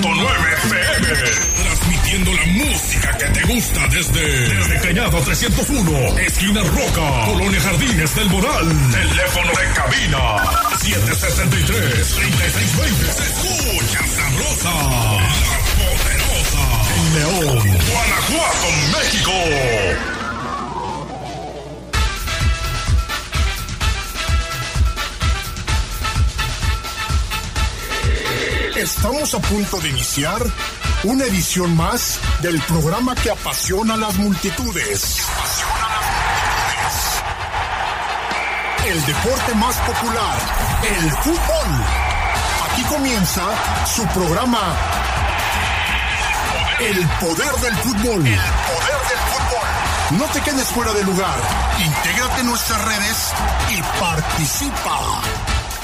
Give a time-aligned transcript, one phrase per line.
[0.03, 0.27] 93.9
[0.65, 0.92] FM.
[1.03, 8.31] Transmitiendo la música que te gusta desde, desde Cañada 301, esquina Roca, Colonia Jardines del
[8.31, 8.69] Moral.
[8.93, 10.37] Teléfono de cabina
[10.79, 13.11] 763-3620.
[13.11, 14.71] Se escucha sabrosa.
[14.71, 15.19] La
[15.83, 16.63] Poderosa.
[16.97, 17.59] En León,
[17.91, 19.33] Guanajuato, México.
[28.77, 30.43] Estamos a punto de iniciar
[31.05, 35.19] una edición más del programa que apasiona a las multitudes.
[38.87, 40.37] El deporte más popular,
[40.85, 41.85] el fútbol.
[42.71, 43.43] Aquí comienza
[43.87, 44.77] su programa
[46.81, 48.27] El poder del fútbol.
[48.27, 50.19] El poder del fútbol.
[50.19, 51.39] No te quedes fuera de lugar.
[51.85, 53.33] Intégrate en nuestras redes
[53.71, 55.23] y participa.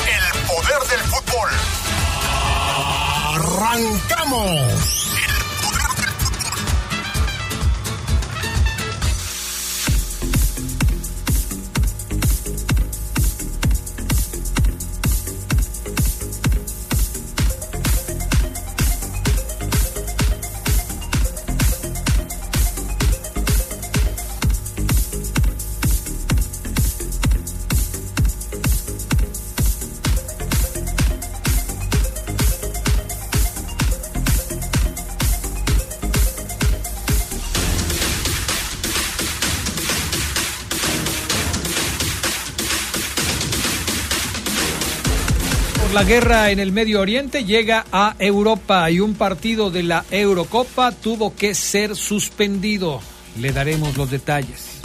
[0.06, 1.50] El poder del fútbol.
[3.34, 5.07] ¡Arrancamos!
[45.98, 50.92] La guerra en el Medio Oriente llega a Europa y un partido de la Eurocopa
[50.92, 53.00] tuvo que ser suspendido.
[53.36, 54.78] Le daremos los detalles.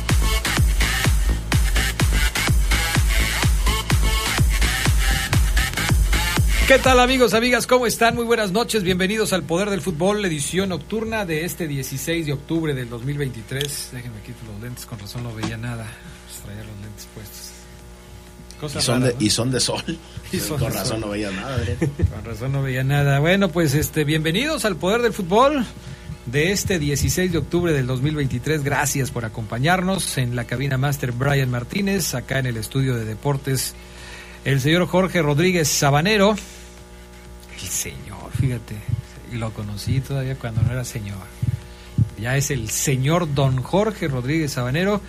[6.68, 7.68] ¿Qué tal amigos, amigas?
[7.68, 8.16] ¿Cómo están?
[8.16, 8.82] Muy buenas noches.
[8.82, 13.90] Bienvenidos al Poder del Fútbol, edición nocturna de este 16 de octubre del 2023.
[13.92, 15.86] Déjenme quitar los lentes, con razón no veía nada.
[16.26, 17.53] Pues traía los lentes puestos.
[18.64, 19.84] Y son, de, y son, de, sol.
[20.32, 21.02] Y son Con de razón sol.
[21.02, 21.58] no veía nada.
[21.58, 21.90] ¿verdad?
[22.14, 23.20] Con razón no veía nada.
[23.20, 25.66] Bueno, pues este, bienvenidos al Poder del Fútbol
[26.26, 28.64] de este 16 de octubre del 2023.
[28.64, 33.76] Gracias por acompañarnos en la cabina Master Brian Martínez, acá en el estudio de deportes
[34.46, 36.36] el señor Jorge Rodríguez Sabanero.
[37.62, 38.76] El señor, fíjate,
[39.34, 41.18] lo conocí todavía cuando no era señor.
[42.20, 45.02] Ya es el señor don Jorge Rodríguez Sabanero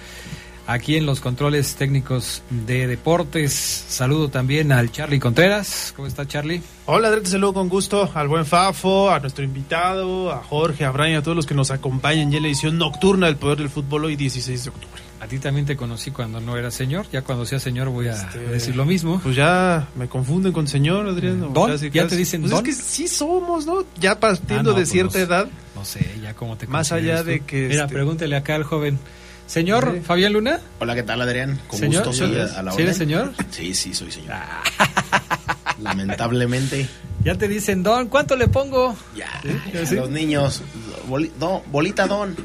[0.67, 3.53] aquí en los controles técnicos de deportes.
[3.53, 5.93] Saludo también al Charlie Contreras.
[5.97, 6.63] ¿Cómo está Charlie?
[6.87, 11.19] Hola, te saludo con gusto al buen Fafo, a nuestro invitado, a Jorge, a Brian,
[11.19, 14.07] a todos los que nos acompañan ya en la edición nocturna del Poder del Fútbol
[14.07, 15.03] hoy 16 de octubre.
[15.21, 18.13] A ti también te conocí cuando no era señor, ya cuando sea señor voy a
[18.13, 19.21] este, decir lo mismo.
[19.23, 21.53] Pues ya me confunden con señor, Adrián.
[21.55, 21.71] ¿Don?
[21.71, 22.67] Casi, ¿Ya te dicen pues don?
[22.67, 23.87] Es que sí somos, ¿no?
[23.99, 25.49] Ya partiendo ah, no, de cierta pues, edad.
[25.75, 27.31] No sé, ya cómo te Más allá tú?
[27.31, 27.69] de que...
[27.69, 27.95] Mira, este...
[27.95, 28.99] pregúntele acá al joven.
[29.47, 30.01] Señor sí.
[30.01, 30.61] Fabián Luna.
[30.81, 31.61] Hola, ¿qué tal, Adrián?
[31.69, 32.05] Con ¿Señor?
[32.07, 33.33] gusto, sí, a la ¿Sí eres señor?
[33.51, 34.37] Sí, sí, soy señor.
[35.83, 36.89] Lamentablemente.
[37.25, 38.95] Ya te dicen don, ¿cuánto le pongo?
[39.17, 39.29] Ya,
[39.87, 39.95] ¿Sí?
[39.95, 40.63] los niños,
[41.09, 42.37] boli, don, bolita don.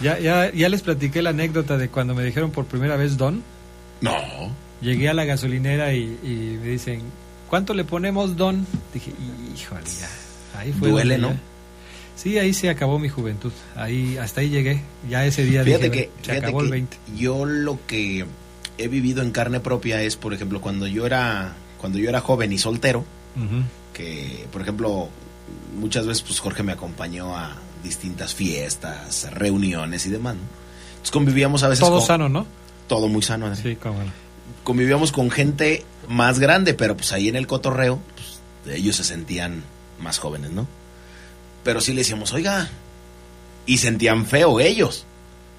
[0.00, 3.42] Ya, ya, ya les platiqué la anécdota de cuando me dijeron por primera vez don.
[4.00, 4.12] No.
[4.80, 7.02] Llegué a la gasolinera y, y me dicen,
[7.50, 8.64] ¿cuánto le ponemos don?
[8.94, 9.12] Dije,
[9.56, 10.08] híjole, ya.
[10.60, 10.90] Ahí fue.
[10.90, 11.30] Duele, ¿no?
[11.30, 11.36] Ya.
[12.20, 13.52] Sí, ahí se acabó mi juventud.
[13.76, 14.82] Ahí hasta ahí llegué.
[15.08, 16.96] Ya ese día fíjate dije, que, se fíjate acabó que el 20.
[17.16, 18.26] Yo lo que
[18.76, 22.52] he vivido en carne propia es, por ejemplo, cuando yo era cuando yo era joven
[22.52, 23.04] y soltero,
[23.36, 23.62] Uh -huh.
[23.94, 25.08] que por ejemplo,
[25.78, 30.34] muchas veces pues Jorge me acompañó a distintas fiestas, reuniones y demás.
[30.34, 30.40] ¿no?
[30.90, 32.46] Entonces convivíamos a veces Todo con, sano, ¿no?
[32.88, 33.54] todo muy sano.
[33.54, 34.10] Sí, cómo no.
[34.64, 38.00] Convivíamos con gente más grande, pero pues ahí en el cotorreo,
[38.64, 39.62] pues, ellos se sentían
[40.00, 40.66] más jóvenes, ¿no?
[41.64, 42.68] Pero sí le decíamos, oiga,
[43.66, 45.04] y sentían feo ellos.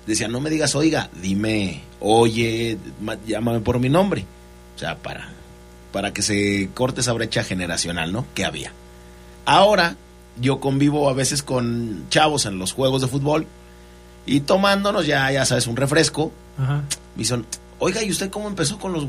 [0.06, 2.78] Decían, no me digas, oiga, dime, oye,
[3.28, 4.25] llámame por mi nombre.
[4.75, 5.30] O sea, para,
[5.92, 8.25] para que se corte esa brecha generacional, ¿no?
[8.34, 8.72] Que había.
[9.46, 9.96] Ahora,
[10.42, 13.45] yo convivo a veces con chavos en los juegos de fútbol
[14.25, 16.31] y tomándonos ya, ya sabes, un refresco.
[16.57, 16.78] Ajá.
[17.16, 17.45] Me dicen,
[17.80, 19.06] oiga, ¿y usted cómo empezó con los?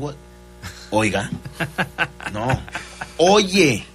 [0.89, 1.31] Oiga,
[2.33, 2.59] no,
[3.17, 3.85] oye,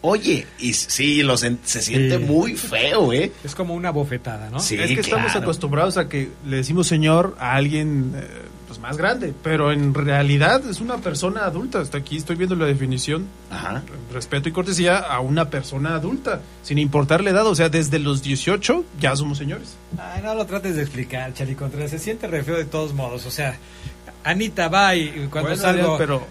[0.00, 2.24] oye, y sí, lo se, se siente Sí.
[2.24, 3.32] muy feo, ¿eh?
[3.44, 4.60] Es como una bofetada, ¿no?
[4.60, 8.26] Sí, es que estamos acostumbrados a que le decimos señor a alguien eh,
[8.66, 11.80] pues más grande, pero en realidad es una persona adulta.
[11.80, 13.26] Hasta aquí estoy viendo la definición.
[13.50, 13.82] Ajá.
[14.12, 17.46] Respeto y cortesía a una persona adulta, sin importar la edad.
[17.46, 19.74] O sea, desde los 18 ya somos señores.
[19.98, 21.90] Ay, no lo trates de explicar, Chali Contreras.
[21.90, 23.24] Se siente re feo de todos modos.
[23.24, 23.56] O sea,
[24.22, 25.96] Anita va y cuando Bueno, salgo.
[25.98, 26.26] Pero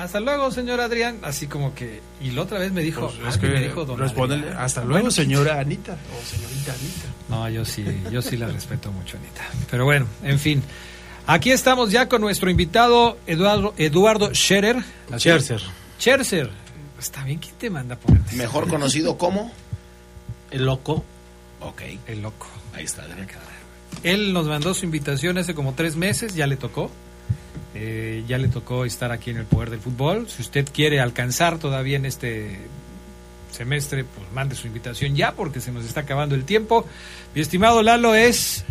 [0.00, 1.18] Hasta luego, señor Adrián.
[1.22, 2.00] Así como que.
[2.22, 3.08] Y la otra vez me dijo.
[3.08, 4.62] pues, ah, es me que dijo don respóndele, Adrián.
[4.62, 7.06] hasta Bueno, luego, señora Anita o señorita Anita.
[7.28, 9.42] No, yo sí, yo sí la respeto mucho, Anita.
[9.70, 10.62] Pero bueno, en fin.
[11.26, 14.82] Aquí estamos ya con nuestro invitado Eduardo, Eduardo Scherer.
[15.16, 15.60] Scherzer,
[15.98, 16.50] Scherzer.
[16.98, 18.34] Está bien, ¿quién te manda a ponerte?
[18.36, 19.52] Mejor conocido como.
[20.50, 21.04] el loco.
[21.60, 22.46] Ok, El loco.
[22.72, 23.28] ahí está, Adrián.
[24.02, 26.90] Él nos mandó su invitación hace como tres meses, ya le tocó.
[27.74, 30.28] Eh, ya le tocó estar aquí en el Poder del Fútbol.
[30.28, 32.58] Si usted quiere alcanzar todavía en este
[33.52, 36.86] semestre, pues mande su invitación ya porque se nos está acabando el tiempo.
[37.34, 38.64] Mi estimado Lalo es...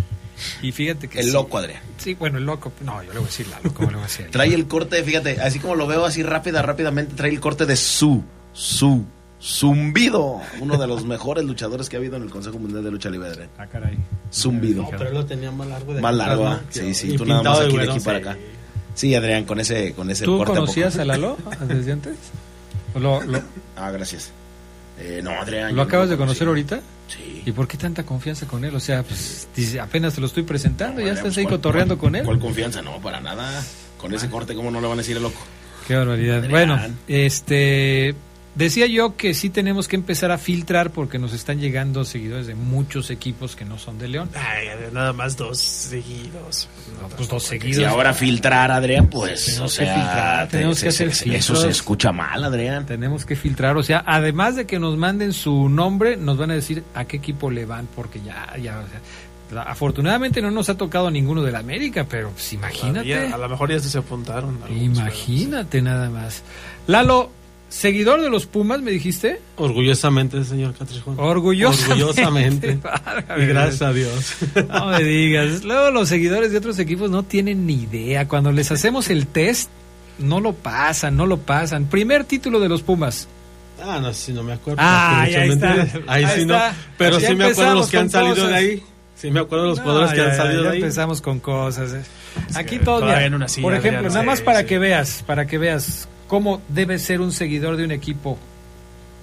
[0.61, 1.19] Y fíjate que...
[1.19, 1.31] El sí.
[1.31, 1.81] loco, Adrián.
[1.97, 2.71] Sí, bueno, el loco.
[2.81, 4.27] No, yo le voy a decir Lalo, ¿cómo le voy a decir?
[4.31, 7.75] Trae el corte, fíjate, así como lo veo así rápida, rápidamente, trae el corte de
[7.75, 8.23] su,
[8.53, 9.05] su,
[9.41, 10.41] zumbido.
[10.59, 13.29] Uno de los mejores luchadores que ha habido en el Consejo Mundial de Lucha Libre,
[13.29, 13.49] Adrián.
[13.57, 13.97] Ah, caray.
[14.33, 14.83] Zumbido.
[14.83, 16.51] No, pero él lo tenía más largo de Más largo, ¿no?
[16.51, 16.61] ah.
[16.69, 18.37] Sí, sí, Y tú nada más aquí de aquí para acá.
[18.99, 20.53] Sí, Adrián, con ese, con ese ¿Tú corte.
[20.55, 21.37] conocías a Lalo
[21.67, 22.17] desde antes?
[22.93, 23.41] ¿O ¿Lo, lo,
[23.77, 24.31] Ah, gracias.
[24.99, 25.73] Eh, no, Adrián.
[25.73, 26.81] lo acabas no de conocer ahorita?
[27.07, 27.43] Sí.
[27.45, 28.75] ¿Y por qué tanta confianza con él?
[28.75, 31.55] O sea, pues dice, apenas te lo estoy presentando, No, ya estás pues, ahí ¿cuál-
[31.55, 32.25] cotorreando cuál- con él.
[32.25, 32.81] ¿Cuál confianza?
[32.81, 33.63] No, para nada.
[33.97, 35.39] Con ese corte, ¿cómo no le van a decir el loco?
[35.87, 36.39] Qué barbaridad.
[36.39, 36.51] Adrián.
[36.51, 38.15] Bueno, este
[38.59, 42.53] decía yo que sí tenemos que empezar a filtrar porque nos están llegando seguidores de
[42.55, 44.29] muchos equipos que no son de León.
[44.35, 46.67] Ay, nada más dos seguidos.
[47.15, 47.85] Pues dos Y seguidos.
[47.85, 51.55] ahora filtrar, Adrián, pues, Tenemos o que sea, filtrar, te- tenemos que hacer se- Eso
[51.55, 52.85] se escucha mal, Adrián.
[52.85, 56.53] Tenemos que filtrar, o sea, además de que nos manden su nombre, nos van a
[56.53, 59.01] decir a qué equipo le van, porque ya, ya, o sea,
[59.51, 63.49] la- afortunadamente no nos ha tocado ninguno de la América, pero pues imagínate, a lo
[63.49, 64.59] mejor ya se apuntaron.
[64.69, 66.43] imagínate nada más.
[66.87, 67.31] Lalo,
[67.69, 71.15] seguidor de los Pumas, me dijiste, Orgullosamente, señor Catrichón.
[71.19, 71.93] orgullosamente.
[71.93, 72.79] Orgullosamente.
[73.37, 74.33] Y gracias a Dios.
[74.69, 75.63] No me digas.
[75.63, 78.27] Luego los seguidores de otros equipos no tienen ni idea.
[78.27, 79.69] Cuando les hacemos el test,
[80.17, 81.85] no lo pasan, no lo pasan.
[81.85, 83.27] Primer título de los Pumas.
[83.81, 84.81] Ah, no, sí, no me acuerdo.
[84.83, 85.71] Ah, ya está.
[86.07, 86.59] Ahí, Ahí sí no.
[86.97, 88.49] Pero Ya sí me acuerdo los que han salido cosas.
[88.49, 88.83] de ahí.
[89.15, 90.81] Sí me acuerdo los No, jugadores que han salido ya de ahí.
[90.81, 91.93] empezamos con cosas.
[91.93, 92.01] eh.
[92.55, 93.01] Aquí que todo.
[93.01, 94.65] no por ejemplo, nada sí, más para sí.
[94.65, 98.37] que veas, para que veas cómo debe ser un seguidor de un equipo,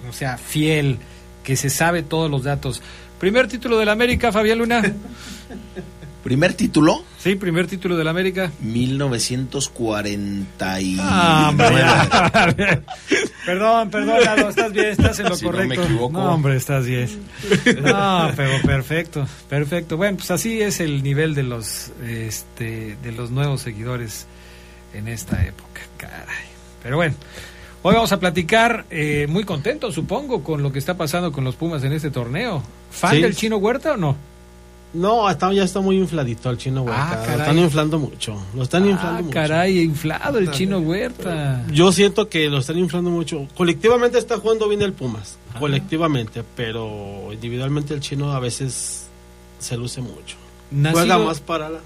[0.07, 0.99] o sea, fiel,
[1.43, 2.83] que se sabe todos los datos.
[3.19, 4.83] Primer título del América, Fabián Luna.
[6.23, 8.51] Primer título, Sí, primer título del América.
[8.59, 10.99] 1949.
[11.01, 11.53] Ah,
[13.45, 15.83] perdón, perdón, Lalo, estás bien, estás en lo Si no me correcto.
[15.85, 16.11] equivoco.
[16.11, 17.07] No, hombre, estás bien.
[17.81, 19.95] No, pero perfecto, perfecto.
[19.95, 24.27] Bueno, pues así es el nivel de los, este, de los nuevos seguidores
[24.93, 26.46] en esta época, caray.
[26.87, 27.15] Pero bueno,
[27.81, 31.57] hoy vamos a platicar, eh, muy contentos, supongo, con lo que está pasando con los
[31.57, 32.63] Pumas en este torneo.
[32.91, 33.21] ¿Fan Sí.
[33.23, 34.15] del Chino Huerta o no?
[34.93, 37.23] No, está, ya está muy infladito el chino Huerta.
[37.23, 38.41] Ah, lo están inflando mucho.
[38.55, 39.33] Lo están inflando Ah, mucho.
[39.33, 41.65] caray, inflado el Chino Huerta.
[41.73, 43.49] Yo siento que lo están inflando mucho.
[43.57, 45.37] Colectivamente está jugando bien el Pumas.
[45.59, 46.41] Colectivamente.
[46.55, 49.07] Pero individualmente el chino a veces
[49.59, 50.37] se luce mucho.
[50.71, 51.79] Nacido- Juega más para la.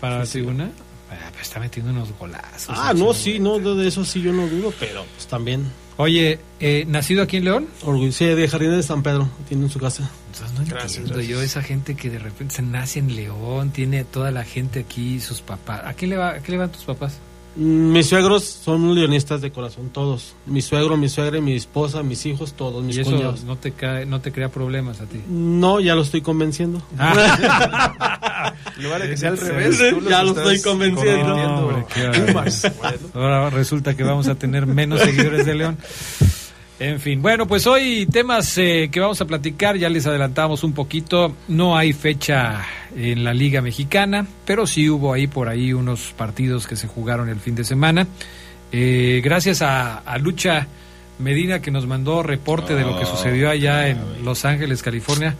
[0.00, 0.70] para la tribuna.
[1.10, 2.76] Ah, está metiendo unos golazos.
[2.76, 5.64] Ah, no, sí, no, de de eso sí yo no dudo, pero pues también.
[5.98, 7.68] Oye, eh, ¿nacido aquí en León?
[7.82, 8.12] Orgullo.
[8.12, 10.10] Sí, de Jardines de San Pedro, tiene en su casa.
[10.32, 11.28] Entonces no Gracias, entiendo gracias.
[11.38, 15.20] yo esa gente que de repente se nace en León, tiene toda la gente aquí,
[15.20, 15.82] sus papás.
[15.84, 17.18] ¿A qué le, va, a qué le van tus papás?
[17.56, 20.34] Mis suegros son leonistas de corazón, todos.
[20.44, 23.44] Mi suegro, mi suegra, mi esposa, mis hijos, todos, mis y eso cuñados.
[23.44, 25.22] no te, cae, no te crea problemas a ti.
[25.28, 26.82] No, ya lo estoy convenciendo.
[28.76, 31.34] En lugar de que sea al revés, Ya lo estoy convenciendo.
[31.34, 31.86] Hombre.
[33.14, 35.78] Ahora resulta que vamos a tener menos seguidores de León.
[36.78, 40.74] En fin, bueno, pues hoy temas eh, que vamos a platicar, ya les adelantamos un
[40.74, 46.12] poquito, no hay fecha en la Liga Mexicana, pero sí hubo ahí por ahí unos
[46.16, 48.06] partidos que se jugaron el fin de semana.
[48.72, 50.66] Eh, gracias a, a Lucha
[51.18, 54.22] Medina que nos mandó reporte de lo que sucedió allá en.
[54.22, 55.34] Los Ángeles, California.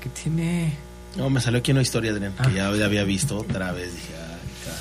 [0.00, 0.74] Que tiene...
[1.16, 2.46] No, me salió aquí una historia, Adrián, Ah.
[2.46, 3.92] que ya había visto otra vez.
[3.92, 4.76] Dije, ay, cara.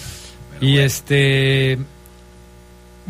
[0.52, 0.86] Pero Y bueno.
[0.86, 1.80] este.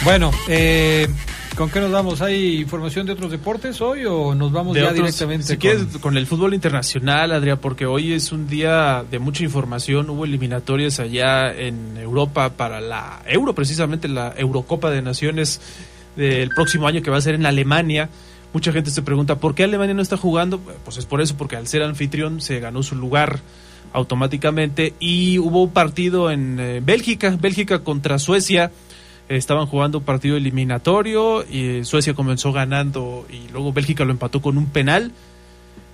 [0.04, 1.06] Bueno, eh,
[1.56, 2.22] ¿con qué nos vamos?
[2.22, 5.58] ¿Hay información de otros deportes hoy o nos vamos De ya otros- directamente si con-
[5.60, 10.08] quieres, con el fútbol internacional, Adrián, porque hoy es un día de mucha información.
[10.08, 15.60] Hubo eliminatorias allá en Europa para la Euro, precisamente la Eurocopa de Naciones
[16.16, 18.08] del próximo año que va a ser en Alemania.
[18.54, 20.58] Mucha gente se pregunta, ¿por qué Alemania no está jugando?
[20.84, 23.40] Pues es por eso, porque al ser anfitrión se ganó su lugar
[23.92, 24.94] automáticamente.
[24.98, 28.72] Y hubo un partido en eh, Bélgica, Bélgica contra Suecia.
[29.30, 34.58] Estaban jugando un partido eliminatorio y Suecia comenzó ganando y luego Bélgica lo empató con
[34.58, 35.12] un penal.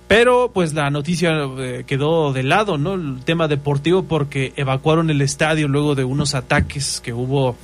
[0.07, 2.95] Pero pues la noticia eh, quedó de lado, ¿no?
[2.95, 7.55] El tema deportivo porque evacuaron el estadio luego de unos ataques que hubo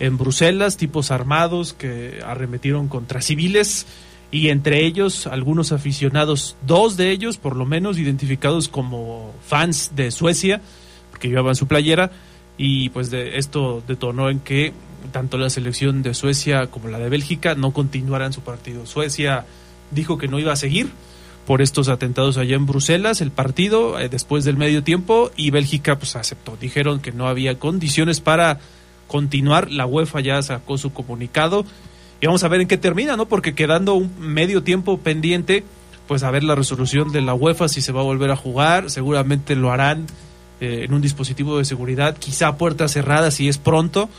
[0.00, 3.86] en Bruselas, tipos armados que arremetieron contra civiles
[4.32, 10.10] y entre ellos algunos aficionados, dos de ellos por lo menos identificados como fans de
[10.10, 10.60] Suecia,
[11.12, 12.10] porque llevaban su playera
[12.58, 14.72] y pues de esto detonó en que
[15.10, 18.86] tanto la selección de Suecia como la de Bélgica no continuaran su partido.
[18.86, 19.44] Suecia
[19.90, 20.90] dijo que no iba a seguir
[21.46, 25.98] por estos atentados allá en Bruselas el partido eh, después del medio tiempo y Bélgica
[25.98, 26.56] pues aceptó.
[26.60, 28.60] Dijeron que no había condiciones para
[29.08, 29.70] continuar.
[29.70, 31.64] La UEFA ya sacó su comunicado
[32.20, 33.26] y vamos a ver en qué termina, ¿no?
[33.26, 35.64] Porque quedando un medio tiempo pendiente,
[36.06, 38.90] pues a ver la resolución de la UEFA si se va a volver a jugar,
[38.90, 40.06] seguramente lo harán
[40.60, 44.10] eh, en un dispositivo de seguridad, quizá a puertas cerradas si es pronto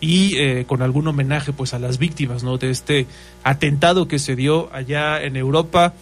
[0.00, 2.56] y eh, con algún homenaje pues a las víctimas, ¿no?
[2.58, 3.06] De este
[3.44, 5.92] atentado que se dio allá en Europa.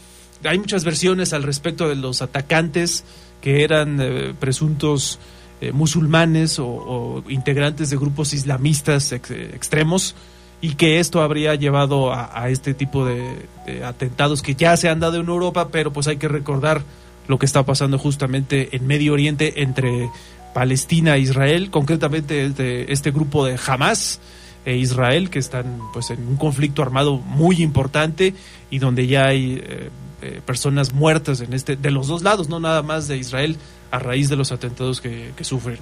[0.45, 3.05] Hay muchas versiones al respecto de los atacantes
[3.40, 5.19] que eran eh, presuntos
[5.61, 10.14] eh, musulmanes o, integrantes de grupos islamistas ex- extremos
[10.61, 14.88] y que esto habría llevado a, a este tipo de, de atentados que ya se
[14.88, 16.83] han dado en Europa, pero pues hay que recordar
[17.26, 20.09] lo que está pasando justamente en Medio Oriente entre
[20.58, 24.18] Palestina e Israel, concretamente este, este grupo de Hamas
[24.64, 28.34] e Israel que están pues en un conflicto armado muy importante
[28.68, 32.58] y donde ya hay eh, eh, personas muertas en este de los dos lados, no
[32.58, 33.56] nada más de Israel
[33.92, 35.78] a raíz de los atentados que, sufren.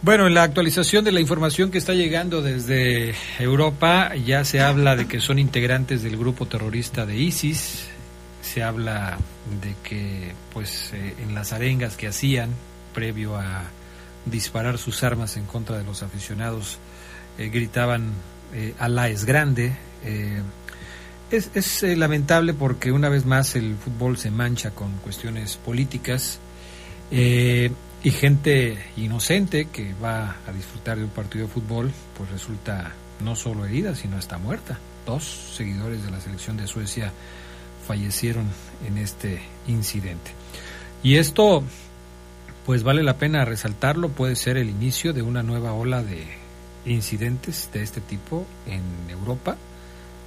[0.00, 4.96] Bueno, en la actualización de la información que está llegando desde Europa, ya se habla
[4.96, 7.88] de que son integrantes del grupo terrorista de ISIS.
[8.40, 9.18] Se habla
[9.60, 12.48] de que, pues, eh, en las arengas que hacían
[12.94, 13.64] previo a
[14.30, 16.78] disparar sus armas en contra de los aficionados,
[17.38, 18.12] eh, gritaban
[18.54, 19.76] eh, Alá es grande.
[20.04, 20.42] Eh,
[21.30, 26.40] es es eh, lamentable porque una vez más el fútbol se mancha con cuestiones políticas.
[27.10, 32.92] Y gente inocente que va a disfrutar de un partido de fútbol, pues resulta
[33.24, 34.78] no solo herida, sino hasta muerta.
[35.04, 35.24] Dos
[35.56, 37.12] seguidores de la selección de Suecia
[37.86, 38.46] fallecieron
[38.86, 40.30] en este incidente.
[41.02, 41.64] Y esto,
[42.68, 46.22] pues vale la pena resaltarlo, puede ser el inicio de una nueva ola de
[46.84, 49.56] incidentes de este tipo en Europa.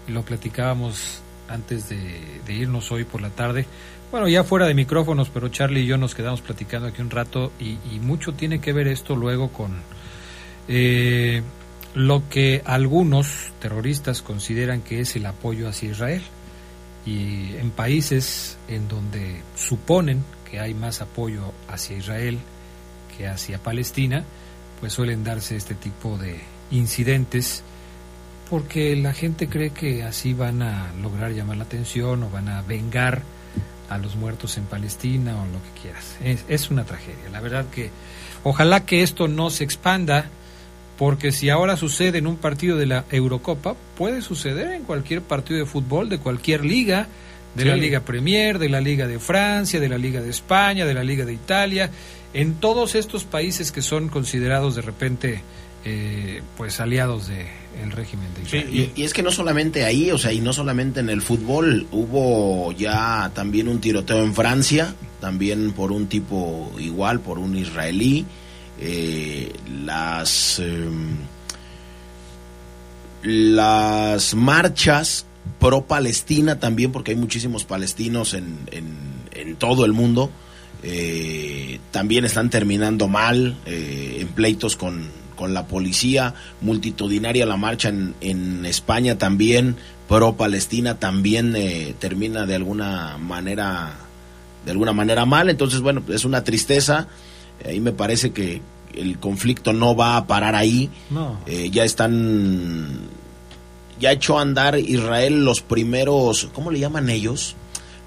[0.08, 3.68] Lo platicábamos antes de, irnos hoy por la tarde.
[4.10, 7.52] Bueno, ya fuera de micrófonos, pero Charlie y yo nos quedamos platicando aquí un rato
[7.60, 9.76] y, y mucho tiene que ver esto luego con
[10.68, 11.44] eh,
[11.94, 16.24] lo que algunos terroristas consideran que es el apoyo hacia Israel.
[17.06, 22.38] Y en países en donde suponen que hay más apoyo hacia Israel
[23.18, 24.26] que hacia Palestina,
[24.82, 27.64] pues suelen darse este tipo de incidentes
[28.50, 32.62] porque la gente cree que así van a lograr llamar la atención o van a
[32.64, 33.22] vengar
[33.90, 36.18] a los muertos en Palestina o lo que quieras.
[36.22, 37.30] Es, es, una tragedia.
[37.32, 37.92] La verdad que
[38.44, 40.26] ojalá que esto no se expanda,
[40.98, 45.60] porque si ahora sucede en un partido de la Eurocopa, puede suceder en cualquier partido
[45.60, 47.08] de fútbol, de cualquier liga,
[47.56, 47.70] de Sí.
[47.70, 51.04] la Liga Premier, de la Liga de Francia, de la Liga de España, de la
[51.04, 51.90] Liga de Italia,
[52.34, 55.42] en todos estos países que son considerados de repente
[55.84, 58.92] eh, pues aliados del régimen de Sí, Israel.
[58.96, 61.88] Y, y es que no solamente ahí, o sea, y no solamente en el fútbol,
[61.92, 68.26] hubo ya también un tiroteo en Francia, también por un tipo igual, por un israelí.
[68.80, 69.52] Eh,
[69.84, 71.18] las em,
[73.24, 75.26] las marchas
[75.60, 78.96] pro Palestina también, porque hay muchísimos palestinos en, en,
[79.34, 80.30] en todo el mundo,
[80.84, 87.90] eh, también están terminando mal, eh, en pleitos con, con la policía, multitudinaria la marcha
[87.90, 89.76] en, en España también,
[90.08, 93.94] pro Palestina también eh, termina de alguna manera
[94.66, 97.08] de alguna manera mal, entonces bueno, es una tristeza,
[97.66, 98.62] ahí me parece que
[98.94, 101.40] el conflicto no va a parar ahí, No.
[101.48, 102.90] eh, ya están
[104.02, 107.56] ya echó a andar Israel los primeros, ¿cómo le llaman ellos?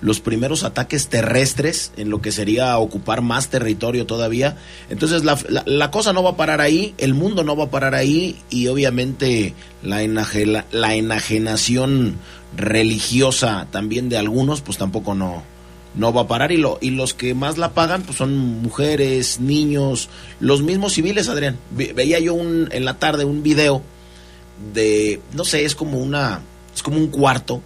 [0.03, 4.59] Los primeros ataques terrestres en lo que sería ocupar más territorio todavía.
[4.91, 7.95] Entonces la, la- cosa no va a parar ahí, el mundo no va a parar
[7.95, 12.17] ahí y obviamente la, enajela- la enajenación
[12.57, 15.43] religiosa también de algunos pues tampoco no,
[15.95, 19.41] no va a parar y, lo, y los que más la pagan pues son mujeres,
[19.41, 20.09] niños,
[20.41, 21.57] los mismos civiles, Adrián.
[21.71, 23.83] Ve- veía yo un, en la tarde un video
[24.73, 26.41] de, no sé, es como una,
[26.75, 27.63] es como un cuarto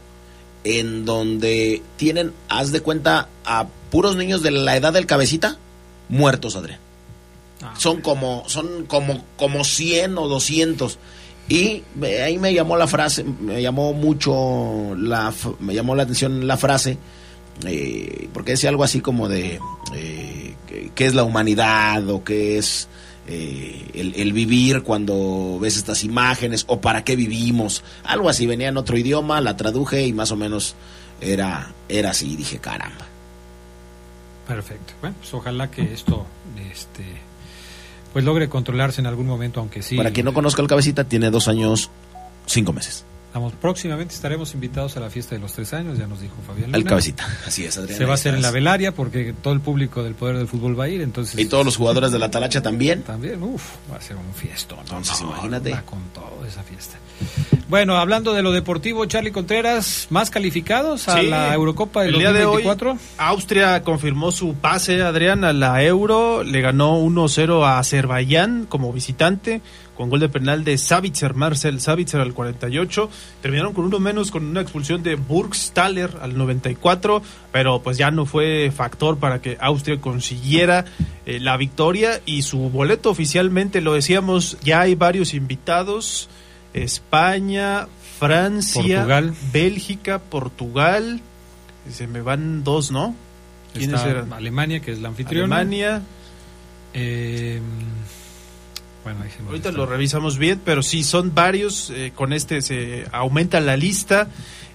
[0.64, 5.57] en donde tienen, haz de cuenta, a puros niños de la edad del cabecita
[6.09, 6.80] muertos, Adrián.
[7.62, 10.99] Ah, Son como, son como, como 100 o 200.
[11.49, 11.83] Y
[12.23, 16.99] ahí me llamó la frase, me llamó mucho la, me llamó la atención la frase,
[17.66, 19.59] eh, porque decía algo así como de
[19.95, 22.87] eh, que- qué es la humanidad o qué es
[23.28, 28.68] eh, el, el vivir cuando ves estas imágenes o para qué vivimos, algo así, venía
[28.68, 30.75] en otro idioma, la traduje y más o menos
[31.20, 33.06] era, era así, dije caramba.
[34.47, 34.94] Perfecto.
[35.02, 36.26] Bueno, pues ojalá que esto
[36.73, 37.04] este
[38.12, 39.97] pues logre controlarse en algún momento, aunque sí.
[39.97, 41.91] Para quien no conozca el cabecita, tiene dos años,
[42.47, 43.04] cinco meses.
[43.28, 46.75] Estamos, próximamente estaremos invitados a la fiesta de los tres años, ya nos dijo Fabián.
[46.75, 46.88] El Luna.
[46.88, 47.99] cabecita, así es, Adrián.
[47.99, 50.80] Se va a hacer en la velaria porque todo el público del Poder del Fútbol
[50.80, 51.38] va a ir, entonces...
[51.38, 53.02] Y todos los jugadores de la Talacha también.
[53.02, 54.78] También, uff, va a ser un fiestón.
[54.80, 55.73] Entonces, imagínate.
[55.73, 56.97] va con todo esa fiesta.
[57.69, 62.21] Bueno, hablando de lo deportivo, Charlie Contreras, ¿más calificados a Sí, la Eurocopa del el
[62.21, 62.99] día de hoy, 2024?
[63.19, 66.45] Austria confirmó su pase, Adrián, a la Euro.
[66.45, 69.60] Le ganó 1-0 a Azerbaiyán como visitante,
[69.99, 73.11] con gol de penal de Savitzer, Marcel Savitzer al 48.
[73.43, 78.25] Terminaron con uno menos con una expulsión de Burgstaller al 94, pero pues ya no
[78.25, 80.84] fue factor para que Austria consiguiera
[81.26, 86.28] eh, la victoria y su boleto oficialmente, lo decíamos, ya hay varios invitados.
[86.75, 87.89] España,
[88.21, 89.34] Francia, Portugal.
[89.52, 91.21] Bélgica, Portugal.
[91.91, 93.17] Se me van dos, ¿no?
[93.73, 94.32] ¿Quiénes Está eran?
[94.32, 95.56] Alemania, que es la anfitriona.
[95.56, 96.02] Alemania.
[96.95, 97.61] Eh,
[99.14, 101.90] bueno, ahí Ahorita lo revisamos bien, pero sí, son varios.
[101.90, 104.28] eh, con este se aumenta la lista.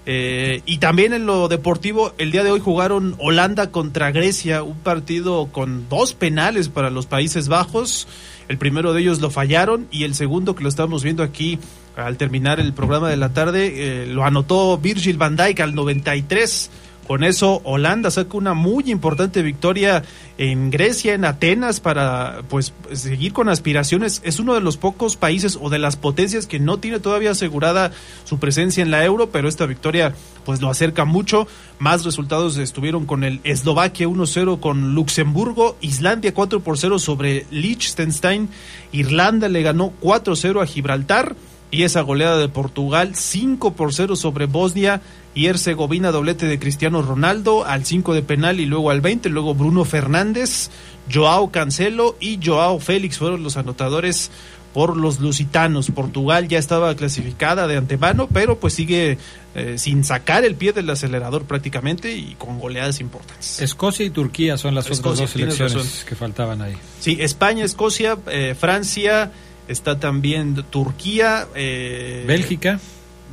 [0.06, 4.76] Eh, y también en lo deportivo, el día de hoy jugaron Holanda contra Grecia, un
[4.78, 8.06] partido con dos penales para los Países Bajos.
[8.48, 11.58] El primero de ellos lo fallaron y el segundo que lo estamos viendo aquí
[11.96, 16.70] al terminar el programa de la tarde eh, lo anotó Virgil van Dijk al 93.
[17.06, 20.02] Con eso Holanda saca una muy importante victoria
[20.38, 24.22] en Grecia, en Atenas, para pues seguir con aspiraciones.
[24.24, 27.92] Es uno de los pocos países o de las potencias que no tiene todavía asegurada
[28.24, 30.14] su presencia en la euro, pero esta victoria
[30.44, 31.46] pues lo acerca mucho.
[31.78, 38.48] Más resultados estuvieron con el Eslovaquia 1-0 con Luxemburgo, Islandia 4 por 0 sobre Liechtenstein,
[38.92, 41.36] Irlanda le ganó 4-0 a Gibraltar
[41.70, 45.00] y esa goleada de Portugal 5 por 0 sobre Bosnia
[45.34, 49.54] y Herzegovina doblete de Cristiano Ronaldo al 5 de penal y luego al 20, luego
[49.54, 50.70] Bruno Fernández,
[51.12, 54.30] Joao Cancelo y Joao Félix fueron los anotadores
[54.74, 55.90] por los lusitanos.
[55.92, 59.18] Portugal ya estaba clasificada de antemano, pero pues sigue
[59.54, 63.60] eh, sin sacar el pie del acelerador prácticamente y con goleadas importantes.
[63.60, 66.74] Escocia y Turquía son las Escocia, otras dos selecciones que faltaban ahí.
[66.98, 69.30] Sí, España, Escocia, eh, Francia,
[69.68, 72.80] está también Turquía, eh, Bélgica,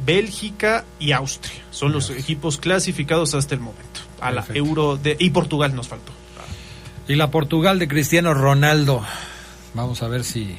[0.05, 1.61] Bélgica y Austria.
[1.71, 4.01] Son los equipos clasificados hasta el momento.
[4.19, 4.67] A la Perfecto.
[4.67, 6.11] Euro de y Portugal nos faltó.
[7.07, 9.03] y la Portugal de Cristiano Ronaldo.
[9.73, 10.55] Vamos a ver si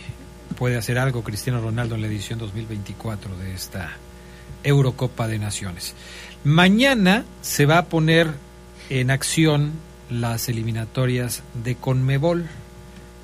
[0.57, 3.93] puede hacer algo Cristiano Ronaldo en la edición 2024 de esta
[4.65, 5.95] Eurocopa de Naciones.
[6.45, 8.33] Mañana se va a poner
[8.91, 9.73] en acción
[10.11, 12.47] las eliminatorias de Conmebol.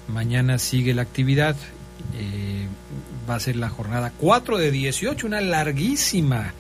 [0.09, 1.57] Mañana sigue la actividad.
[2.17, 2.67] Eh,
[3.29, 6.55] va a ser la jornada 4 de 18, una larguísima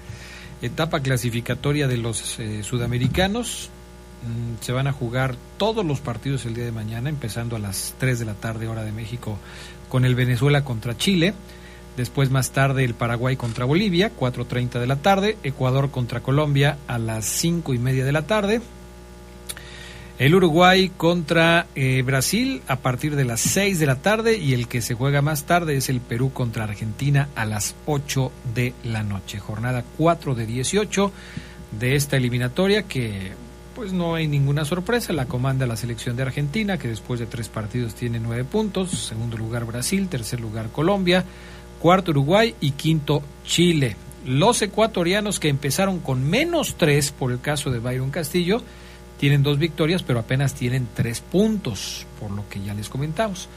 [0.61, 3.71] etapa clasificatoria de los eh, sudamericanos.
[4.23, 7.95] Mm, se van a jugar todos los partidos el día de mañana, empezando a las
[7.99, 9.39] 3 de la tarde hora de México
[9.89, 11.35] con el Venezuela contra Chile.
[11.97, 15.37] Después más tarde el Paraguay contra Bolivia, 4.30 de la tarde.
[15.43, 18.61] Ecuador contra Colombia a las 5 y media de la tarde.
[20.19, 24.67] El Uruguay contra eh, Brasil a partir de las 6 de la tarde y el
[24.67, 29.05] que se juega más tarde es el Perú contra Argentina a las 8 de la
[29.05, 29.39] noche.
[29.39, 31.13] Jornada 4 de 18
[31.79, 33.31] de esta eliminatoria que
[33.77, 35.13] pues no hay ninguna sorpresa.
[35.13, 38.91] La comanda la selección de Argentina que después de tres partidos tiene nueve puntos.
[38.91, 41.25] Segundo lugar Brasil, tercer lugar Colombia,
[41.79, 43.95] cuarto Uruguay y quinto Chile.
[44.27, 48.63] Los ecuatorianos que empezaron con menos tres por el caso de Byron Castillo
[49.19, 53.49] tienen dos victorias, pero apenas tienen tres puntos, por lo que ya les comentamos.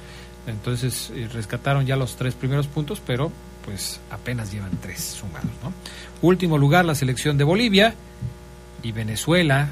[0.47, 3.31] Entonces eh, rescataron ya los tres primeros puntos, pero
[3.63, 5.51] pues apenas llevan tres sumados.
[5.63, 5.71] ¿no?
[6.21, 7.93] Último lugar la selección de Bolivia
[8.83, 9.69] y Venezuela.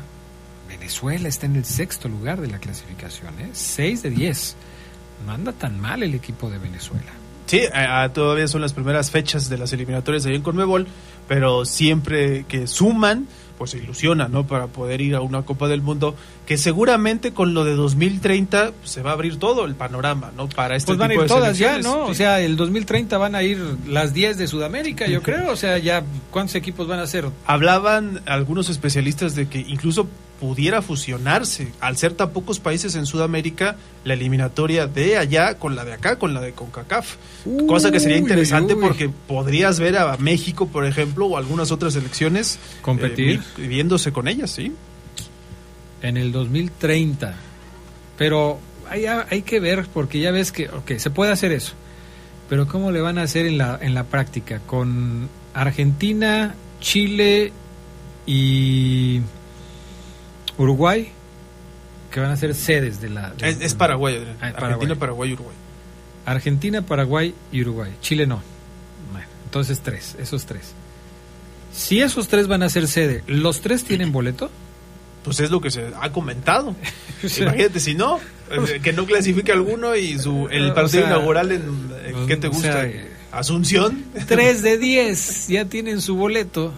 [0.68, 3.50] Venezuela está en el sexto lugar de la clasificación, ¿eh?
[3.54, 4.56] 6 de 10.
[5.26, 7.12] No anda tan mal el equipo de Venezuela.
[7.48, 10.88] Sí, a- todavía son las primeras fechas de las eliminatorias de en Conmebol,
[11.28, 13.28] pero siempre que suman,
[13.60, 14.48] pues se ilusiona, ¿no?
[14.48, 16.16] Para poder ir a una Copa del Mundo,
[16.48, 20.48] que seguramente con lo de 2030 pues, se va a abrir todo el panorama, ¿no?
[20.50, 22.00] Para este Pues van a tipo ir de todas ya, selecciones.
[22.00, 22.06] ¿no?
[22.06, 22.12] Sí.
[22.12, 25.52] O sea, el 2030 van a ir las 10 de Sudamérica, yo creo.
[25.52, 27.26] O sea, ya, ¿cuántos equipos van a ser?
[27.46, 30.08] Hablaban algunos especialistas de que incluso
[30.40, 35.86] pudiera fusionarse, al ser tan pocos países en Sudamérica, la eliminatoria de allá con la
[35.86, 37.16] de acá, con la de CONCACAF.
[37.68, 41.94] Cosa que sería interesante uy, porque podrías ver a México, por ejemplo, o algunas otras
[41.94, 43.42] selecciones Competir.
[43.58, 44.74] eh, viéndose con ellas, ¿sí?
[46.02, 47.36] en el 2030.
[48.18, 51.74] Pero hay, hay que ver, porque ya ves que, ok, se puede hacer eso.
[52.50, 54.60] Pero ¿cómo le van a hacer en la, en la práctica?
[54.66, 57.52] Con Argentina, Chile
[58.26, 59.22] y
[60.60, 61.10] Uruguay,
[62.12, 63.32] que van a ser sedes de la...
[63.32, 64.36] de- Es, es Paraguay, Adrián.
[64.42, 64.96] Ah, Argentina, Paraguay.
[65.00, 65.56] Paraguay, Uruguay.
[66.26, 67.92] Argentina, Paraguay y Uruguay.
[68.02, 68.42] Chile no.
[69.12, 70.74] Bueno, entonces tres, esos tres.
[71.74, 74.52] Si esos tres van a ser sede, ¿los tres tienen boleto?
[75.24, 76.76] Pues es lo que se ha comentado.
[77.40, 78.20] Imagínate si no,
[78.52, 81.64] eh, que no clasifique alguno y su el O partido sea, inaugural en,
[82.06, 82.72] en- ¿qué te o gusta?
[82.74, 84.04] sea, eh, Asunción.
[84.28, 86.74] 3 de 10 ya tienen su boleto.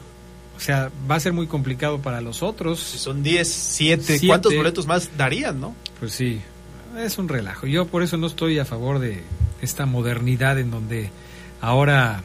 [0.57, 2.79] O sea, va a ser muy complicado para los Si otros.
[2.79, 4.27] son 10, 7, Siete.
[4.27, 5.75] ¿cuántos boletos más darían, no?
[5.99, 6.39] Pues sí,
[6.99, 7.65] es un relajo.
[7.67, 9.23] Yo por eso no estoy a favor de
[9.61, 11.09] esta modernidad en donde
[11.61, 12.23] ahora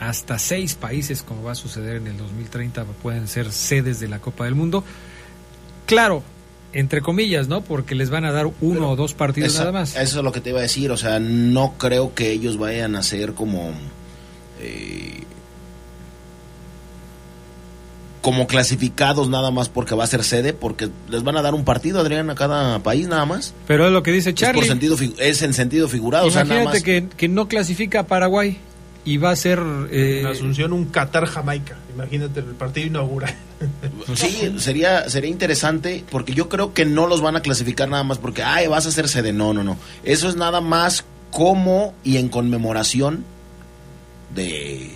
[0.00, 4.18] hasta seis países, como va a suceder en el 2030, pueden ser sedes de la
[4.18, 4.82] Copa del Mundo.
[5.86, 6.22] Claro,
[6.72, 7.60] entre comillas, ¿no?
[7.62, 9.94] Porque les van a dar uno Pero o dos partidos Esa- nada más.
[9.96, 12.96] Eso es lo que te iba a decir, o sea, no creo que ellos vayan
[12.96, 13.72] a ser como...
[14.60, 15.22] eh,
[18.24, 21.62] como clasificados nada más porque va a ser sede, porque les van a dar un
[21.62, 23.52] partido, Adrián, a cada país nada más.
[23.66, 24.66] Pero es lo que dice Es, por Charlie.
[24.66, 27.10] sentido, fi- es en sentido figurado, o sea, nada Imagínate más.
[27.10, 28.56] que, que no clasifica a Paraguay
[29.04, 29.60] y va a ser...
[29.90, 31.76] eh, En Asunción, un Qatar-Jamaica.
[31.94, 33.34] Imagínate el partido inaugural.
[34.14, 38.16] Sí, sería, sería interesante porque yo creo que no los van a clasificar nada más
[38.18, 39.32] porque, ay, vas a hacer sede.
[39.34, 39.76] No, no, no.
[40.02, 43.24] Eso es nada más como y en conmemoración
[44.34, 44.90] de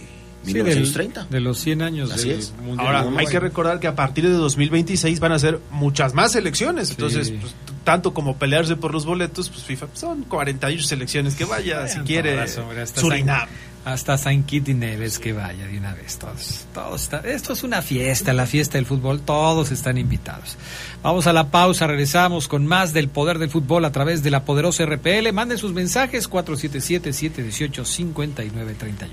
[0.49, 1.27] sí, del- 1930.
[1.31, 2.53] de los 100 años Así del es.
[2.63, 6.33] Mundial Ahora, hay que recordar que a partir de 2026 van a ser muchas más
[6.33, 6.91] selecciones.
[6.91, 7.39] Entonces, Sí.
[7.41, 12.01] pues, tanto como pelearse por los boletos, pues FIFA son 48 selecciones que vaya, si
[12.01, 12.63] quiere, hasta
[13.01, 13.41] Surinam.
[13.41, 13.49] San-
[13.85, 16.19] hasta Saint Kitts y Neves que vaya de una vez.
[16.19, 19.23] Todos, todos está- esto es una fiesta, la fiesta del fútbol.
[19.23, 20.59] Todos están invitados.
[21.03, 24.45] Vamos a la pausa, regresamos con más del poder del fútbol a través de la
[24.45, 25.33] poderosa RPL.
[25.33, 29.09] Manden sus mensajes 477-718-5931.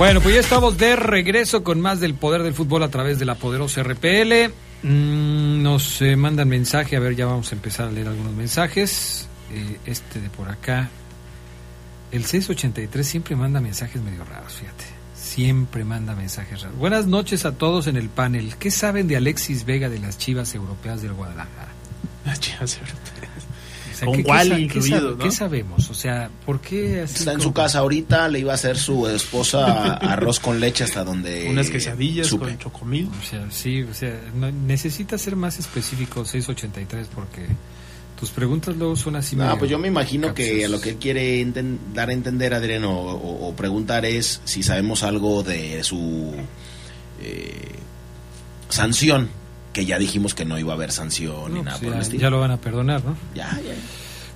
[0.00, 3.26] Bueno, pues ya estamos de regreso con más del poder del fútbol a través de
[3.26, 4.50] la poderosa RPL.
[4.82, 9.28] Mm, nos eh, mandan mensaje, a ver, ya vamos a empezar a leer algunos mensajes.
[9.52, 10.88] Eh, este de por acá.
[12.12, 14.84] El 683 siempre manda mensajes medio raros, fíjate.
[15.14, 16.78] Siempre manda mensajes raros.
[16.78, 18.56] Buenas noches a todos en el panel.
[18.56, 21.72] ¿Qué saben de Alexis Vega de las Chivas Europeas del Guadalajara?
[22.24, 22.66] O
[24.00, 25.18] sea, Con ¿qué- qué Wally incluido, sabe- ¿no?
[25.18, 25.90] ¿Qué sabemos?
[25.90, 28.76] O sea, ¿por qué así Está en como- su casa ahorita, le iba a hacer
[28.76, 31.48] su esposa arroz con leche hasta donde...
[31.48, 32.46] Unas quesadillas supe.
[32.46, 33.08] con chocomil.
[33.20, 37.46] O sea, sí, o sea, no- necesita ser más específico 683 porque
[38.18, 39.34] tus preguntas luego son así.
[39.36, 40.70] No, pues yo me imagino que capciosas.
[40.70, 41.46] lo que él quiere
[41.94, 46.34] dar a entender, Adrián, o, o- o preguntar es si sabemos algo de su
[47.22, 47.76] eh,
[48.68, 49.28] sanción
[49.72, 51.94] que ya dijimos que no iba a haber sanción ni No, nada pues por el
[51.94, 52.22] ya, estilo.
[52.22, 53.16] ya lo van a perdonar, ¿no?
[53.34, 53.74] Ya, ya.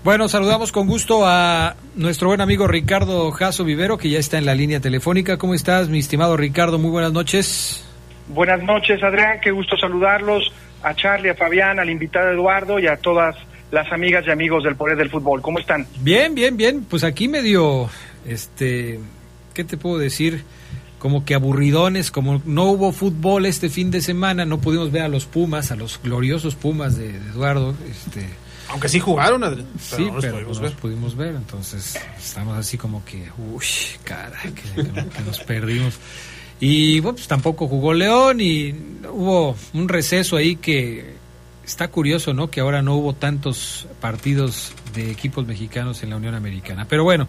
[0.05, 4.45] Bueno, saludamos con gusto a nuestro buen amigo Ricardo Jaso Vivero, que ya está en
[4.45, 5.39] la línea telefónica.
[5.39, 6.79] ¿Cómo estás, mi estimado Ricardo?
[6.79, 7.83] Muy buenas noches.
[8.29, 9.39] Buenas noches, Adrián.
[9.43, 10.53] Qué gusto saludarlos.
[10.83, 13.35] A Charlie, a Fabián, al invitado Eduardo y a todas
[13.73, 15.41] las amigas y amigos del Poder del Fútbol.
[15.41, 15.87] ¿Cómo están?
[16.01, 16.85] Bien, bien, bien.
[16.85, 17.89] Pues aquí medio,
[18.27, 19.01] este,
[19.55, 20.45] ¿qué te puedo decir?
[21.05, 25.09] Como que aburridones, como no hubo fútbol este fin de semana, no pudimos ver a
[25.09, 28.27] los Pumas, a los gloriosos Pumas de, de Eduardo, este,
[28.71, 29.67] Aunque sí jugaron, Adrián.
[29.79, 30.71] sí, no los pero pudimos no ver.
[30.71, 33.67] los pudimos ver, entonces estamos así como que, uy,
[34.03, 35.93] caray, que, que nos perdimos.
[36.59, 38.75] Y bueno, pues tampoco jugó León y
[39.13, 41.17] hubo un receso ahí que
[41.67, 42.49] está curioso, ¿no?
[42.49, 46.87] Que ahora no hubo tantos partidos de equipos mexicanos en la Unión Americana.
[46.89, 47.29] Pero bueno,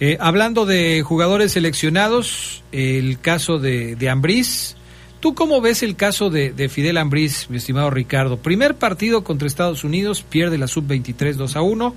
[0.00, 4.76] eh, hablando de jugadores seleccionados, el caso de, de Ambriz.
[5.20, 8.38] ¿Tú cómo ves el caso de, de Fidel Ambriz, mi estimado Ricardo?
[8.38, 11.94] Primer partido contra Estados Unidos, pierde la sub-23 2 a 1,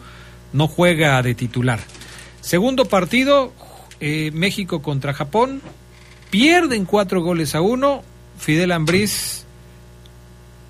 [0.53, 1.79] no juega de titular.
[2.41, 3.51] Segundo partido,
[3.99, 5.61] eh, México contra Japón,
[6.29, 8.03] pierden cuatro goles a uno,
[8.37, 9.43] Fidel Ambriz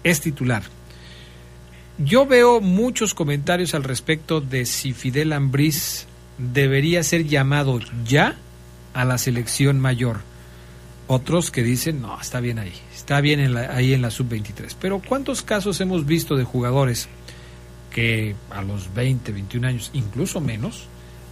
[0.03, 0.63] es titular.
[1.97, 8.35] Yo veo muchos comentarios al respecto de si Fidel Ambriz debería ser llamado ya
[8.93, 10.19] a la selección mayor.
[11.07, 14.75] Otros que dicen, no, está bien ahí, está bien en la- ahí en la sub-23.
[14.79, 17.07] Pero ¿cuántos casos hemos visto de jugadores
[17.91, 20.87] que a los 20, 21 años, incluso menos,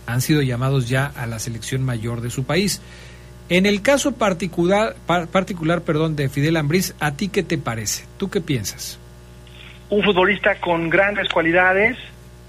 [0.08, 2.82] han sido llamados ya a la selección mayor de su país?
[3.50, 8.06] En el caso particular, par- particular perdón, de Fidel Ambriz, ¿a ti qué te parece?
[8.18, 8.98] ¿Tú qué piensas?
[9.90, 11.98] Un futbolista con grandes cualidades.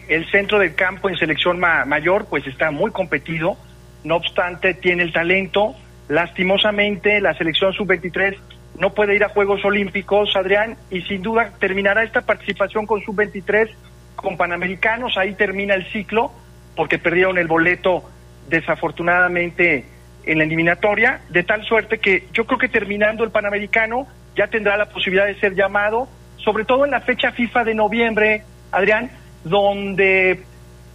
[0.08, 3.56] El centro del campo en selección ma- mayor, pues está muy competido.
[4.04, 5.74] No obstante, tiene el talento.
[6.08, 8.36] Lastimosamente, la selección sub-23
[8.78, 13.70] no puede ir a Juegos Olímpicos, Adrián, y sin duda terminará esta participación con sub-23
[14.14, 15.16] con Panamericanos.
[15.16, 16.30] Ahí termina el ciclo,
[16.76, 18.04] porque perdieron el boleto
[18.48, 19.84] desafortunadamente
[20.24, 24.76] en la eliminatoria, de tal suerte que yo creo que terminando el Panamericano ya tendrá
[24.76, 28.42] la posibilidad de ser llamado, sobre todo en la fecha FIFA de noviembre,
[28.72, 29.10] Adrián,
[29.48, 30.42] donde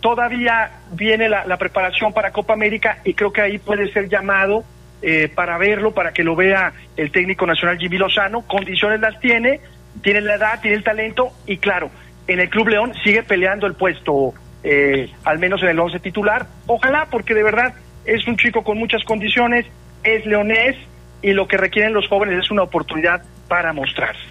[0.01, 4.63] todavía viene la, preparación para Copa América y creo que ahí puede ser llamado
[5.01, 8.41] eh, para verlo, para que lo vea el técnico nacional Jimmy Lozano.
[8.41, 9.61] Condiciones las tiene,
[10.01, 11.89] tiene la edad, tiene el talento y claro,
[12.27, 14.33] en el Club León sigue peleando el puesto,
[14.63, 16.47] eh, al menos en el 11 titular.
[16.67, 17.73] Ojalá, porque de verdad
[18.05, 19.65] es un chico con muchas condiciones,
[20.03, 20.75] es leonés
[21.21, 24.21] y lo que requieren los jóvenes es una oportunidad para mostrarse.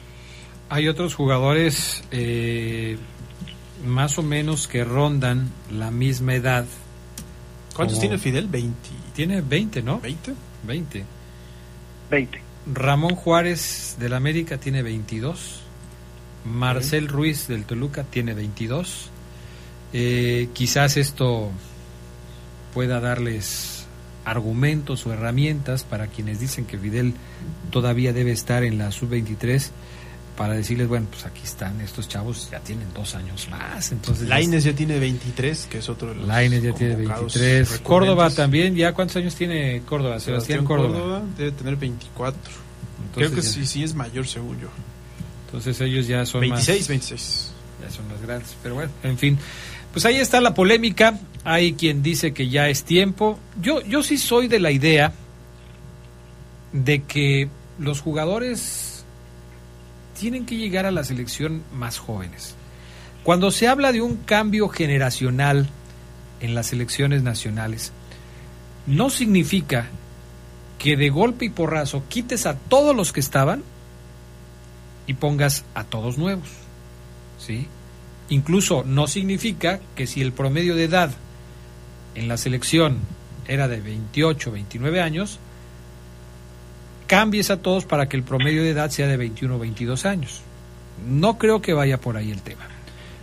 [0.69, 2.97] Hay otros jugadores eh,
[3.87, 6.65] más o menos que rondan la misma edad.
[7.75, 8.47] ¿Cuántos Como- tiene Fidel?
[8.49, 8.75] 20.
[9.15, 10.01] Tiene 20, ¿no?
[10.01, 10.35] ¿20?
[10.67, 11.05] 20.
[12.11, 12.43] 20.
[12.73, 15.61] Ramón Juárez del América tiene 22.
[16.45, 19.11] Marcel Ruiz del Toluca tiene 22.
[19.93, 21.51] Eh, quizás esto
[22.75, 23.87] pueda darles
[24.25, 27.15] argumentos o herramientas para quienes dicen que Fidel
[27.71, 29.71] todavía debe estar en la sub-23
[30.41, 33.93] para decirles, bueno, pues aquí están estos chavos, ya tienen dos años más.
[33.93, 37.59] Entonces, Laines ya tiene 23, que es otro de los Lainez ya tiene convocados 23.
[37.73, 37.81] recurrentes.
[37.87, 40.19] Córdoba también, ¿ya cuántos años tiene Córdoba?
[40.19, 41.21] Sebastián, Córdoba.
[41.37, 42.41] debe tener 24.
[42.41, 44.69] Entonces Creo que ya- sí, sí es mayor, según yo.
[45.45, 47.51] Entonces ellos ya son 26, más, 26.
[47.83, 48.57] ya son más grandes.
[48.63, 49.39] Pero bueno, en fin.
[49.93, 51.19] Pues ahí está la polémica.
[51.45, 53.39] Hay quien dice que ya es tiempo.
[53.61, 55.13] Yo, yo sí soy de la idea
[56.73, 59.00] de que los jugadores
[60.21, 62.55] tienen que llegar a la selección más jóvenes.
[63.23, 65.67] Cuando se habla de un cambio generacional
[66.41, 67.91] en las selecciones nacionales,
[68.87, 69.89] no significa
[70.79, 73.63] que de golpe y porrazo quites a todos los que estaban
[75.07, 76.49] y pongas a todos nuevos.
[77.39, 77.67] ¿Sí?
[78.29, 81.13] Incluso no significa que si el promedio de edad
[82.15, 82.99] en la selección
[83.49, 85.39] era de 28, 29 años,
[87.11, 90.43] cambies a todos para que el promedio de edad sea de 21 o 22 años.
[91.09, 92.69] No creo que vaya por ahí el tema.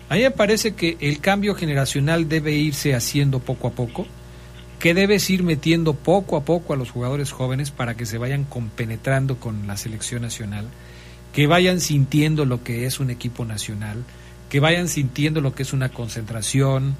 [0.09, 4.05] A mí me parece que el cambio generacional debe irse haciendo poco a poco,
[4.79, 8.43] que debes ir metiendo poco a poco a los jugadores jóvenes para que se vayan
[8.43, 10.67] compenetrando con la selección nacional,
[11.31, 14.03] que vayan sintiendo lo que es un equipo nacional,
[14.49, 16.97] que vayan sintiendo lo que es una concentración,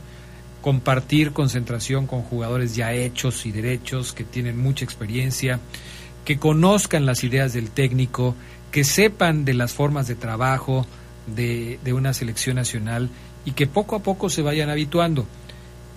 [0.62, 5.60] compartir concentración con jugadores ya hechos y derechos, que tienen mucha experiencia,
[6.28, 8.36] que conozcan las ideas del técnico,
[8.70, 10.86] que sepan de las formas de trabajo
[11.26, 13.10] de, de una selección nacional
[13.46, 15.26] y que poco a poco se vayan habituando.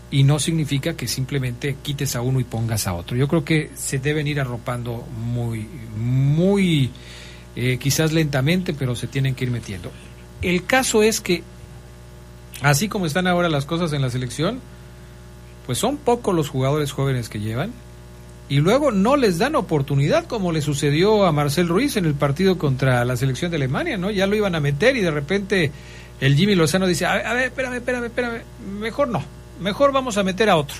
[0.08, 3.16] Y no significa que simplemente quites a uno y pongas a otro.
[3.16, 5.66] Yo creo que se deben ir arropando muy,
[5.98, 6.92] muy
[7.56, 9.90] eh, quizás lentamente, pero se tienen que ir metiendo.
[10.42, 11.42] El caso es que,
[12.62, 14.60] así como están ahora las cosas en la selección,
[15.66, 17.72] pues son pocos los jugadores jóvenes que llevan
[18.50, 22.58] y luego no les dan oportunidad como le sucedió a Marcel Ruiz en el partido
[22.58, 24.10] contra la selección de Alemania, ¿no?
[24.10, 25.70] Ya lo iban a meter y de repente
[26.20, 28.42] el Jimmy Lozano dice, a ver, a ver espérame, espérame, espérame,
[28.80, 29.22] mejor no,
[29.60, 30.78] mejor vamos a meter a otro.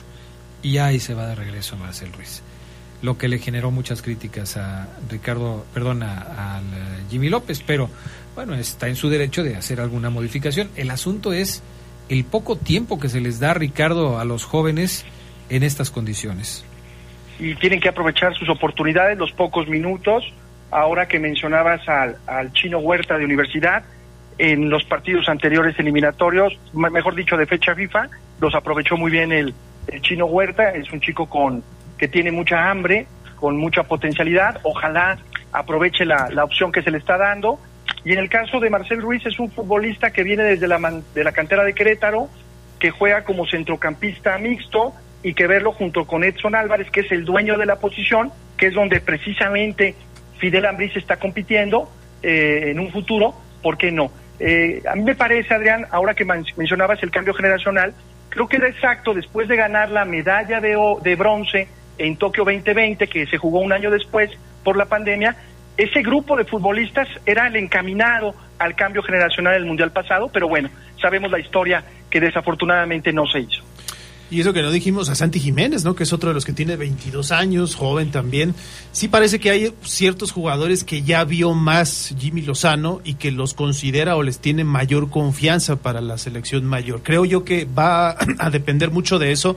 [0.64, 2.42] Y ahí se va de regreso Marcel Ruiz.
[3.02, 6.64] Lo que le generó muchas críticas a Ricardo, perdón, al
[7.08, 7.88] Jimmy López, pero
[8.34, 10.70] bueno, está en su derecho de hacer alguna modificación.
[10.74, 11.62] El asunto es
[12.08, 15.04] el poco tiempo que se les da, Ricardo, a los jóvenes
[15.50, 16.64] en estas condiciones
[17.40, 20.22] y tienen que aprovechar sus oportunidades, los pocos minutos.
[20.70, 23.82] Ahora que mencionabas al, al chino Huerta de universidad,
[24.38, 28.08] en los partidos anteriores eliminatorios, mejor dicho, de fecha FIFA,
[28.40, 29.52] los aprovechó muy bien el,
[29.88, 31.64] el chino Huerta, es un chico con
[31.98, 35.18] que tiene mucha hambre, con mucha potencialidad, ojalá
[35.52, 37.58] aproveche la, la opción que se le está dando.
[38.04, 40.78] Y en el caso de Marcel Ruiz es un futbolista que viene desde la,
[41.14, 42.28] de la cantera de Querétaro,
[42.78, 47.24] que juega como centrocampista mixto, y que verlo junto con Edson Álvarez, que es el
[47.24, 49.94] dueño de la posición, que es donde precisamente
[50.38, 51.90] Fidel Ambriz está compitiendo
[52.22, 54.10] eh, en un futuro, ¿por qué no?
[54.38, 57.92] Eh, a mí me parece, Adrián, ahora que mencionabas el cambio generacional,
[58.30, 63.06] creo que era exacto después de ganar la medalla de, de bronce en Tokio 2020,
[63.06, 64.30] que se jugó un año después
[64.64, 65.36] por la pandemia,
[65.76, 70.68] ese grupo de futbolistas era el encaminado al cambio generacional del Mundial pasado, pero bueno,
[71.00, 73.62] sabemos la historia que desafortunadamente no se hizo.
[74.30, 75.96] Y eso que no dijimos a Santi Jiménez, ¿no?
[75.96, 78.54] Que es otro de los que tiene 22 años, joven también.
[78.92, 83.54] Sí parece que hay ciertos jugadores que ya vio más Jimmy Lozano y que los
[83.54, 87.02] considera o les tiene mayor confianza para la selección mayor.
[87.02, 89.56] Creo yo que va a depender mucho de eso,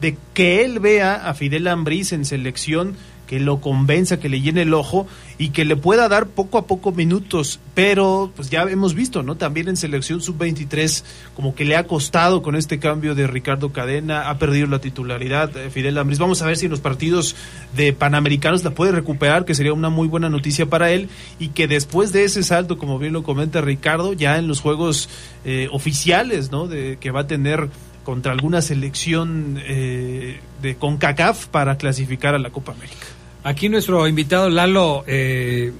[0.00, 2.96] de que él vea a Fidel Ambriz en selección
[3.34, 6.68] que lo convenza, que le llene el ojo y que le pueda dar poco a
[6.68, 9.34] poco minutos, pero pues ya hemos visto, ¿no?
[9.34, 11.02] También en selección sub-23
[11.34, 15.48] como que le ha costado con este cambio de Ricardo Cadena, ha perdido la titularidad
[15.48, 16.20] de Fidel Ambris.
[16.20, 17.34] Vamos a ver si en los partidos
[17.74, 21.08] de Panamericanos la puede recuperar, que sería una muy buena noticia para él
[21.40, 25.08] y que después de ese salto, como bien lo comenta Ricardo, ya en los juegos
[25.44, 26.68] eh, oficiales, ¿no?
[26.68, 27.68] De que va a tener
[28.04, 33.06] contra alguna selección eh, de CONCACAF para clasificar a la Copa América.
[33.44, 35.70] Aquí nuestro invitado Lalo eh,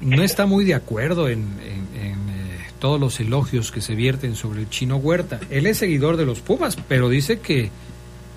[0.00, 2.14] no está muy de acuerdo en, eh,
[2.78, 5.38] todos los elogios que se vierten sobre el chino Huerta.
[5.50, 7.70] Él es seguidor de los Pumas, pero dice que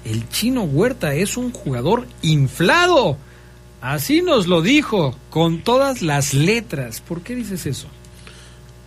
[0.06, 3.17] el chino Huerta es un jugador inflado.
[3.82, 7.01] Así nos lo dijo, con todas las letras.
[7.01, 7.88] ¿Por qué dices eso?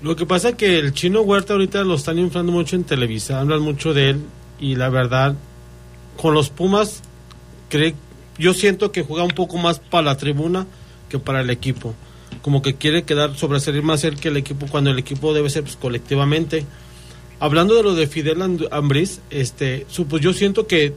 [0.02, 3.40] Lo que pasa es que el chino Huerta ahorita lo están inflando mucho en Televisa,
[3.40, 4.20] hablan mucho de él
[4.58, 5.34] y la verdad,
[6.16, 7.02] con los Pumas,
[7.68, 7.94] cree,
[8.40, 10.66] yo siento que juega un poco más para la tribuna
[11.08, 11.94] que para el equipo.
[12.42, 15.62] Como que quiere quedar sobresalir más él que el equipo cuando el equipo debe ser
[15.62, 16.64] pues, colectivamente.
[17.38, 20.94] Hablando de lo de Fidel Ambriz, este, su, pues yo siento que,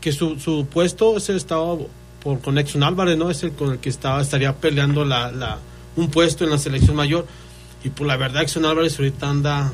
[0.00, 1.88] que su, su puesto es el estado
[2.22, 3.30] por Conexión Álvarez, ¿no?
[3.30, 5.58] Es el con el que estaba, estaría peleando la, la,
[5.96, 7.26] un puesto en la selección mayor
[7.84, 9.72] y pues, la verdad, Exxon Álvarez ahorita anda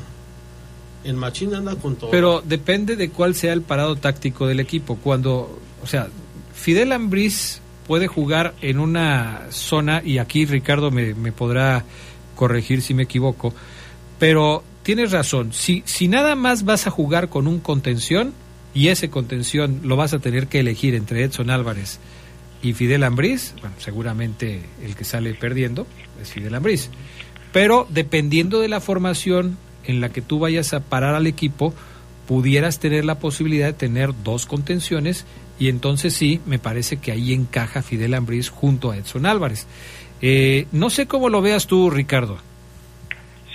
[1.05, 2.11] en machín, anda con todo.
[2.11, 4.97] Pero depende de cuál sea el parado táctico del equipo.
[4.97, 6.09] Cuando, o sea,
[6.61, 11.83] Fidel Ambriz puede jugar en una zona, y aquí Ricardo me, podrá
[12.35, 13.51] corregir si me equivoco,
[14.19, 18.33] pero tienes razón, si, si nada más vas a jugar con un contención,
[18.75, 21.99] y ese contención lo vas a tener que elegir entre Edson Álvarez
[22.61, 25.87] y Fidel Ambriz, bueno, seguramente el que sale perdiendo
[26.21, 26.91] es Fidel Ambriz.
[27.51, 31.73] Pero dependiendo de la formación en la que tú vayas a parar al equipo,
[32.27, 35.25] pudieras tener la posibilidad de tener dos contenciones
[35.61, 39.67] y entonces sí, me parece que ahí encaja Fidel Ambriz junto a Edson Álvarez.
[40.19, 42.39] Eh, no sé cómo lo veas tú, Ricardo.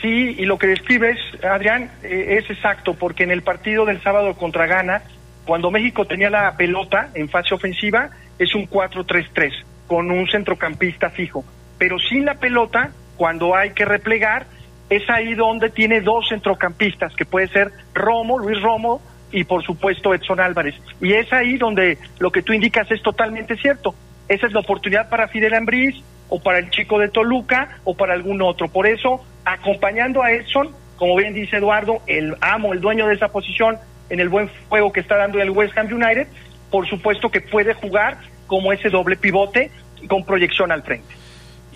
[0.01, 4.35] Sí, y lo que describes, Adrián, eh, es exacto, porque en el partido del sábado
[4.35, 5.03] contra Ghana,
[5.47, 9.51] cuando México tenía la pelota en fase ofensiva, es un 4-3-3,
[9.89, 11.45] con un centrocampista fijo.
[11.77, 14.47] Pero sin la pelota, cuando hay que replegar,
[14.91, 19.03] es ahí donde tiene dos centrocampistas, que puede ser Romo, Luis Romo,
[19.33, 20.75] y por supuesto Edson Álvarez.
[21.01, 23.95] Y es ahí donde lo que tú indicas es totalmente cierto.
[24.29, 28.15] Esa es la oportunidad para Fidel Ambriz, o para el chico de Toluca, o para
[28.15, 28.69] algún otro.
[28.69, 33.29] Por eso, acompañando a Edson, como bien dice Eduardo, el amo, el dueño de esa
[33.29, 33.79] posición,
[34.11, 36.27] en el buen juego que está dando el West Ham United,
[36.71, 39.71] por supuesto que puede jugar como ese doble pivote
[40.09, 41.15] con proyección al frente.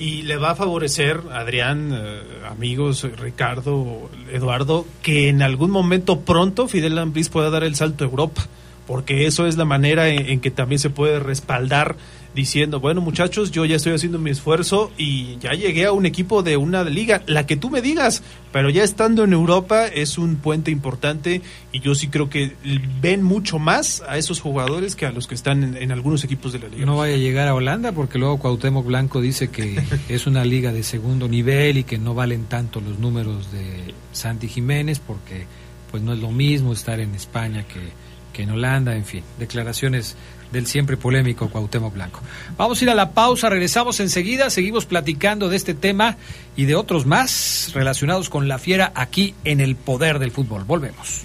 [0.01, 6.69] Y le va a favorecer, Adrián, eh, amigos, Ricardo, Eduardo, que en algún momento pronto
[6.69, 8.49] Fidel Ambriz pueda dar el salto a Europa.
[8.91, 11.95] Porque eso es la manera en, en que también se puede respaldar
[12.35, 16.43] diciendo, bueno muchachos, yo ya estoy haciendo mi esfuerzo y ya llegué a un equipo
[16.43, 20.39] de una liga, la que tú me digas, pero ya estando en Europa es un
[20.39, 22.57] puente importante y yo sí creo que
[23.01, 26.53] ven mucho más a esos jugadores que a los que están en, en algunos equipos
[26.53, 26.85] de la liga.
[26.85, 30.73] No vaya a llegar a Holanda porque luego Cuauhtémoc Blanco dice que es una liga
[30.73, 35.47] de segundo nivel y que no valen tanto los números de Santi Jiménez porque
[35.93, 40.17] pues no es lo mismo estar en España que, que en Holanda, en fin, declaraciones
[40.53, 42.21] del siempre polémico Cuauhtémoc Blanco.
[42.57, 46.17] Vamos a ir a la pausa, regresamos enseguida, seguimos platicando de este tema
[46.57, 50.65] y de otros más relacionados con la fiera aquí en el poder del fútbol.
[50.65, 51.23] Volvemos.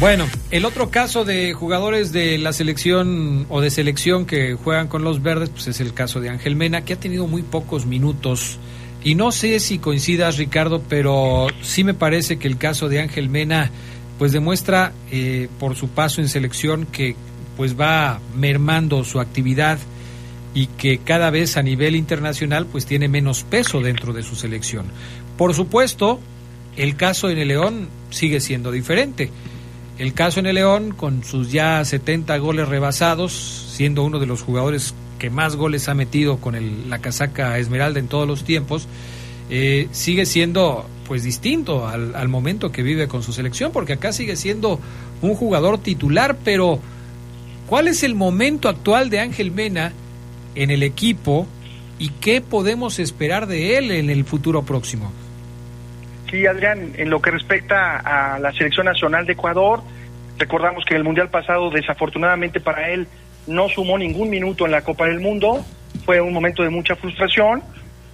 [0.00, 5.04] Bueno, el otro caso de jugadores de la selección o de selección que juegan con
[5.04, 8.58] los verdes, pues es el caso de Ángel Mena, que ha tenido muy pocos minutos.
[9.04, 13.28] Y no sé si coincidas, Ricardo, pero sí me parece que el caso de Ángel
[13.28, 13.70] Mena,
[14.20, 17.16] pues demuestra eh, por su paso en selección que
[17.56, 19.78] pues va mermando su actividad
[20.52, 24.84] y que cada vez a nivel internacional pues tiene menos peso dentro de su selección.
[25.38, 26.20] Por supuesto,
[26.76, 29.30] el caso en el León sigue siendo diferente.
[29.96, 33.32] El caso en el León, con sus ya 70 goles rebasados,
[33.74, 38.08] siendo uno de los jugadores que más goles ha metido con la casaca Esmeralda en
[38.08, 38.86] todos los tiempos,
[39.48, 44.36] eh, sigue siendo pues distinto al, momento que vive con su selección, porque acá sigue
[44.36, 44.78] siendo
[45.22, 46.78] un jugador titular, pero
[47.66, 49.92] ¿cuál es el momento actual de Ángel Mena
[50.54, 51.48] en el equipo
[51.98, 55.10] y qué podemos esperar de él en el futuro próximo?
[56.30, 59.82] Sí, Adrián, en lo que respecta a la selección nacional de Ecuador,
[60.38, 63.08] recordamos que en el Mundial pasado, desafortunadamente para él,
[63.48, 65.64] no sumó ningún minuto en la Copa del Mundo,
[66.04, 67.64] fue un momento de mucha frustración.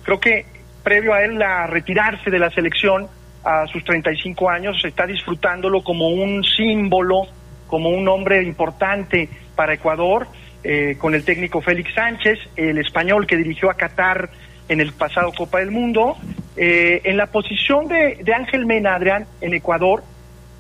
[0.03, 0.56] Creo que
[0.87, 3.09] previo a él a retirarse de la selección
[3.43, 7.23] a sus 35 años, está disfrutándolo como un símbolo,
[7.67, 10.29] como un hombre importante para Ecuador,
[10.63, 14.31] eh, con el técnico Félix Sánchez, el español que dirigió a Qatar
[14.69, 16.17] en el pasado Copa del Mundo.
[16.57, 20.05] Eh, en la posición de, de Ángel Mena, Adrián, en Ecuador,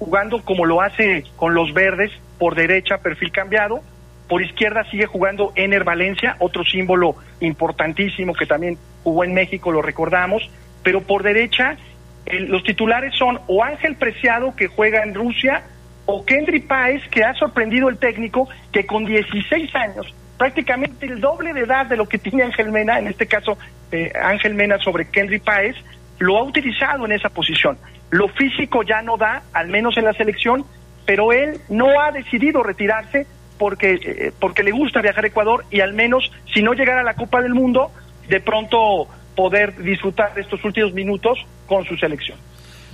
[0.00, 3.78] jugando como lo hace con los verdes, por derecha, perfil cambiado.
[4.28, 9.82] Por izquierda sigue jugando Ener Valencia, otro símbolo importantísimo que también jugó en México, lo
[9.82, 10.42] recordamos.
[10.82, 11.76] Pero por derecha,
[12.26, 15.62] el, los titulares son o Ángel Preciado, que juega en Rusia,
[16.06, 21.52] o Kendry Páez, que ha sorprendido el técnico, que con 16 años, prácticamente el doble
[21.52, 23.56] de edad de lo que tiene Ángel Mena, en este caso
[23.92, 25.76] eh, Ángel Mena sobre Kendry Páez,
[26.18, 27.78] lo ha utilizado en esa posición.
[28.10, 30.64] Lo físico ya no da, al menos en la selección,
[31.04, 33.24] pero él no ha decidido retirarse
[33.56, 37.04] porque, eh, porque le gusta viajar a Ecuador y al menos si no llegara a
[37.04, 37.92] la Copa del Mundo,
[38.28, 42.38] de pronto poder disfrutar de estos últimos minutos con su selección.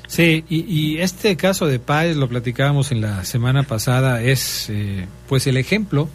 [0.07, 5.47] Sí, y, este caso de Páez, lo platicábamos en la semana pasada, es eh, pues
[5.47, 6.09] el ejemplo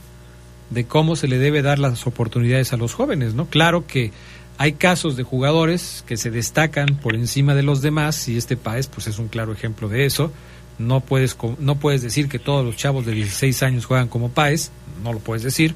[0.69, 3.47] de cómo se le debe dar las oportunidades a los jóvenes, ¿no?
[3.47, 4.11] Claro que
[4.59, 8.87] hay casos de jugadores que se destacan por encima de los demás y este Páez
[8.87, 10.31] pues es un claro ejemplo de eso.
[10.77, 14.71] No puedes, no puedes decir que todos los chavos de 16 años juegan como Páez,
[15.03, 15.73] no lo puedes decir,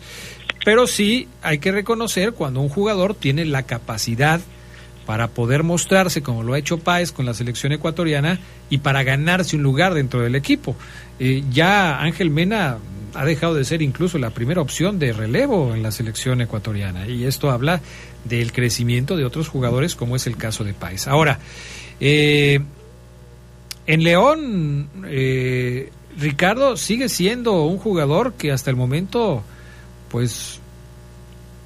[0.63, 4.41] pero sí hay que reconocer cuando un jugador tiene la capacidad
[5.05, 8.39] para poder mostrarse como lo ha hecho Páez con la selección ecuatoriana
[8.69, 10.75] y para ganarse un lugar dentro del equipo.
[11.19, 12.77] Eh, ya Ángel Mena
[13.13, 17.25] ha dejado de ser incluso la primera opción de relevo en la selección ecuatoriana y
[17.25, 17.81] esto habla
[18.23, 21.07] del crecimiento de otros jugadores como es el caso de Páez.
[21.07, 21.39] Ahora,
[21.99, 22.59] eh,
[23.87, 29.43] en León, eh, Ricardo sigue siendo un jugador que hasta el momento,
[30.11, 30.59] pues,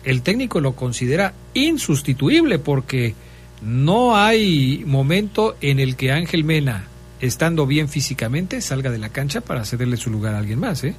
[0.03, 3.15] el técnico lo considera insustituible porque
[3.61, 6.87] no hay momento en el que Ángel Mena,
[7.19, 10.93] estando bien físicamente, salga de la cancha para cederle su lugar a alguien más, ¿eh?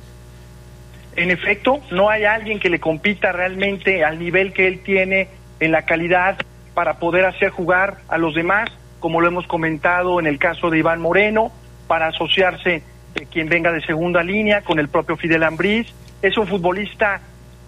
[1.15, 5.29] En efecto, no hay alguien que le compita realmente al nivel que él tiene
[5.61, 6.37] en la calidad
[6.75, 8.69] para poder hacer jugar a los demás,
[9.01, 11.53] como lo hemos comentado en el caso de Iván Moreno,
[11.87, 12.83] para asociarse
[13.15, 15.87] eh, quien venga de segunda línea con el propio Fidel Ambriz.
[16.21, 17.23] Es un futbolista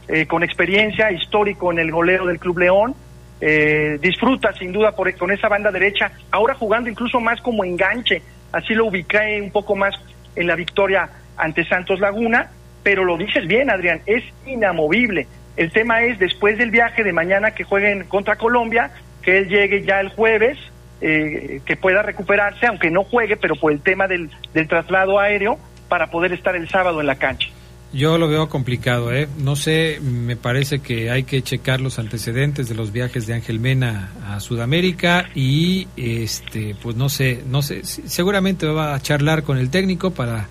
[0.09, 2.95] eh, con experiencia, histórico en el goleo del Club León.
[3.41, 8.21] Eh, disfruta sin duda por, con esa banda derecha, ahora jugando incluso más como enganche,
[8.51, 9.95] así lo ubiqué un poco más
[10.35, 12.51] en la victoria ante Santos Laguna,
[12.83, 15.29] pero lo dices bien, Adrián, es inamovible.
[15.57, 18.91] El tema es después del viaje de mañana que jueguen contra Colombia,
[19.23, 20.59] que él llegue ya el jueves,
[21.01, 25.59] eh, que pueda recuperarse, aunque no juegue, pero por el tema del, del traslado aéreo,
[25.89, 27.49] para poder estar el sábado en la cancha.
[27.91, 29.28] Yo lo veo complicado, ¿eh?
[29.39, 33.61] No sé, me parece que hay que checar los antecedentes de los viajes de Ángel
[33.61, 39.57] Mena a Sudamérica y, este, pues no sé, no sé, seguramente va a charlar con
[39.57, 40.49] el técnico para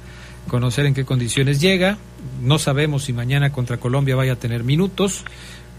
[0.47, 1.99] conocer en qué condiciones llega.
[2.41, 5.23] No sabemos si mañana contra Colombia vaya a tener minutos,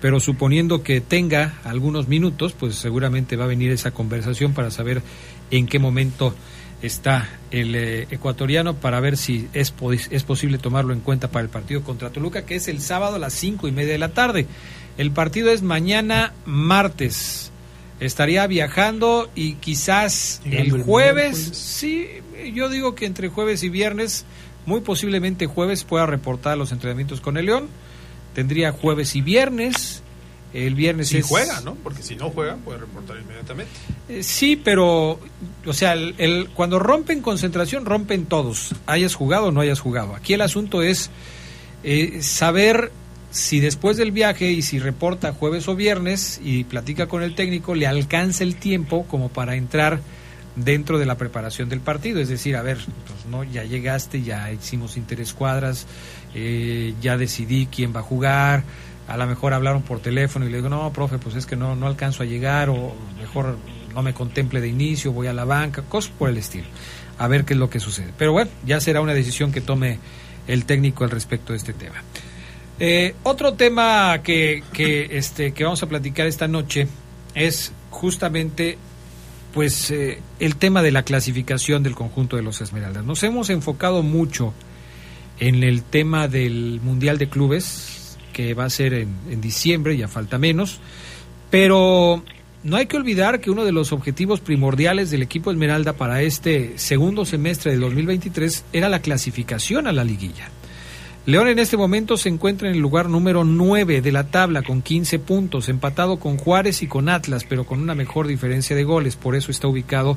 [0.00, 5.02] pero suponiendo que tenga algunos minutos, pues seguramente va a venir esa conversación para saber
[5.50, 6.34] en qué momento
[6.82, 9.74] está el eh, ecuatoriano para ver si es,
[10.10, 13.18] es posible tomarlo en cuenta para el partido contra Toluca, que es el sábado a
[13.18, 14.46] las cinco y media de la tarde.
[14.96, 17.50] El partido es mañana martes.
[18.00, 22.06] Estaría viajando y quizás el jueves, sí,
[22.54, 24.24] yo digo que entre jueves y viernes,
[24.66, 27.68] muy posiblemente jueves pueda reportar los entrenamientos con el León.
[28.34, 30.02] Tendría jueves y viernes
[30.52, 31.74] el viernes si juega, ¿no?
[31.74, 33.70] Porque si no juega, puede reportar inmediatamente.
[34.08, 35.20] Eh, sí, pero,
[35.66, 38.74] o sea, el, cuando rompen concentración, rompen todos.
[38.86, 40.14] Hayas jugado o no hayas jugado.
[40.14, 41.10] Aquí el asunto es
[41.84, 42.92] eh, saber
[43.30, 47.74] si después del viaje y si reporta jueves o viernes y platica con el técnico,
[47.74, 50.00] le alcanza el tiempo como para entrar
[50.56, 52.20] dentro de la preparación del partido.
[52.20, 55.86] Es decir, a ver, pues, no, ya llegaste, ya hicimos interescuadras,
[56.34, 58.64] eh, ya decidí quién va a jugar
[59.08, 61.74] a lo mejor hablaron por teléfono y le digo, no, profe, pues es que no,
[61.74, 63.56] no alcanzo a llegar o mejor
[63.94, 66.66] no me contemple de inicio, voy a la banca, cosas por el estilo.
[67.16, 68.12] A ver qué es lo que sucede.
[68.16, 69.98] Pero bueno, ya será una decisión que tome
[70.46, 72.02] el técnico al respecto de este tema.
[72.78, 76.86] Eh, otro tema que, que, este, que vamos a platicar esta noche
[77.34, 78.78] es justamente
[79.52, 83.04] pues eh, el tema de la clasificación del conjunto de los Esmeraldas.
[83.04, 84.52] Nos hemos enfocado mucho
[85.40, 88.07] en el tema del Mundial de Clubes,
[88.38, 90.78] que va a ser en, diciembre, ya falta menos,
[91.50, 92.22] pero
[92.62, 96.78] no hay que olvidar que uno de los objetivos primordiales del equipo Esmeralda para este
[96.78, 100.50] segundo semestre de 2023 era la clasificación a la liguilla.
[101.26, 104.82] León en este momento se encuentra en el lugar número 9 de la tabla con
[104.82, 109.16] 15 puntos, empatado con Juárez y con Atlas, pero con una mejor diferencia de goles,
[109.16, 110.16] por eso está ubicado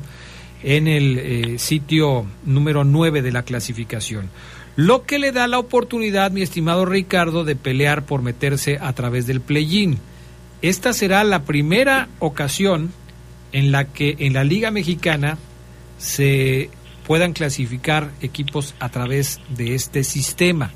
[0.62, 4.30] en el eh, sitio número 9 de la clasificación
[4.76, 9.26] lo que le da la oportunidad, mi estimado Ricardo, de pelear por meterse a través
[9.26, 9.98] del play-in.
[10.62, 12.92] Esta será la primera ocasión
[13.52, 15.36] en la que en la Liga Mexicana
[15.98, 16.70] se
[17.06, 20.70] puedan clasificar equipos a través de este sistema.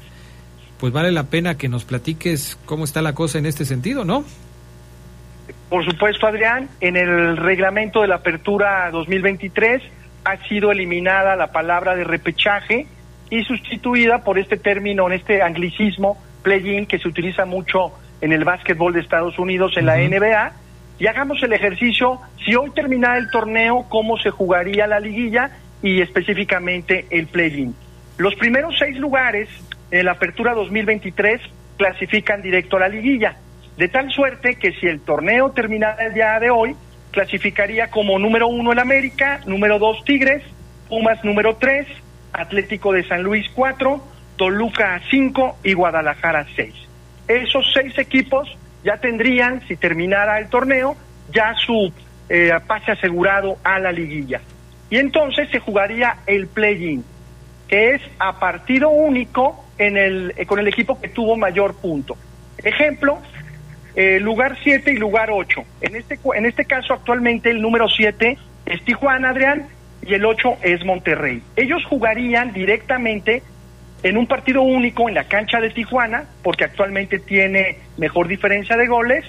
[0.78, 4.24] Pues vale la pena que nos platiques cómo está la cosa en este sentido, ¿no?
[5.70, 9.82] Por supuesto, Adrián, en el reglamento de la apertura 2023
[10.24, 12.86] ha sido eliminada la palabra de repechaje
[13.30, 18.44] y sustituida por este término, en este anglicismo, play-in, que se utiliza mucho en el
[18.44, 20.52] básquetbol de Estados Unidos, en la NBA,
[20.98, 25.50] y hagamos el ejercicio, si hoy terminara el torneo, cómo se jugaría la liguilla
[25.82, 27.74] y específicamente el play-in.
[28.16, 29.48] Los primeros seis lugares
[29.90, 31.40] en la apertura 2023
[31.76, 33.36] clasifican directo a la liguilla,
[33.76, 36.74] de tal suerte que si el torneo terminara el día de hoy,
[37.10, 40.42] clasificaría como número uno el América, número dos Tigres,
[40.88, 41.86] Pumas número tres,
[42.40, 44.02] Atlético de San Luis 4,
[44.36, 46.74] Toluca 5 y Guadalajara 6.
[47.28, 50.96] Esos seis equipos ya tendrían, si terminara el torneo,
[51.32, 51.92] ya su
[52.28, 54.40] eh, pase asegurado a la liguilla.
[54.90, 57.04] Y entonces se jugaría el play-in,
[57.66, 62.16] que es a partido único en el, eh, con el equipo que tuvo mayor punto.
[62.62, 63.18] Ejemplo,
[63.96, 65.64] eh, lugar 7 y lugar 8.
[65.80, 69.66] En este, en este caso, actualmente el número 7 es Tijuana, Adrián,
[70.02, 71.42] y el 8 es Monterrey.
[71.56, 73.42] Ellos jugarían directamente
[74.02, 78.86] en un partido único en la cancha de Tijuana, porque actualmente tiene mejor diferencia de
[78.86, 79.24] goles,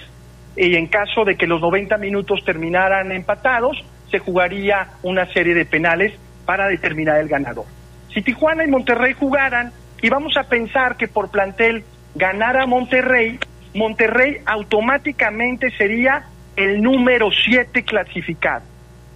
[0.56, 5.64] y en caso de que los 90 minutos terminaran empatados, se jugaría una serie de
[5.64, 6.12] penales
[6.44, 7.66] para determinar el ganador.
[8.12, 13.38] Si Tijuana y Monterrey jugaran, y vamos a pensar que por plantel ganara Monterrey,
[13.74, 16.24] Monterrey automáticamente sería
[16.56, 18.62] el número 7 clasificado.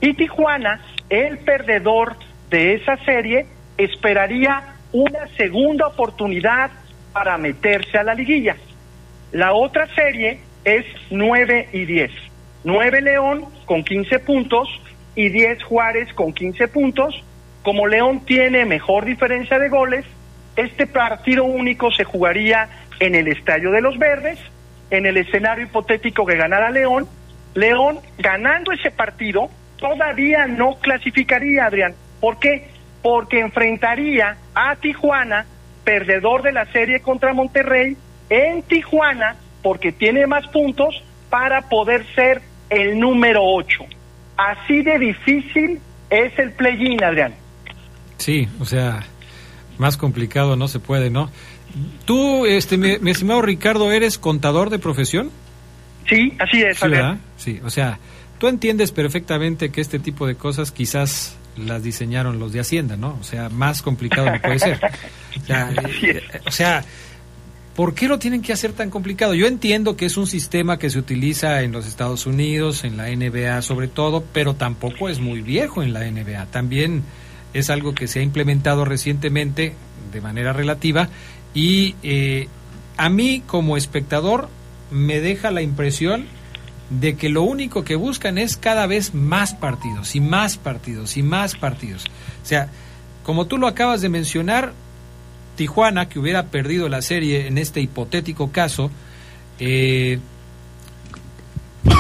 [0.03, 2.17] Y Tijuana el perdedor
[2.51, 3.47] de esa serie
[3.79, 6.73] esperaría una segunda oportunidad
[7.13, 8.57] para meterse a la liguilla.
[9.31, 12.11] La otra serie es 9 y 10.
[12.65, 14.69] 9 León con 15 puntos
[15.15, 17.23] y 10 Juárez con 15 puntos.
[17.63, 20.05] Como León tiene mejor diferencia de goles,
[20.57, 24.41] este partido único se jugaría en el Estadio de los Verdes,
[24.91, 27.07] en el escenario hipotético que ganara León.
[27.55, 29.49] León ganando ese partido
[29.83, 31.95] todavía no clasificaría, Adrián.
[32.21, 32.69] ¿Por qué?
[33.03, 35.45] Porque enfrentaría a Tijuana,
[35.85, 37.97] perdedor de la serie contra Monterrey,
[38.31, 43.85] en Tijuana, porque tiene más puntos para poder ser el número 8.
[44.37, 47.35] Así de difícil es el play-in, Adrián.
[48.19, 49.01] Sí, o sea,
[49.79, 51.29] más complicado no se puede, ¿no?
[52.05, 55.31] Tú, este, mi, estimado Ricardo, ¿eres contador de profesión?
[56.09, 56.89] Sí, así es, sí,
[57.37, 57.99] Sí, o sea,
[58.43, 63.17] Tú entiendes perfectamente que este tipo de cosas quizás las diseñaron los de Hacienda, ¿no?
[63.21, 64.81] O sea, más complicado no puede ser.
[65.41, 65.71] O sea,
[66.03, 66.85] eh, o sea,
[67.77, 69.35] ¿por qué lo tienen que hacer tan complicado?
[69.35, 73.11] Yo entiendo que es un sistema que se utiliza en los Estados Unidos, en la
[73.11, 76.47] NBA sobre todo, pero tampoco es muy viejo en la NBA.
[76.47, 77.05] También
[77.55, 79.75] es algo que se ha implementado recientemente
[80.13, 81.11] de manera relativa
[81.55, 82.49] y eh,
[82.97, 84.49] a mí como espectador
[84.91, 86.27] me deja la impresión
[87.01, 91.23] de que lo único que buscan es cada vez más partidos y más partidos y
[91.23, 92.05] más partidos.
[92.43, 92.69] O sea,
[93.23, 94.73] como tú lo acabas de mencionar,
[95.57, 98.91] Tijuana, que hubiera perdido la serie en este hipotético caso,
[99.59, 100.19] eh,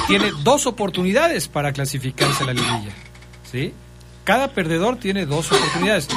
[0.07, 2.93] tiene dos oportunidades para clasificarse a la liguilla.
[3.51, 3.73] ¿sí?
[4.25, 6.09] Cada perdedor tiene dos oportunidades.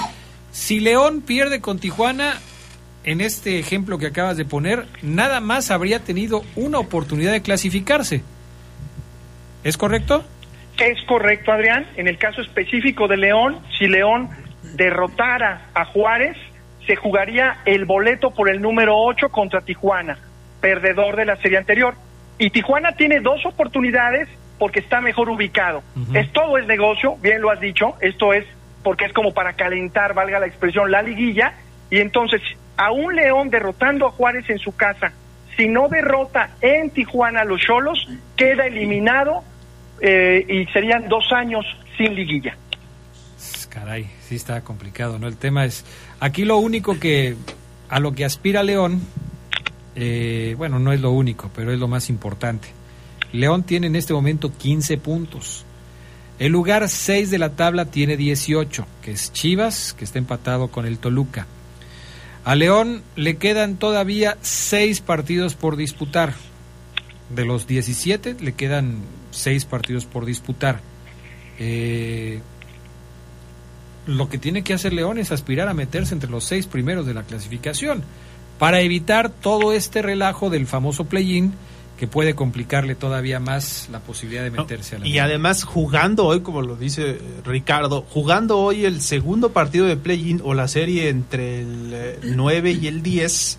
[0.51, 2.39] Si León pierde con Tijuana,
[3.03, 8.23] en este ejemplo que acabas de poner, nada más habría tenido una oportunidad de clasificarse.
[9.65, 10.23] ¿Es correcto?
[10.77, 11.87] Es correcto, Adrián.
[11.97, 14.29] En el caso específico de León, si León
[14.75, 16.37] derrotara a Juárez,
[16.85, 20.19] se jugaría el boleto por el número 8 contra Tijuana,
[20.61, 21.95] perdedor de la serie anterior.
[22.37, 25.81] Y Tijuana tiene dos oportunidades porque está mejor ubicado.
[26.13, 28.45] Es todo el negocio, bien lo has dicho, esto es
[28.83, 31.55] porque es como para calentar, valga la expresión, la liguilla.
[31.89, 32.39] Y entonces,
[32.77, 35.11] a un León derrotando a Juárez en su casa,
[35.57, 39.43] si no derrota en Tijuana a los Cholos, queda eliminado
[40.01, 41.65] eh, y serían dos años
[41.97, 42.57] sin liguilla.
[43.69, 45.27] Caray, sí está complicado, ¿no?
[45.27, 45.83] El tema es,
[46.21, 47.35] aquí lo único que,
[47.89, 49.01] a lo que aspira León,
[49.95, 52.69] eh, bueno, no es lo único, pero es lo más importante.
[53.33, 55.65] León tiene en este momento 15 puntos.
[56.39, 60.85] El lugar 6 de la tabla tiene 18, que es Chivas, que está empatado con
[60.85, 61.45] el Toluca.
[62.45, 66.33] A León le quedan todavía 6 partidos por disputar.
[67.29, 68.97] De los 17 le quedan
[69.31, 70.79] 6 partidos por disputar.
[71.59, 72.41] Eh,
[74.07, 77.13] lo que tiene que hacer León es aspirar a meterse entre los seis primeros de
[77.13, 78.03] la clasificación
[78.59, 81.53] para evitar todo este relajo del famoso play-in
[81.97, 86.41] que puede complicarle todavía más la posibilidad de meterse a la Y además jugando hoy,
[86.41, 91.61] como lo dice Ricardo, jugando hoy el segundo partido de play-in o la serie entre
[91.61, 93.57] el 9 y el 10,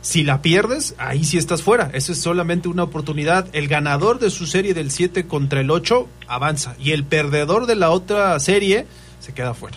[0.00, 1.90] si la pierdes, ahí sí estás fuera.
[1.92, 3.48] Esa es solamente una oportunidad.
[3.52, 7.74] El ganador de su serie del 7 contra el 8 avanza y el perdedor de
[7.74, 8.86] la otra serie
[9.20, 9.76] se queda fuera.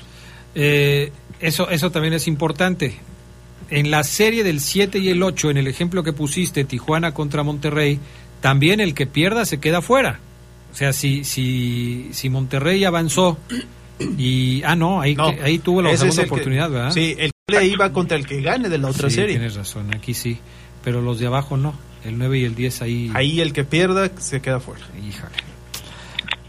[0.54, 3.00] Eh, eso, eso también es importante.
[3.70, 7.42] En la serie del 7 y el 8, en el ejemplo que pusiste, Tijuana contra
[7.42, 8.00] Monterrey,
[8.42, 10.20] también el que pierda se queda fuera.
[10.72, 13.38] O sea, si, si, si Monterrey avanzó
[14.18, 14.62] y...
[14.64, 16.92] Ah, no, ahí, ahí tuvo la segunda oportunidad, ¿verdad?
[16.92, 19.36] Sí, el le iba contra el que gane de la otra sí, serie.
[19.36, 20.40] Tienes razón, aquí sí.
[20.84, 21.76] Pero los de abajo no.
[22.04, 23.12] El 9 y el 10 ahí...
[23.14, 24.84] Ahí el que pierda se queda fuera.
[24.98, 25.36] Híjole.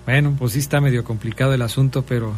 [0.07, 2.33] Bueno, pues sí está medio complicado el asunto, pero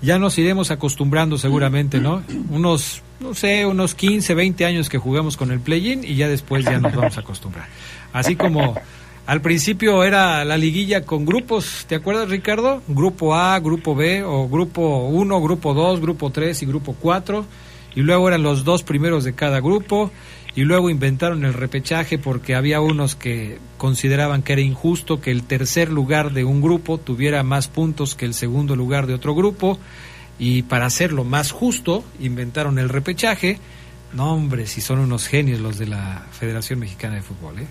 [0.00, 2.22] ya nos iremos acostumbrando seguramente, ¿no?
[2.50, 6.64] Unos, no sé, unos 15, 20 años que jugamos con el play-in y ya después
[6.64, 7.66] ya nos vamos a acostumbrar.
[8.12, 8.74] Así como
[9.26, 12.80] al principio era la liguilla con grupos, ¿te acuerdas Ricardo?
[12.86, 17.44] Grupo A, grupo B o grupo 1, grupo 2, grupo 3 y grupo 4
[17.94, 20.10] y luego eran los dos primeros de cada grupo
[20.56, 25.44] y luego inventaron el repechaje porque había unos que consideraban que era injusto que el
[25.44, 29.78] tercer lugar de un grupo tuviera más puntos que el segundo lugar de otro grupo
[30.38, 33.58] y para hacerlo más justo inventaron el repechaje.
[34.12, 37.66] No, hombre, si son unos genios los de la Federación Mexicana de Fútbol, ¿eh?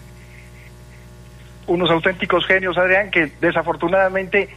[1.66, 4.50] Unos auténticos genios, Adrián, que desafortunadamente,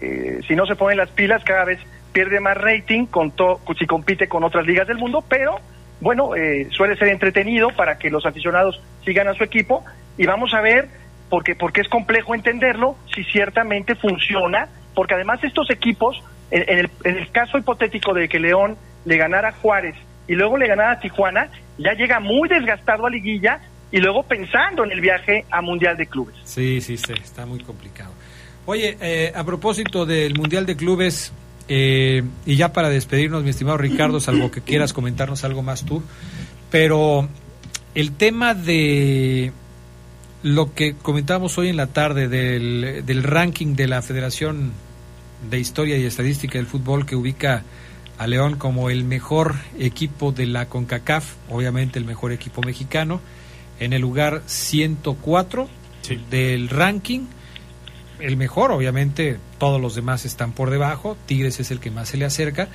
[0.00, 1.78] eh, si no se ponen las pilas, cada vez
[2.16, 3.34] pierde más rating con
[3.78, 5.60] si compite con otras ligas del mundo, pero
[6.00, 9.84] bueno, eh, suele ser entretenido para que los aficionados sigan a su equipo
[10.16, 10.88] y vamos a ver,
[11.28, 16.18] porque, porque es complejo entenderlo, si ciertamente funciona, porque además estos equipos,
[16.50, 19.94] en, en, el, en el caso hipotético de que León le ganara a Juárez
[20.26, 23.60] y luego le ganara a Tijuana, ya llega muy desgastado a liguilla
[23.92, 26.34] y luego pensando en el viaje a Mundial de Clubes.
[26.44, 28.14] Sí, sí, sí está muy complicado.
[28.64, 31.32] Oye, eh, a propósito del Mundial de Clubes,
[31.68, 36.02] eh, y ya para despedirnos, mi estimado Ricardo, salvo que quieras comentarnos algo más tú,
[36.70, 37.28] pero
[37.94, 39.52] el tema de
[40.42, 44.72] lo que comentamos hoy en la tarde del, del ranking de la Federación
[45.50, 47.64] de Historia y Estadística del Fútbol que ubica
[48.18, 53.20] a León como el mejor equipo de la CONCACAF, obviamente el mejor equipo mexicano,
[53.78, 55.68] en el lugar 104
[56.02, 56.20] sí.
[56.30, 57.26] del ranking
[58.20, 62.16] el mejor, obviamente todos los demás están por debajo, Tigres es el que más se
[62.16, 62.68] le acerca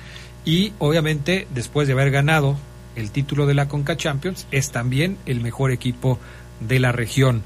[0.44, 2.56] y obviamente después de haber ganado
[2.96, 6.18] el título de la Conca Champions es también el mejor equipo
[6.60, 7.42] de la región.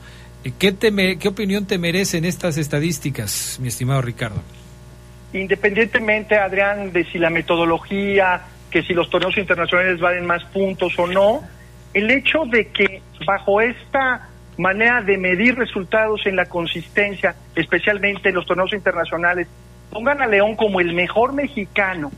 [0.58, 4.42] ¿Qué, te ¿Qué opinión te merecen estas estadísticas, mi estimado Ricardo?
[5.32, 11.06] independientemente, Adrián, de si la metodología, que si los torneos internacionales valen más puntos o
[11.06, 11.42] no,
[11.94, 18.34] el hecho de que bajo esta manera de medir resultados en la consistencia, especialmente en
[18.34, 19.48] los torneos internacionales,
[19.90, 22.10] pongan a León como el mejor mexicano,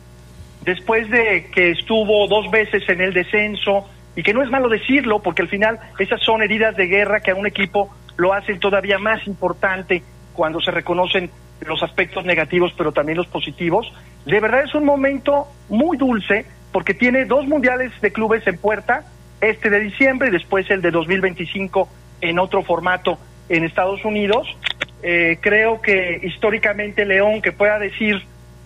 [0.64, 5.20] después de que estuvo dos veces en el descenso, y que no es malo decirlo,
[5.20, 8.98] porque al final esas son heridas de guerra que a un equipo lo hacen todavía
[8.98, 11.30] más importante cuando se reconocen
[11.60, 13.92] los aspectos negativos, pero también los positivos.
[14.26, 19.04] De verdad es un momento muy dulce, porque tiene dos mundiales de clubes en puerta,
[19.40, 21.88] este de diciembre y después el de 2025
[22.20, 24.46] en otro formato en Estados Unidos.
[25.02, 28.16] Eh, creo que históricamente León, que pueda decir,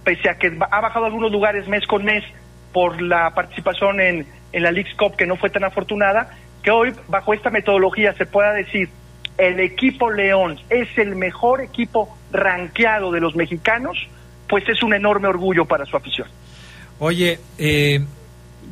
[0.04, 2.24] pese a que ha bajado algunos lugares mes con mes
[2.72, 6.30] por la participación en, en la League's Cup, que no fue tan afortunada,
[6.62, 8.88] que hoy bajo esta metodología se pueda decir,
[9.38, 13.98] el equipo León es el mejor equipo ranqueado de los mexicanos,
[14.48, 16.28] pues es un enorme orgullo para su afición.
[16.98, 18.00] Oye, eh,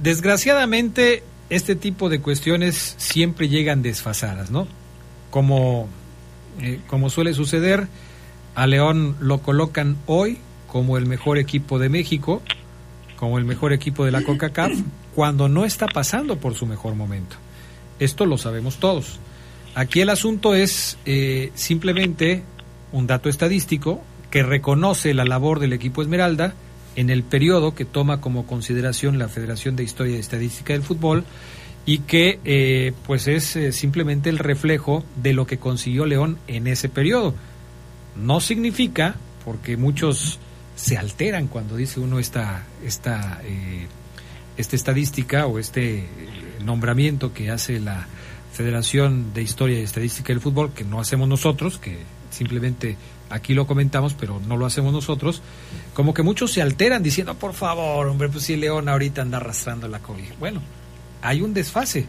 [0.01, 4.66] desgraciadamente este tipo de cuestiones siempre llegan desfasadas, ¿no?
[5.30, 5.88] Como,
[6.61, 7.88] eh, como suele suceder,
[8.55, 10.38] a León lo colocan hoy
[10.68, 12.40] como el mejor equipo de México,
[13.16, 14.72] como el mejor equipo de la CONCACAF,
[15.14, 17.36] cuando no está pasando por su mejor momento.
[17.98, 19.18] Esto lo sabemos todos.
[19.74, 22.42] Aquí el asunto es eh, simplemente
[22.92, 26.55] un dato estadístico que reconoce la labor del equipo Esmeralda
[27.01, 31.24] en el periodo que toma como consideración la Federación de Historia y Estadística del Fútbol
[31.86, 36.66] y que eh, pues es eh, simplemente el reflejo de lo que consiguió León en
[36.66, 37.34] ese periodo.
[38.16, 40.38] No significa, porque muchos
[40.76, 43.86] se alteran cuando dice uno esta, esta, eh,
[44.59, 46.05] esta estadística o este
[46.62, 48.07] nombramiento que hace la
[48.53, 51.96] Federación de Historia y Estadística del Fútbol, que no hacemos nosotros, que
[52.30, 52.96] simplemente
[53.31, 55.41] aquí lo comentamos, pero no lo hacemos nosotros,
[55.95, 59.89] como que muchos se alteran diciendo, por favor, hombre, pues si León ahorita anda arrastrando
[59.89, 60.35] la COVID.
[60.39, 60.61] Bueno,
[61.22, 62.07] hay un desfase.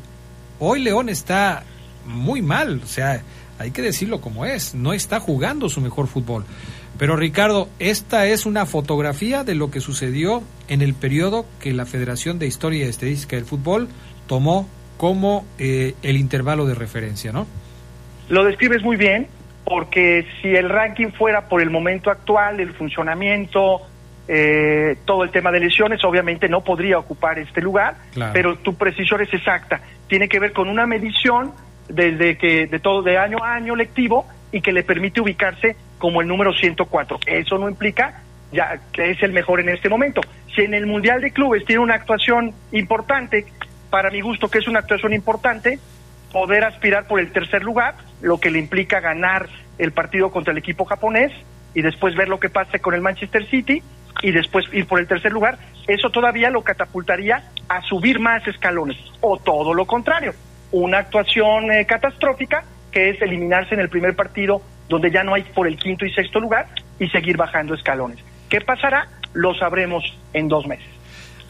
[0.59, 1.63] Hoy León está
[2.05, 3.23] muy mal, o sea,
[3.59, 6.43] hay que decirlo como es, no está jugando su mejor fútbol.
[6.97, 11.85] Pero Ricardo, esta es una fotografía de lo que sucedió en el periodo que la
[11.85, 13.87] Federación de Historia y Estadística del Fútbol
[14.27, 14.67] tomó
[14.97, 17.47] como eh, el intervalo de referencia, ¿no?
[18.29, 19.27] Lo describes muy bien,
[19.71, 23.79] porque si el ranking fuera por el momento actual, el funcionamiento,
[24.27, 28.33] eh, todo el tema de lesiones, obviamente no podría ocupar este lugar, Claro.
[28.33, 29.79] pero tu precisión es exacta.
[30.09, 31.53] Tiene que ver con una medición
[31.87, 36.19] desde que de todo de año a año lectivo y que le permite ubicarse como
[36.19, 37.19] el número 104.
[37.25, 40.19] Eso no implica ya que es el mejor en este momento.
[40.53, 43.45] Si en el Mundial de Clubes tiene una actuación importante,
[43.89, 45.79] para mi gusto que es una actuación importante,
[46.33, 49.47] poder aspirar por el tercer lugar, lo que le implica ganar
[49.77, 51.31] el partido contra el equipo japonés
[51.73, 53.81] y después ver lo que pase con el Manchester City
[54.21, 55.57] y después ir por el tercer lugar,
[55.87, 58.97] eso todavía lo catapultaría a subir más escalones.
[59.21, 60.33] O todo lo contrario,
[60.71, 65.43] una actuación eh, catastrófica que es eliminarse en el primer partido donde ya no hay
[65.43, 66.67] por el quinto y sexto lugar
[66.99, 68.19] y seguir bajando escalones.
[68.49, 69.07] ¿Qué pasará?
[69.33, 70.03] Lo sabremos
[70.33, 71.00] en dos meses.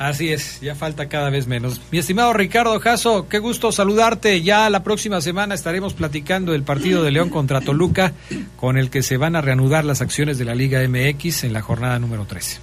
[0.01, 1.79] Así es, ya falta cada vez menos.
[1.91, 4.41] Mi estimado Ricardo Jasso, qué gusto saludarte.
[4.41, 8.11] Ya la próxima semana estaremos platicando del partido de León contra Toluca,
[8.55, 11.61] con el que se van a reanudar las acciones de la Liga MX en la
[11.61, 12.59] jornada número 13.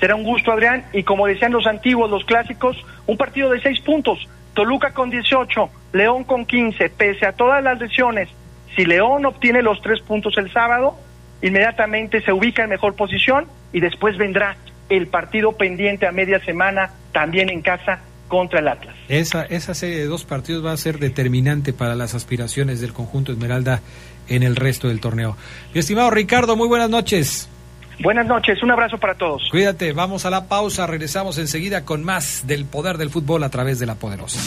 [0.00, 2.74] Será un gusto, Adrián, y como decían los antiguos, los clásicos,
[3.06, 4.26] un partido de seis puntos.
[4.54, 8.30] Toluca con 18, León con 15, pese a todas las lesiones.
[8.74, 10.96] Si León obtiene los tres puntos el sábado,
[11.42, 13.44] inmediatamente se ubica en mejor posición
[13.74, 14.56] y después vendrá
[14.96, 18.94] el partido pendiente a media semana, también en casa, contra el Atlas.
[19.08, 23.32] Esa, esa serie de dos partidos va a ser determinante para las aspiraciones del conjunto
[23.32, 23.80] Esmeralda
[24.28, 25.36] en el resto del torneo.
[25.74, 27.48] Mi estimado Ricardo, muy buenas noches.
[28.02, 29.48] Buenas noches, un abrazo para todos.
[29.50, 33.78] Cuídate, vamos a la pausa, regresamos enseguida con más del poder del fútbol a través
[33.78, 34.40] de la poderosa.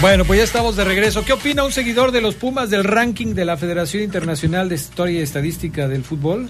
[0.00, 1.24] Bueno, pues ya estamos de regreso.
[1.24, 5.18] ¿Qué opina un seguidor de los Pumas del ranking de la Federación Internacional de Historia
[5.18, 6.48] y Estadística del Fútbol?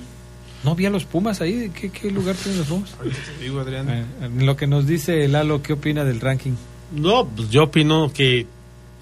[0.65, 1.71] ¿No vi a los Pumas ahí?
[1.71, 2.95] ¿Qué, qué lugar tienen los Pumas?
[2.99, 3.89] Te digo, Adrián.
[3.89, 4.05] Eh,
[4.41, 6.53] lo que nos dice Lalo, ¿qué opina del ranking?
[6.93, 8.47] No, pues yo opino que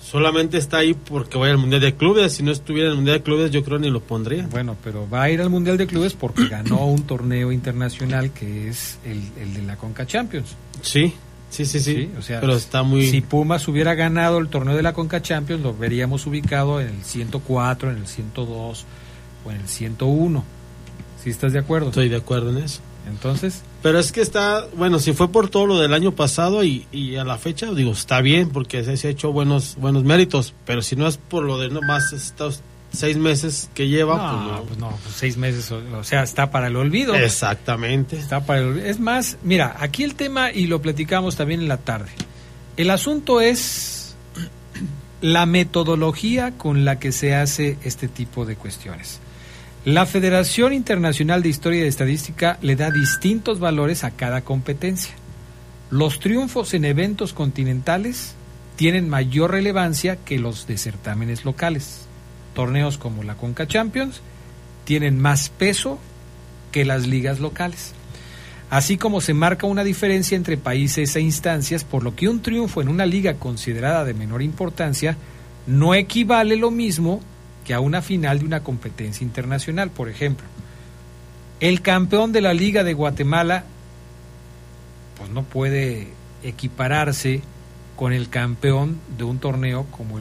[0.01, 2.35] solamente está ahí porque vaya al Mundial de Clubes.
[2.35, 4.47] Si no estuviera en el Mundial de Clubes, yo creo ni lo pondría.
[4.47, 8.69] Bueno, pero va a ir al Mundial de Clubes porque ganó un torneo internacional que
[8.69, 10.55] es el, el de la Conca Champions.
[10.83, 11.15] Sí,
[11.51, 12.11] sí, sí, sí.
[12.19, 13.07] o sea, pero está muy...
[13.09, 17.05] Si Pumas hubiera ganado el torneo de la Conca Champions, lo veríamos ubicado en el
[17.05, 18.85] 104, en el 102
[19.45, 20.45] o en el 101.
[21.23, 21.89] ¿Sí estás de acuerdo?
[21.89, 22.81] Estoy de acuerdo en eso.
[23.09, 26.87] Entonces, Pero es que está, bueno, si fue por todo lo del año pasado y,
[26.91, 30.55] y a la fecha, digo, está bien porque se, se ha hecho buenos buenos méritos,
[30.65, 32.63] pero si no es por lo de nomás estos
[32.97, 36.51] seis meses que lleva, pues no, pues no, pues seis meses, o, o sea, está
[36.51, 37.15] para el olvido.
[37.15, 38.17] Exactamente.
[38.19, 41.77] Está para el- es más, mira, aquí el tema, y lo platicamos también en la
[41.79, 42.11] tarde,
[42.77, 44.17] el asunto es
[45.21, 49.21] la metodología con la que se hace este tipo de cuestiones.
[49.85, 55.15] La Federación Internacional de Historia y Estadística le da distintos valores a cada competencia.
[55.91, 58.35] Los triunfos en eventos continentales
[58.75, 62.06] tienen mayor relevancia que los de certámenes locales.
[62.57, 64.23] Torneos como la Conca Champions
[64.85, 65.99] tienen más peso
[66.73, 67.93] que las ligas locales.
[68.71, 72.81] Así como se marca una diferencia entre países e instancias, por lo que un triunfo
[72.81, 75.17] en una liga considerada de menor importancia
[75.67, 77.21] no equivale lo mismo
[77.65, 79.91] que a una final de una competencia internacional.
[79.91, 80.47] Por ejemplo,
[81.61, 83.65] el campeón de la Liga de Guatemala
[85.19, 86.09] pues no puede
[86.43, 87.43] equipararse
[87.97, 90.21] con el campeón de un torneo como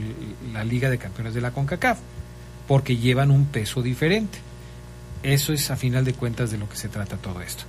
[0.54, 2.00] la Liga de Campeones de la CONCACAF,
[2.68, 4.39] porque llevan un peso diferente.
[5.24, 7.63] Eso es a final de cuentas de lo que se trata todo esto.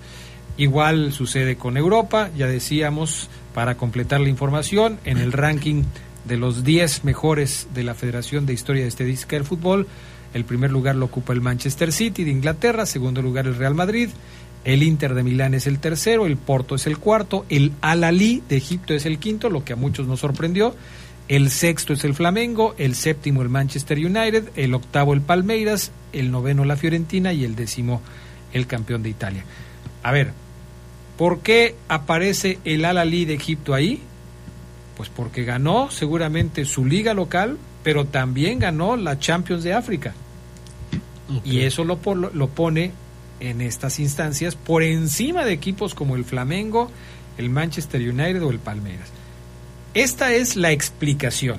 [0.58, 5.84] Igual sucede con Europa, ya decíamos, para completar la información, en el ranking
[6.24, 9.86] de los 10 mejores de la Federación de Historia y Estadística del Fútbol,
[10.34, 14.10] el primer lugar lo ocupa el Manchester City de Inglaterra, segundo lugar el Real Madrid,
[14.64, 18.56] el Inter de Milán es el tercero, el Porto es el cuarto, el Al-Ali de
[18.56, 20.74] Egipto es el quinto, lo que a muchos nos sorprendió,
[21.28, 26.30] el sexto es el Flamengo, el séptimo el Manchester United, el octavo el Palmeiras, el
[26.30, 28.00] noveno la Fiorentina y el décimo
[28.52, 29.44] el campeón de Italia.
[30.02, 30.32] A ver,
[31.18, 34.00] ¿por qué aparece el Al-Ali de Egipto ahí?
[34.96, 40.14] Pues porque ganó seguramente su liga local, pero también ganó la Champions de África.
[41.44, 42.92] Y eso lo, lo pone
[43.40, 46.88] en estas instancias por encima de equipos como el Flamengo,
[47.36, 49.15] el Manchester United o el Palmeiras.
[49.96, 51.58] Esta es la explicación.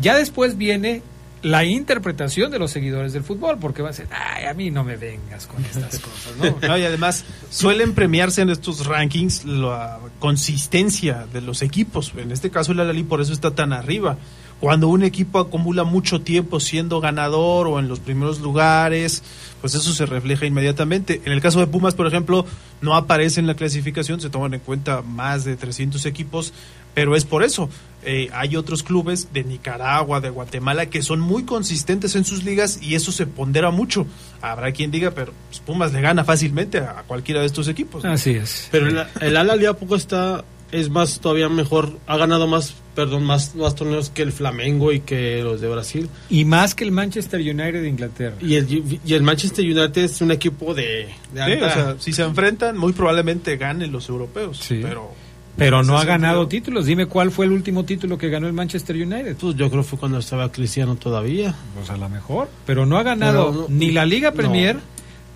[0.00, 1.02] Ya después viene
[1.42, 4.82] la interpretación de los seguidores del fútbol, porque va a ser, ay, a mí no
[4.82, 6.68] me vengas con estas cosas, ¿no?
[6.68, 12.12] No, y además suelen premiarse en estos rankings la consistencia de los equipos.
[12.16, 14.18] En este caso el Alali por eso está tan arriba.
[14.58, 19.22] Cuando un equipo acumula mucho tiempo siendo ganador o en los primeros lugares,
[19.60, 21.22] pues eso se refleja inmediatamente.
[21.24, 22.44] En el caso de Pumas, por ejemplo,
[22.80, 26.52] no aparece en la clasificación, se toman en cuenta más de 300 equipos,
[26.94, 27.68] pero es por eso.
[28.04, 32.78] Eh, hay otros clubes de Nicaragua, de Guatemala, que son muy consistentes en sus ligas
[32.80, 34.06] y eso se pondera mucho.
[34.40, 38.04] Habrá quien diga, pero pues, Pumas le gana fácilmente a, a cualquiera de estos equipos.
[38.04, 38.12] ¿no?
[38.12, 38.68] Así es.
[38.70, 43.24] Pero el, el Al-Ali a poco está, es más, todavía mejor, ha ganado más, perdón,
[43.24, 46.08] más, más torneos que el Flamengo y que los de Brasil.
[46.30, 48.36] Y más que el Manchester United de Inglaterra.
[48.40, 51.96] Y el, y el Manchester United es un equipo de, de Sí, alta- o sea,
[51.98, 54.58] si se enfrentan, muy probablemente ganen los europeos.
[54.58, 54.80] Sí.
[54.82, 55.10] Pero
[55.56, 56.86] Pero no ha sentido- ganado títulos.
[56.86, 59.36] Dime cuál fue el último título que ganó el Manchester United.
[59.36, 61.54] Pues yo creo que fue cuando estaba Cristiano todavía.
[61.74, 62.48] Pues a lo mejor.
[62.66, 64.36] Pero no ha ganado no- ni la Liga no.
[64.36, 64.76] Premier,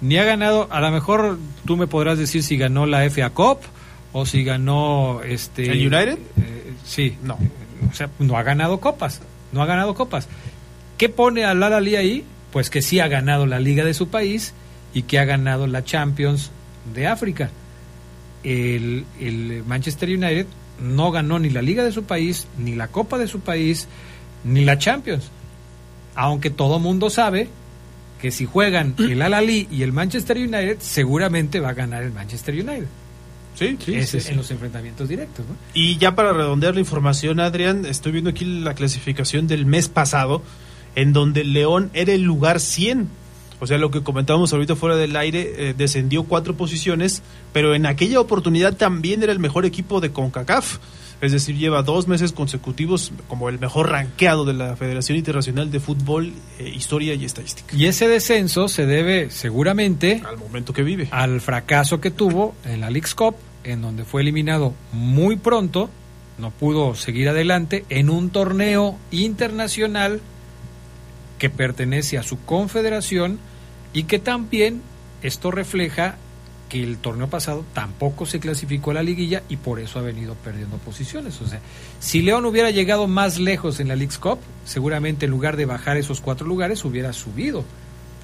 [0.02, 0.68] ni ha ganado.
[0.70, 3.58] A lo mejor tú me podrás decir si ganó la FA Cup
[4.12, 5.70] o si ganó este.
[5.70, 6.18] ¿El United?
[6.36, 7.16] eh, sí.
[7.22, 7.38] No.
[7.90, 9.20] O sea, no ha ganado copas.
[9.52, 10.28] No ha ganado copas.
[10.98, 12.24] ¿Qué pone al Al-Ali ahí?
[12.52, 14.54] Pues que sí ha ganado la Liga de su país
[14.94, 16.50] y que ha ganado la Champions
[16.94, 17.50] de África.
[18.44, 20.46] El, el Manchester United
[20.80, 23.88] no ganó ni la Liga de su país, ni la Copa de su país,
[24.44, 25.30] ni la Champions.
[26.14, 27.48] Aunque todo mundo sabe
[28.20, 32.54] que si juegan el Al-Ali y el Manchester United, seguramente va a ganar el Manchester
[32.54, 32.86] United.
[33.54, 34.18] Sí, sí, es sí.
[34.30, 35.44] en los enfrentamientos directos.
[35.46, 35.56] ¿no?
[35.74, 40.42] Y ya para redondear la información, Adrián, estoy viendo aquí la clasificación del mes pasado,
[40.94, 43.08] en donde León era el lugar 100.
[43.60, 47.22] O sea, lo que comentábamos ahorita fuera del aire, eh, descendió cuatro posiciones,
[47.52, 50.78] pero en aquella oportunidad también era el mejor equipo de CONCACAF.
[51.22, 55.78] Es decir, lleva dos meses consecutivos como el mejor rankeado de la Federación Internacional de
[55.78, 57.76] Fútbol, eh, Historia y Estadística.
[57.76, 61.06] Y ese descenso se debe seguramente Al momento que vive.
[61.12, 65.90] al fracaso que tuvo en la League's Cup, en donde fue eliminado muy pronto,
[66.38, 70.20] no pudo seguir adelante en un torneo internacional
[71.38, 73.38] que pertenece a su confederación
[73.92, 74.82] y que también
[75.22, 76.16] esto refleja
[76.72, 80.34] que el torneo pasado tampoco se clasificó a la liguilla y por eso ha venido
[80.36, 81.38] perdiendo posiciones.
[81.42, 81.60] O sea,
[82.00, 85.98] si León hubiera llegado más lejos en la League's Cup, seguramente en lugar de bajar
[85.98, 87.62] esos cuatro lugares hubiera subido,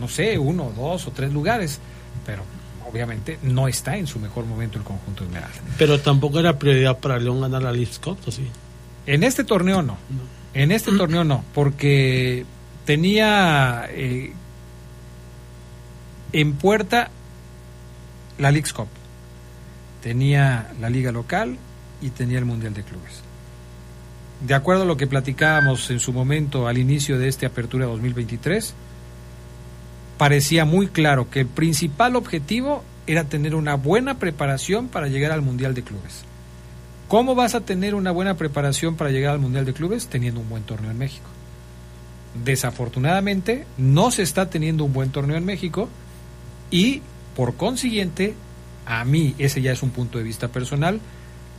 [0.00, 1.78] no sé, uno, dos o tres lugares,
[2.24, 2.42] pero
[2.90, 5.60] obviamente no está en su mejor momento el conjunto Esmeralda.
[5.76, 8.46] Pero tampoco era prioridad para León ganar la League Cup, ¿o sí?
[9.04, 9.98] En este torneo no.
[10.54, 12.46] En este torneo no, porque
[12.86, 14.32] tenía eh,
[16.32, 17.10] en puerta
[18.38, 18.88] la League's Cup,
[20.02, 21.58] tenía la liga local
[22.00, 23.22] y tenía el Mundial de Clubes.
[24.40, 28.74] De acuerdo a lo que platicábamos en su momento al inicio de esta apertura 2023,
[30.16, 35.42] parecía muy claro que el principal objetivo era tener una buena preparación para llegar al
[35.42, 36.24] Mundial de Clubes.
[37.08, 40.08] ¿Cómo vas a tener una buena preparación para llegar al Mundial de Clubes?
[40.08, 41.26] Teniendo un buen torneo en México.
[42.44, 45.88] Desafortunadamente, no se está teniendo un buen torneo en México
[46.70, 47.00] y,
[47.38, 48.34] por consiguiente,
[48.84, 50.98] a mí, ese ya es un punto de vista personal,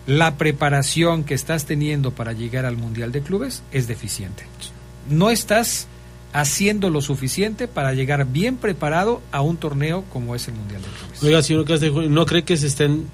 [0.07, 4.43] la preparación que estás teniendo para llegar al Mundial de Clubes es deficiente.
[5.09, 5.87] No estás
[6.33, 10.89] haciendo lo suficiente para llegar bien preparado a un torneo como es el Mundial de
[10.89, 11.23] Clubes.
[11.23, 13.05] Oiga, señor Castejo, ¿no cree que se estén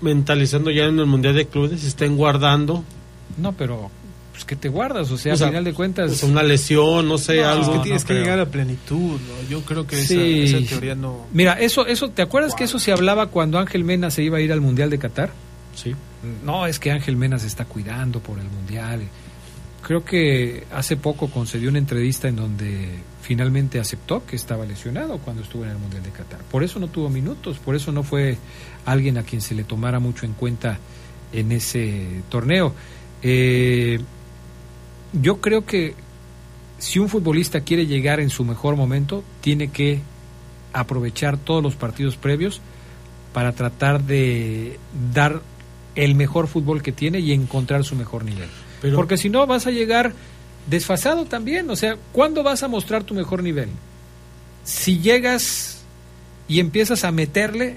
[0.00, 1.82] mentalizando ya en el Mundial de Clubes?
[1.82, 2.82] ¿Se estén guardando?
[3.38, 3.92] No, pero
[4.32, 6.16] pues que te guardas, o sea, O sea, al final de cuentas...
[6.16, 7.62] Sea, una lesión, no sé, No, algo.
[7.64, 8.24] es que tienes no que creo.
[8.24, 9.48] llegar a plenitud, ¿no?
[9.48, 10.42] Yo creo que Sí.
[10.44, 11.26] esa, esa teoría no...
[11.32, 14.40] Mira, eso, eso, ¿te acuerdas que eso se hablaba cuando Ángel Mena se iba a
[14.40, 15.30] ir al Mundial de Qatar?
[15.74, 15.94] Sí.
[16.44, 19.02] No, es que Ángel Mena se está cuidando por el Mundial.
[19.82, 22.88] Creo que hace poco concedió una entrevista en donde
[23.20, 26.40] finalmente aceptó que estaba lesionado cuando estuvo en el Mundial de Qatar.
[26.50, 28.38] Por eso no tuvo minutos, por eso no fue
[28.86, 30.78] alguien a quien se le tomara mucho en cuenta
[31.32, 32.74] en ese torneo.
[33.22, 33.98] Eh,
[35.12, 35.94] yo creo que
[36.78, 40.00] si un futbolista quiere llegar en su mejor momento, tiene que
[40.72, 42.60] aprovechar todos los partidos previos
[43.32, 44.78] para tratar de
[45.12, 45.40] dar
[45.94, 48.48] el mejor fútbol que tiene y encontrar su mejor nivel.
[48.80, 50.12] Pero- Porque si no vas a llegar
[50.68, 53.68] desfasado también, o sea, ¿cuándo vas a mostrar tu mejor nivel?
[54.64, 55.82] Si llegas
[56.48, 57.76] y empiezas a meterle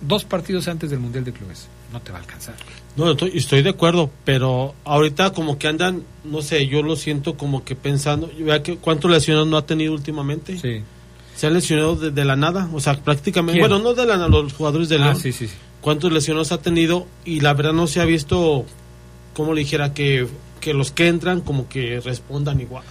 [0.00, 2.54] dos partidos antes del Mundial de Clubes, no te va a alcanzar.
[2.96, 7.36] No, estoy, estoy de acuerdo, pero ahorita como que andan, no sé, yo lo siento
[7.36, 10.58] como que pensando, vea que cuántos lesionados no ha tenido últimamente.
[10.58, 10.82] Sí.
[11.36, 13.68] Se han lesionado de, de la nada, o sea, prácticamente, ¿Quién?
[13.70, 15.16] bueno, no de la nada, los jugadores de Ah, León.
[15.16, 15.54] sí, sí, sí.
[15.82, 17.06] ¿Cuántos lesionados ha tenido?
[17.26, 18.64] Y la verdad no se ha visto,
[19.34, 20.26] como le dijera, que,
[20.60, 22.82] que los que entran como que respondan igual.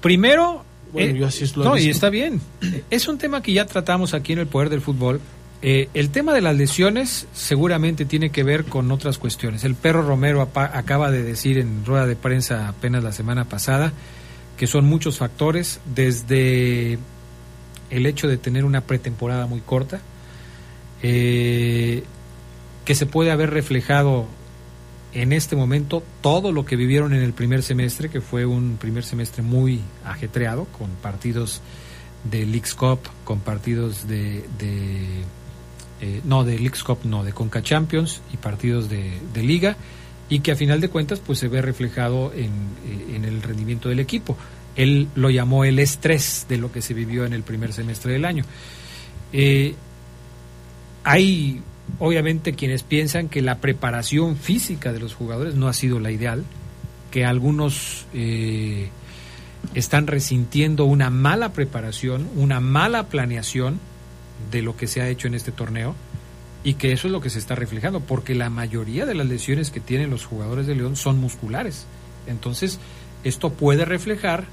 [0.00, 2.40] Primero, Bueno, eh, yo así lo he no, y está bien.
[2.90, 5.20] Es un tema que ya tratamos aquí en el Poder del Fútbol.
[5.60, 9.64] Eh, el tema de las lesiones seguramente tiene que ver con otras cuestiones.
[9.64, 13.92] El perro Romero acaba de decir en rueda de prensa apenas la semana pasada
[14.58, 16.98] que son muchos factores, desde
[17.90, 20.00] el hecho de tener una pretemporada muy corta,
[21.02, 22.02] eh,
[22.84, 24.26] que se puede haber reflejado
[25.14, 29.04] en este momento todo lo que vivieron en el primer semestre, que fue un primer
[29.04, 31.62] semestre muy ajetreado, con partidos
[32.28, 34.44] de Leagues Cup, con partidos de...
[34.58, 35.24] de,
[36.00, 39.76] eh, no, de Leagues Cup, no, de Conca Champions y partidos de, Liga,
[40.28, 42.50] y que a final de cuentas pues se ve reflejado en,
[42.86, 44.36] eh, en el rendimiento del equipo.
[44.76, 48.24] Él lo llamó el estrés de lo que se vivió en el primer semestre del
[48.24, 48.44] año.
[49.32, 49.74] Eh,
[51.02, 51.62] hay
[51.98, 56.44] obviamente quienes piensan que la preparación física de los jugadores no ha sido la ideal,
[57.10, 58.06] que algunos
[59.74, 63.80] están resintiendo una mala preparación, una mala planeación
[64.50, 65.94] de lo que se ha hecho en este torneo
[66.64, 69.70] y que eso es lo que se está reflejando, porque la mayoría de las lesiones
[69.70, 71.86] que tienen los jugadores de León son musculares.
[72.26, 72.78] Entonces,
[73.24, 74.44] esto puede reflejar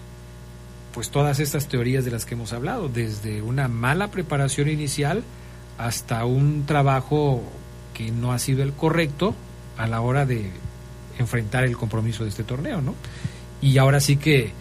[0.94, 5.24] pues todas estas teorías de las que hemos hablado, desde una mala preparación inicial
[5.78, 7.44] hasta un trabajo
[7.94, 9.36] que no ha sido el correcto
[9.78, 10.52] a la hora de
[11.20, 12.96] enfrentar el compromiso de este torneo, ¿no?
[13.62, 14.52] Y ahora sí que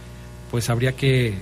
[0.50, 1.34] pues habría que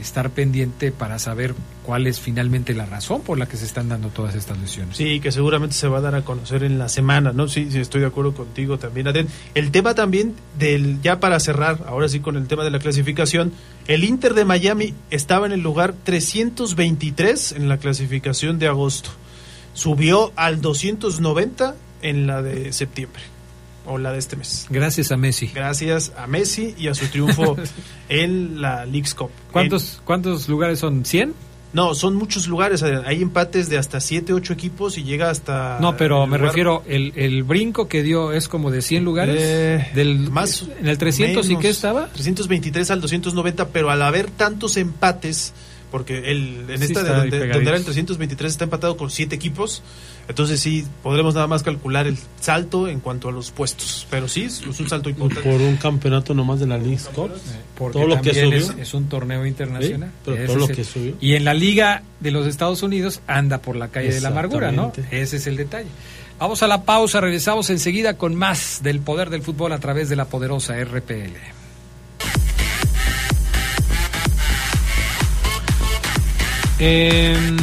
[0.00, 4.08] estar pendiente para saber cuál es finalmente la razón por la que se están dando
[4.08, 4.96] todas estas lesiones.
[4.96, 7.48] Sí, que seguramente se va a dar a conocer en la semana, ¿no?
[7.48, 9.28] Sí, sí, estoy de acuerdo contigo también, Adén.
[9.54, 13.52] El tema también del, ya para cerrar, ahora sí con el tema de la clasificación,
[13.86, 19.10] el Inter de Miami estaba en el lugar 323 en la clasificación de agosto.
[19.72, 23.22] Subió al 290 en la de septiembre,
[23.88, 24.66] o la de este mes.
[24.70, 25.48] Gracias a Messi.
[25.54, 27.56] Gracias a Messi y a su triunfo
[28.08, 29.30] en la Leagues Cup.
[29.52, 31.04] ¿Cuántos, ¿Cuántos lugares son?
[31.04, 31.32] ¿100?
[31.70, 32.82] No, son muchos lugares.
[32.82, 35.76] Hay empates de hasta 7, 8 equipos y llega hasta.
[35.82, 39.36] No, pero me lugar- refiero, el, el brinco que dio es como de 100 lugares.
[39.38, 41.62] Eh, del, más ¿En el 300 y menos.
[41.62, 42.06] qué estaba?
[42.14, 45.52] 323 al 290, pero al haber tantos empates,
[45.90, 49.34] porque el, en Sí esta de ahí donde, era el 323 está empatado con 7
[49.34, 49.82] equipos,
[50.28, 54.06] entonces sí, podremos nada más calcular el salto en cuanto a los puestos.
[54.10, 55.48] Pero sí, es un salto importante.
[55.48, 57.30] Por un campeonato nomás de la League Cup.
[57.76, 58.80] Porque todo lo que también subió.
[58.82, 60.10] Es, es un torneo internacional.
[60.10, 61.14] Sí, pero todo lo que subió.
[61.20, 64.70] Y en la Liga de los Estados Unidos anda por la calle de la amargura,
[64.72, 64.92] ¿no?
[65.10, 65.88] Ese es el detalle.
[66.38, 70.14] Vamos a la pausa, regresamos enseguida con más del poder del fútbol a través de
[70.14, 71.57] la poderosa RPL.
[76.78, 77.56] Em,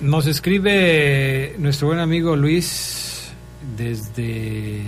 [0.00, 3.28] Nos escribe nuestro buen amigo Luis
[3.76, 4.82] desde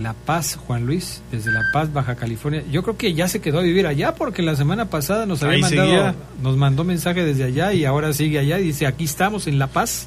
[0.00, 2.62] La Paz, Juan Luis, desde La Paz, Baja California.
[2.70, 5.56] Yo creo que ya se quedó a vivir allá porque la semana pasada nos había
[5.56, 6.14] Ahí mandado, seguía.
[6.42, 9.66] nos mandó mensaje desde allá y ahora sigue allá y dice, aquí estamos en La
[9.66, 10.06] Paz,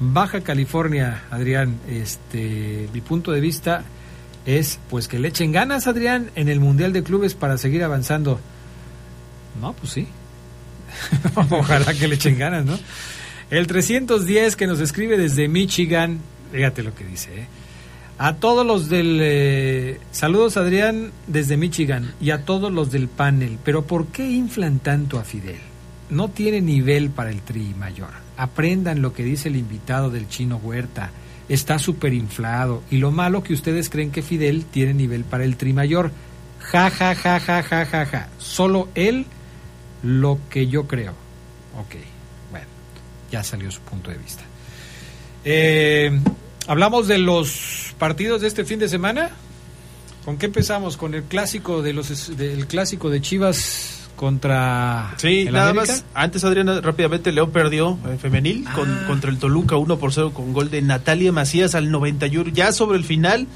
[0.00, 1.76] Baja California, Adrián.
[1.88, 3.84] Este, mi punto de vista
[4.46, 8.40] es pues que le echen ganas, Adrián, en el Mundial de Clubes para seguir avanzando.
[9.60, 10.08] No, pues sí.
[11.50, 12.78] Ojalá que le echen ganas, ¿no?
[13.50, 16.18] El 310 que nos escribe desde Michigan,
[16.52, 17.46] fíjate lo que dice, ¿eh?
[18.20, 19.20] A todos los del...
[19.22, 24.80] eh, saludos Adrián desde Michigan y a todos los del panel, pero ¿por qué inflan
[24.80, 25.60] tanto a Fidel?
[26.10, 28.10] No tiene nivel para el tri mayor.
[28.36, 31.10] Aprendan lo que dice el invitado del chino Huerta.
[31.48, 32.82] Está súper inflado.
[32.90, 36.10] Y lo malo que ustedes creen que Fidel tiene nivel para el tri mayor.
[36.58, 38.28] Ja, ja, ja, ja, ja, ja, ja.
[38.38, 39.26] Solo él
[40.02, 41.12] lo que yo creo.
[41.78, 41.94] Ok,
[42.50, 42.66] bueno,
[43.30, 44.42] ya salió su punto de vista.
[45.44, 46.18] Eh,
[46.66, 49.30] Hablamos de los partidos de este fin de semana.
[50.26, 50.98] ¿Con qué empezamos?
[50.98, 55.92] Con el clásico de los del clásico de Chivas contra Sí, el nada América?
[55.94, 56.04] más.
[56.12, 58.74] Antes, Adriana, rápidamente, León perdió en femenil Ah.
[58.74, 62.50] con- contra el Toluca 1 por 0 con gol de Natalia Macías al 91.
[62.50, 63.46] Ya sobre el final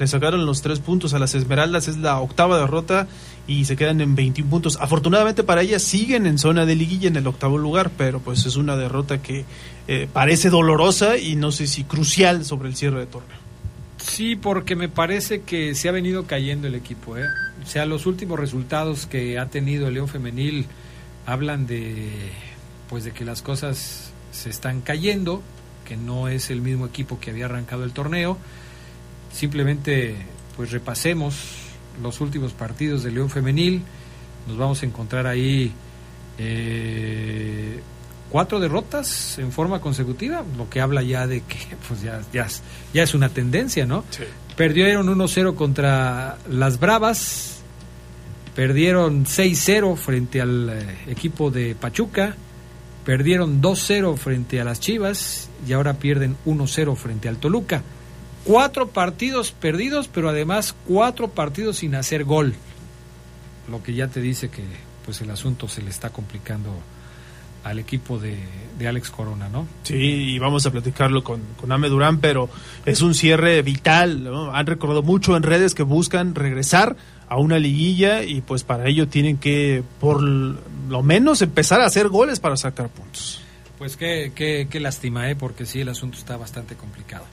[0.00, 1.86] le sacaron los tres puntos a las Esmeraldas.
[1.86, 3.06] Es la octava derrota
[3.46, 4.78] y se quedan en 21 puntos.
[4.80, 8.56] Afortunadamente para ellas siguen en zona de liguilla en el octavo lugar, pero pues es
[8.56, 9.44] una derrota que
[9.88, 13.38] eh, parece dolorosa y no sé si crucial sobre el cierre de torneo.
[13.98, 17.16] Sí, porque me parece que se ha venido cayendo el equipo.
[17.16, 17.24] ¿eh?
[17.62, 20.66] O sea, los últimos resultados que ha tenido el León Femenil
[21.24, 22.10] hablan de,
[22.88, 25.42] pues, de que las cosas se están cayendo,
[25.84, 28.38] que no es el mismo equipo que había arrancado el torneo.
[29.32, 30.14] Simplemente,
[30.56, 31.65] pues, repasemos
[32.02, 33.82] los últimos partidos del León Femenil.
[34.48, 35.72] Nos vamos a encontrar ahí
[36.38, 37.80] eh,
[38.30, 41.56] cuatro derrotas en forma consecutiva, lo que habla ya de que
[41.88, 44.04] pues ya, ya, es- ya es una tendencia, ¿no?
[44.56, 47.58] Perdieron 1-0 contra las Bravas,
[48.54, 52.34] perdieron 6-0 frente al eh, equipo de Pachuca,
[53.04, 57.82] perdieron 2-0 frente a las Chivas y ahora pierden 1-0 frente al Toluca.
[58.46, 62.54] Cuatro partidos perdidos, pero además cuatro partidos sin hacer gol.
[63.68, 64.62] Lo que ya te dice que
[65.04, 66.70] pues el asunto se le está complicando
[67.64, 68.38] al equipo de,
[68.78, 69.66] de Alex Corona, ¿no?
[69.82, 72.48] Sí, y vamos a platicarlo con, con Ame Durán, pero
[72.84, 74.22] es un cierre vital.
[74.22, 74.54] ¿no?
[74.54, 76.96] Han recordado mucho en redes que buscan regresar
[77.28, 82.08] a una liguilla y pues para ello tienen que por lo menos empezar a hacer
[82.08, 83.40] goles para sacar puntos.
[83.78, 85.34] Pues qué, qué, qué lástima, ¿eh?
[85.34, 87.24] porque sí, el asunto está bastante complicado.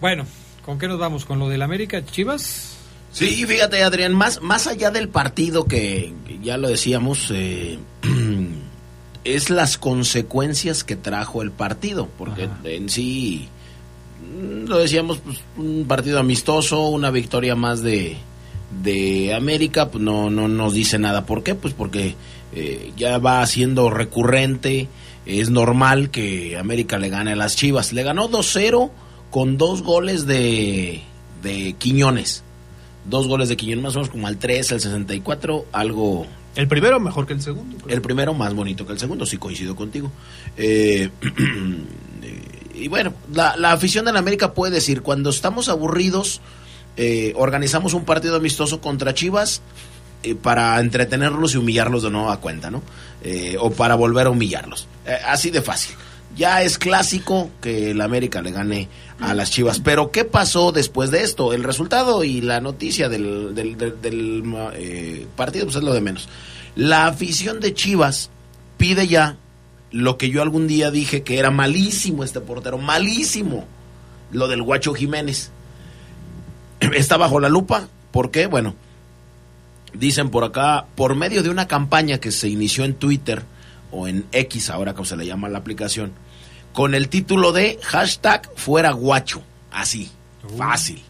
[0.00, 0.24] Bueno,
[0.66, 1.24] ¿con qué nos vamos?
[1.24, 2.76] ¿Con lo del América Chivas?
[3.12, 6.12] Sí, fíjate, Adrián, más, más allá del partido que
[6.42, 7.78] ya lo decíamos, eh,
[9.24, 12.58] es las consecuencias que trajo el partido, porque Ajá.
[12.64, 13.48] en sí,
[14.20, 18.16] mm, lo decíamos, pues, un partido amistoso, una victoria más de,
[18.82, 21.24] de América, pues no, no nos dice nada.
[21.24, 21.54] ¿Por qué?
[21.54, 22.16] Pues porque
[22.52, 24.88] eh, ya va siendo recurrente,
[25.24, 27.92] es normal que América le gane a las Chivas.
[27.92, 28.90] Le ganó 2-0
[29.30, 31.02] con dos goles de,
[31.42, 32.42] de Quiñones.
[33.04, 36.98] Dos goles de Quiñones, más o menos como al 3, al 64, algo El primero
[36.98, 37.76] mejor que el segundo.
[37.78, 37.94] creo.
[37.94, 40.10] el primero más bonito que el segundo, sí coincido contigo.
[40.56, 41.10] Eh,
[42.74, 46.40] y bueno, la, la afición de la América puede decir, cuando estamos aburridos,
[46.96, 49.62] eh, organizamos un partido amistoso contra Chivas
[50.22, 52.82] eh, para entretenerlos y humillarlos de nueva cuenta, ¿no?
[53.22, 54.88] Eh, o para volver a humillarlos.
[55.06, 55.94] Eh, así de fácil.
[56.36, 58.88] Ya es clásico que el América le gane
[59.20, 59.80] a las Chivas.
[59.80, 61.52] Pero ¿qué pasó después de esto?
[61.52, 64.44] El resultado y la noticia del, del-
[64.74, 66.28] eh, partido pues es lo de menos.
[66.74, 68.30] La afición de Chivas
[68.76, 69.36] pide ya
[69.90, 73.64] lo que yo algún día dije que era malísimo este portero, malísimo,
[74.32, 75.50] lo del Guacho Jiménez.
[76.80, 77.88] Está bajo la lupa.
[78.10, 78.46] ¿Por qué?
[78.46, 78.74] Bueno,
[79.94, 83.42] dicen por acá, por medio de una campaña que se inició en Twitter
[83.90, 86.12] o en X, ahora como se le llama la aplicación,
[86.76, 89.42] con el título de hashtag fuera guacho.
[89.72, 90.10] Así,
[90.58, 91.02] fácil.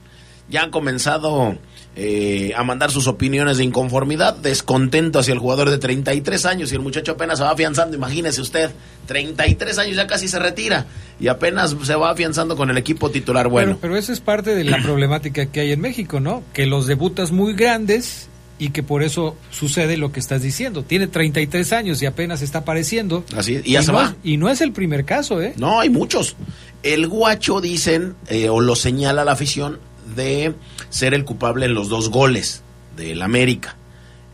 [0.49, 1.59] Ya han comenzado
[1.97, 6.77] eh, a mandar sus opiniones de inconformidad, descontento hacia el jugador de 33 años y
[6.77, 8.71] el muchacho apenas se va afianzando, imagínese usted,
[9.07, 10.87] 33 años ya casi se retira
[11.19, 13.71] y apenas se va afianzando con el equipo titular bueno.
[13.71, 16.45] Pero, pero eso es parte de la problemática que hay en México, ¿no?
[16.53, 18.29] Que los debutas muy grandes
[18.59, 20.83] y que por eso sucede lo que estás diciendo.
[20.83, 23.25] Tiene 33 años y apenas está apareciendo.
[23.37, 24.05] Así es, y ya se no va.
[24.07, 25.53] es- y no es el primer caso, ¿eh?
[25.57, 26.37] No, hay muchos.
[26.83, 29.79] El guacho, dicen, eh, o lo señala la afición,
[30.15, 30.55] de
[30.89, 32.63] ser el culpable en los dos goles
[32.97, 33.77] del América.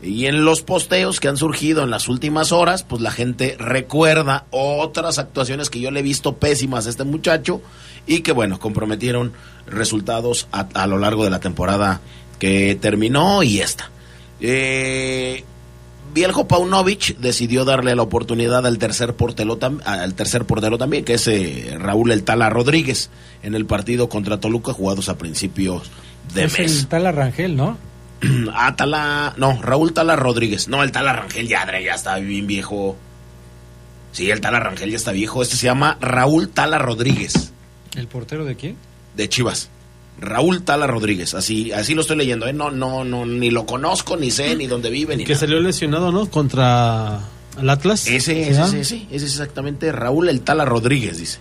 [0.01, 4.45] Y en los posteos que han surgido en las últimas horas, pues la gente recuerda
[4.51, 7.61] otras actuaciones que yo le he visto pésimas a este muchacho
[8.05, 9.31] y que, bueno, comprometieron
[9.65, 12.01] resultados a, a lo largo de la temporada
[12.37, 13.89] que terminó y esta.
[14.45, 15.43] Eh,
[16.13, 21.27] Bielko Paunovic decidió darle la oportunidad al tercer portero, al tercer portero también, que es
[21.27, 23.09] eh, Raúl El Tala Rodríguez,
[23.41, 25.89] en el partido contra Toluca, jugados a principios
[26.35, 26.79] de es mes.
[26.81, 27.77] el tal Arrangel, ¿no?
[28.53, 30.67] Ah, Tala, no, Raúl Tala Rodríguez.
[30.67, 32.95] No, el Tala Rangel ya, ya está bien viejo.
[34.11, 35.41] Sí, el Tala Rangel ya está viejo.
[35.41, 37.51] Este se llama Raúl Tala Rodríguez,
[37.95, 38.75] ¿El portero de quién?
[39.15, 39.69] de Chivas.
[40.19, 42.53] Raúl Tala Rodríguez, así, así lo estoy leyendo, ¿eh?
[42.53, 45.39] No, no, no, ni lo conozco, ni sé, ni dónde vive, ni Que nada.
[45.41, 46.27] salió lesionado, ¿no?
[46.29, 47.19] Contra
[47.59, 48.07] el Atlas.
[48.07, 48.65] Ese, ese, ¿Ya?
[48.65, 51.39] ese, ese, ese es exactamente Raúl El Tala Rodríguez, dice.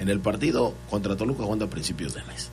[0.00, 2.50] En el partido contra Toluca jugando a principios de mes.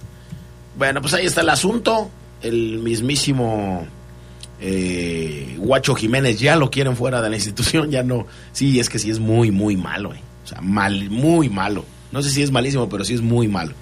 [0.78, 2.10] Bueno, pues ahí está el asunto.
[2.42, 3.86] El mismísimo
[4.62, 8.28] eh, Guacho Jiménez ya lo quieren fuera de la institución, ya no.
[8.54, 10.22] Sí, es que sí es muy, muy malo, eh.
[10.46, 11.86] O sea, mal, muy malo.
[12.12, 13.74] No sé si es malísimo, pero sí es muy malo.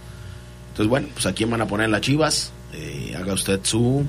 [0.78, 2.52] Entonces, bueno, pues aquí van a poner las chivas.
[2.72, 4.06] Eh, haga usted su.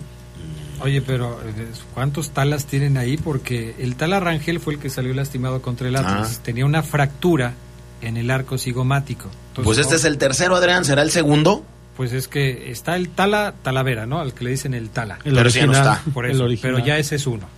[0.80, 3.16] Oye, pero eh, ¿cuántos talas tienen ahí?
[3.16, 6.36] Porque el Tala Rangel fue el que salió lastimado contra el Atlas.
[6.38, 6.42] Ah.
[6.44, 7.54] Tenía una fractura
[8.02, 9.30] en el arco cigomático.
[9.48, 10.84] Entonces, Pues este es el tercero, Adrián.
[10.84, 11.64] ¿Será el segundo?
[11.96, 14.20] Pues es que está el Tala Talavera, ¿no?
[14.20, 15.18] Al que le dicen el Tala.
[15.24, 15.98] El Pero sí ya no original.
[15.98, 16.10] está.
[16.12, 16.74] Por el eso, original.
[16.74, 17.48] pero ya ese es uno.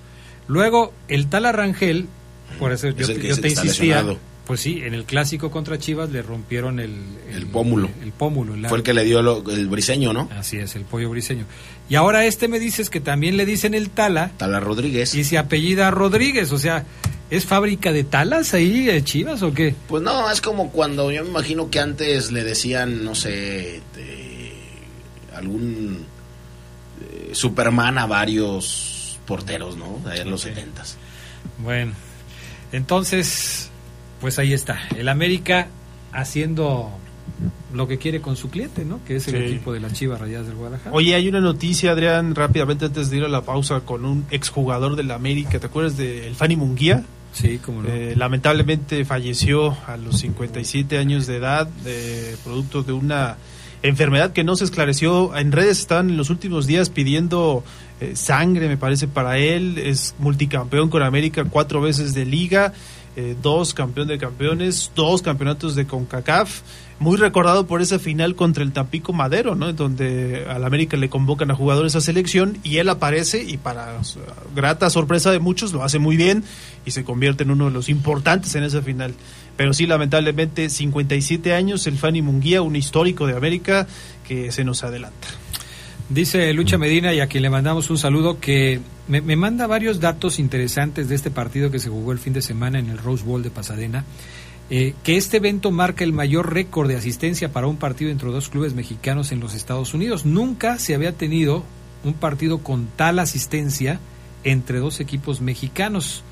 [0.47, 2.07] Luego, el Tala Rangel,
[2.61, 4.19] por eso yo, te- yo insistía, lesionado.
[4.51, 6.93] Pues sí, en el clásico contra Chivas le rompieron el...
[7.32, 7.89] El pómulo.
[8.02, 8.68] El, pómulo.
[8.68, 10.28] Fue el que le dio lo- el briseño, ¿no?
[10.36, 11.44] Así es, el pollo briseño.
[11.89, 15.14] Y ahora este me dices que también le dicen el Tala Tala Rodríguez.
[15.14, 16.85] y se apellida Rodríguez, o sea,
[17.31, 19.72] ¿es fábrica de talas ahí, eh, Chivas o qué?
[19.86, 24.52] Pues no, es como cuando yo me imagino que antes le decían, no sé, de
[25.36, 26.05] algún
[27.02, 30.01] eh, Superman a varios porteros, ¿no?
[30.10, 30.97] Allá en los setentas.
[31.59, 31.93] Bueno,
[32.72, 33.69] entonces,
[34.20, 35.68] pues ahí está, el América
[36.12, 36.90] haciendo
[37.72, 39.01] lo que quiere con su cliente, ¿no?
[39.06, 39.52] Que es el Sí.
[39.55, 40.94] equipo de las Chivas Rayadas del Guadalajara.
[40.94, 44.97] Oye, hay una noticia, Adrián, rápidamente antes de ir a la pausa con un exjugador
[44.97, 45.59] de la América.
[45.60, 47.05] ¿Te acuerdas del Fanny Munguía?
[47.32, 47.88] Sí, como no.
[47.88, 53.36] Eh, lamentablemente falleció a los 57 años de edad, de, producto de una
[53.84, 55.36] enfermedad que no se esclareció.
[55.36, 57.62] En redes están en los últimos días pidiendo
[58.01, 59.78] eh, sangre, me parece, para él.
[59.78, 62.72] Es multicampeón con América, cuatro veces de liga,
[63.20, 66.62] eh, dos campeón de campeones, dos campeonatos de CONCACAF.
[66.98, 69.72] Muy recordado por esa final contra el Tampico Madero, ¿no?
[69.72, 73.98] Donde al América le convocan a jugadores a selección y él aparece y para
[74.55, 76.44] grata sorpresa de muchos lo hace muy bien
[76.84, 79.14] y se convierte en uno de los importantes en esa final.
[79.56, 83.86] Pero sí, lamentablemente, 57 años, el Fanny Munguía, un histórico de América
[84.26, 85.28] que se nos adelanta.
[86.11, 90.01] Dice Lucha Medina, y a quien le mandamos un saludo, que me, me manda varios
[90.01, 93.24] datos interesantes de este partido que se jugó el fin de semana en el Rose
[93.24, 94.05] Bowl de Pasadena.
[94.70, 98.49] eh, que este evento marca el mayor récord de asistencia para un partido entre dos
[98.49, 100.24] clubes mexicanos en los Estados Unidos.
[100.24, 101.65] Nunca se había tenido
[102.05, 103.99] un partido con tal asistencia
[104.45, 106.23] entre dos equipos mexicanos.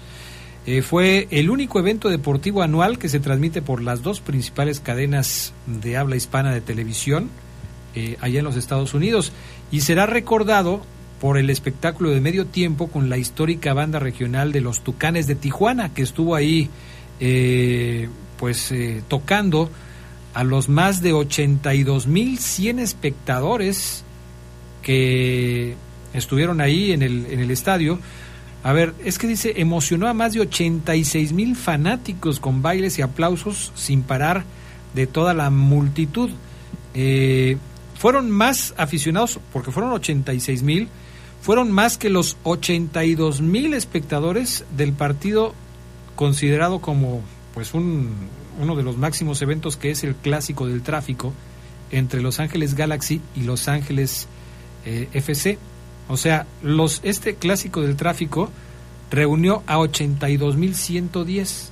[0.66, 5.52] Eh, fue el único evento deportivo anual que se transmite por las dos principales cadenas
[5.66, 7.28] de habla hispana de televisión
[7.98, 9.32] eh, allá en los Estados Unidos
[9.72, 10.82] y será recordado
[11.20, 15.34] por el espectáculo de medio tiempo con la histórica banda regional de los Tucanes de
[15.34, 16.70] Tijuana que estuvo ahí
[17.18, 18.08] eh,
[18.38, 19.68] pues eh, tocando
[20.32, 24.04] a los más de 82.100 espectadores
[24.82, 25.74] que
[26.14, 27.98] estuvieron ahí en el, en el estadio.
[28.62, 33.02] A ver, es que dice, emocionó a más de 86 mil fanáticos con bailes y
[33.02, 34.44] aplausos sin parar
[34.94, 36.30] de toda la multitud.
[36.94, 37.56] Eh,
[37.98, 40.88] fueron más aficionados, porque fueron 86 mil,
[41.42, 45.54] fueron más que los 82 mil espectadores del partido
[46.14, 47.22] considerado como
[47.54, 48.12] pues un,
[48.60, 51.32] uno de los máximos eventos que es el clásico del tráfico
[51.90, 54.28] entre Los Ángeles Galaxy y Los Ángeles
[54.84, 55.58] eh, FC.
[56.08, 58.50] O sea, los, este clásico del tráfico
[59.10, 61.70] reunió a 82.110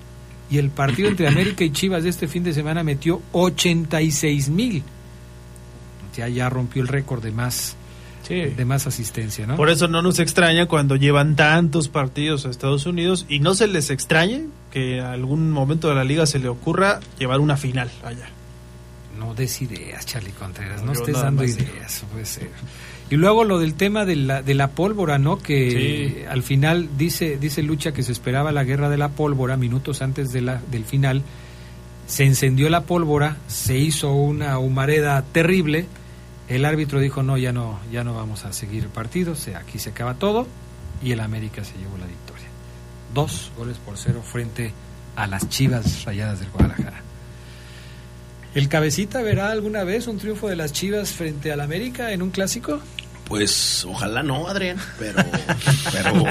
[0.50, 4.82] y el partido entre América y Chivas de este fin de semana metió 86.000.
[6.16, 7.76] Ya, ya rompió el récord de más,
[8.28, 9.56] de más asistencia, ¿no?
[9.56, 13.66] Por eso no nos extraña cuando llevan tantos partidos a Estados Unidos y no se
[13.68, 17.90] les extrañe que en algún momento de la liga se le ocurra llevar una final
[18.04, 18.28] allá.
[19.18, 22.50] No des ideas, Charlie Contreras, no, estés dando ideas, puede ser.
[23.08, 25.38] Y luego lo del tema de la, de la pólvora, ¿no?
[25.38, 26.24] Que Sí.
[26.28, 30.32] al final dice, dice Lucha que se esperaba la guerra de la pólvora minutos antes
[30.32, 31.22] de la, del final.
[32.08, 35.86] Se encendió la pólvora, se hizo una humareda terrible.
[36.48, 39.58] El árbitro dijo, no, ya no, ya no vamos a seguir el partido, o sea,
[39.58, 40.46] aquí se acaba todo.
[41.02, 42.46] y el América se llevó la victoria.
[43.12, 44.72] Dos goles por cero frente
[45.16, 47.00] a las Chivas Rayadas del Guadalajara.
[48.54, 52.30] ¿El Cabecita verá alguna vez un triunfo de las Chivas frente al América en un
[52.30, 52.80] clásico?
[53.26, 55.22] Pues ojalá no, Adrián, pero,
[55.92, 56.24] pero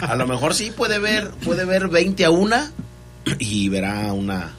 [0.00, 2.56] a lo mejor sí puede ver, puede ver 20 a 1
[3.38, 4.50] y verá una,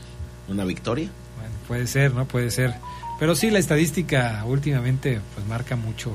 [0.47, 1.09] una victoria.
[1.37, 2.25] Bueno, puede ser, ¿no?
[2.25, 2.73] Puede ser.
[3.21, 6.11] Pero sí, la estadística últimamente pues marca mucho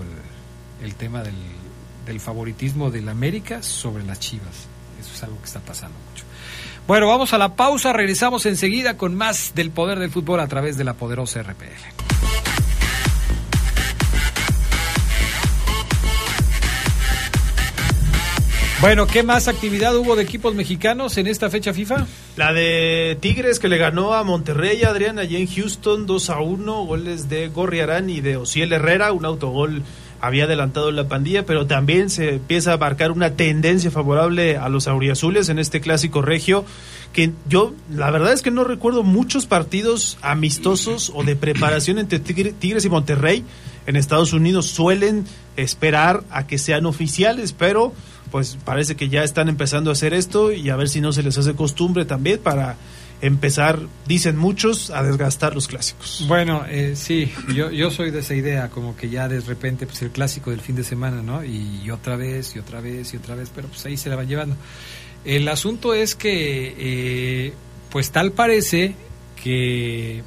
[0.82, 1.36] el, tema del,
[2.04, 4.66] del favoritismo del América sobre las Chivas.
[4.98, 6.24] Eso es algo que está pasando mucho.
[6.88, 10.76] Bueno, vamos a la pausa, regresamos enseguida con más del poder del fútbol a través
[10.76, 12.55] de la poderosa RPL.
[18.86, 22.06] Bueno, ¿qué más actividad hubo de equipos mexicanos en esta fecha FIFA?
[22.36, 26.84] La de Tigres que le ganó a Monterrey, Adrián, allí en Houston, 2 a 1,
[26.84, 29.82] goles de Gorriarán y de Ociel Herrera, un autogol
[30.20, 34.86] había adelantado la pandilla, pero también se empieza a marcar una tendencia favorable a los
[34.86, 36.64] auriazules en este clásico regio,
[37.12, 42.20] que yo la verdad es que no recuerdo muchos partidos amistosos o de preparación entre
[42.20, 43.44] Tigres y Monterrey.
[43.86, 45.24] En Estados Unidos suelen
[45.56, 47.92] esperar a que sean oficiales, pero
[48.36, 51.22] pues parece que ya están empezando a hacer esto y a ver si no se
[51.22, 52.76] les hace costumbre también para
[53.22, 56.22] empezar, dicen muchos, a desgastar los clásicos.
[56.28, 60.02] Bueno, eh, sí, yo, yo soy de esa idea, como que ya de repente pues
[60.02, 61.42] el clásico del fin de semana, ¿no?
[61.42, 64.28] Y, otra vez, y otra vez, y otra vez, pero pues ahí se la van
[64.28, 64.54] llevando.
[65.24, 67.54] El asunto es que, eh,
[67.88, 68.96] pues tal parece
[69.42, 70.22] que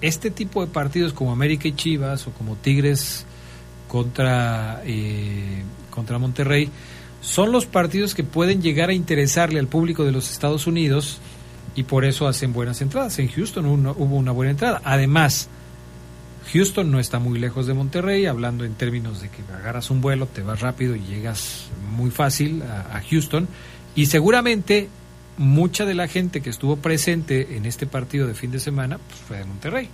[0.00, 3.24] este tipo de partidos como América y Chivas o como Tigres
[3.86, 6.68] contra, eh, contra Monterrey,
[7.24, 11.18] son los partidos que pueden llegar a interesarle al público de los Estados Unidos
[11.74, 13.18] y por eso hacen buenas entradas.
[13.18, 14.82] En Houston hubo una buena entrada.
[14.84, 15.48] Además,
[16.52, 20.26] Houston no está muy lejos de Monterrey, hablando en términos de que agarras un vuelo,
[20.26, 23.48] te vas rápido y llegas muy fácil a, Houston.
[23.96, 24.90] Y seguramente
[25.38, 29.20] mucha de la gente que estuvo presente en este partido de fin de semana pues,
[29.20, 29.88] fue de Monterrey,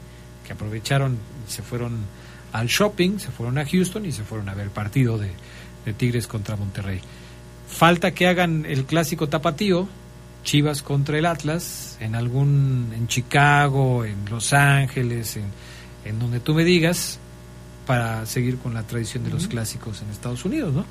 [0.45, 1.17] que aprovecharon
[1.47, 1.99] se fueron
[2.53, 6.27] al shopping, se fueron a Houston y se fueron a ver el partido de Tigres
[6.27, 7.01] contra Monterrey.
[7.71, 9.89] Falta que hagan el clásico tapatío,
[10.45, 15.45] Chivas contra el Atlas, en algún, en Chicago, en Los Ángeles, en,
[16.05, 17.19] en donde tú me digas,
[17.87, 20.85] para seguir con la tradición de los clásicos en Estados Unidos, ¿no?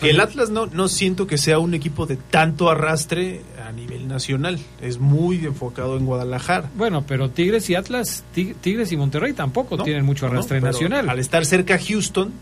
[0.00, 4.58] El Atlas no, no siento que sea un equipo de tanto arrastre a nivel nacional.
[4.80, 6.70] Es muy enfocado en Guadalajara.
[6.76, 11.08] Bueno, pero Tigres y Atlas, Tigres y Monterrey tampoco tienen mucho arrastre nacional.
[11.08, 12.32] Al estar cerca Houston,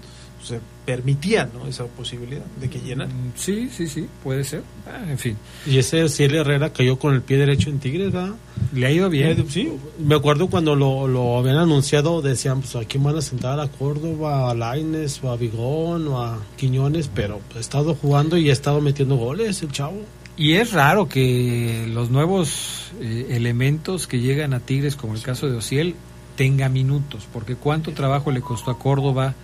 [0.47, 1.67] se permitía ¿no?
[1.67, 3.09] esa posibilidad de que llenan.
[3.09, 4.63] Mm, sí, sí, sí, puede ser.
[4.87, 5.37] Ah, en fin.
[5.67, 8.35] Y ese Ciel Herrera cayó con el pie derecho en Tigres, ¿verdad?
[8.73, 9.45] Le ha ido bien.
[9.49, 13.69] Sí, me acuerdo cuando lo, lo habían anunciado, decían, pues aquí van a sentar a
[13.69, 18.53] Córdoba, a Laines, o a Vigón, o a Quiñones, pero ha estado jugando y ha
[18.53, 20.03] estado metiendo goles el chavo.
[20.37, 25.49] Y es raro que los nuevos eh, elementos que llegan a Tigres, como el caso
[25.49, 25.95] de Ociel,
[26.37, 29.35] tenga minutos, porque cuánto trabajo le costó a Córdoba,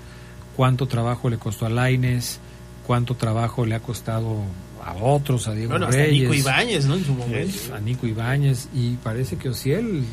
[0.57, 2.41] cuánto trabajo le costó a Laines,
[2.87, 4.39] cuánto trabajo le ha costado
[4.85, 5.95] a otros, a Diego Reyes.
[5.95, 6.95] A Nico Ibáñez, ¿no?
[6.95, 7.75] En su momento.
[7.75, 8.69] A Nico Ibáñez.
[8.75, 10.05] Y parece que Ociel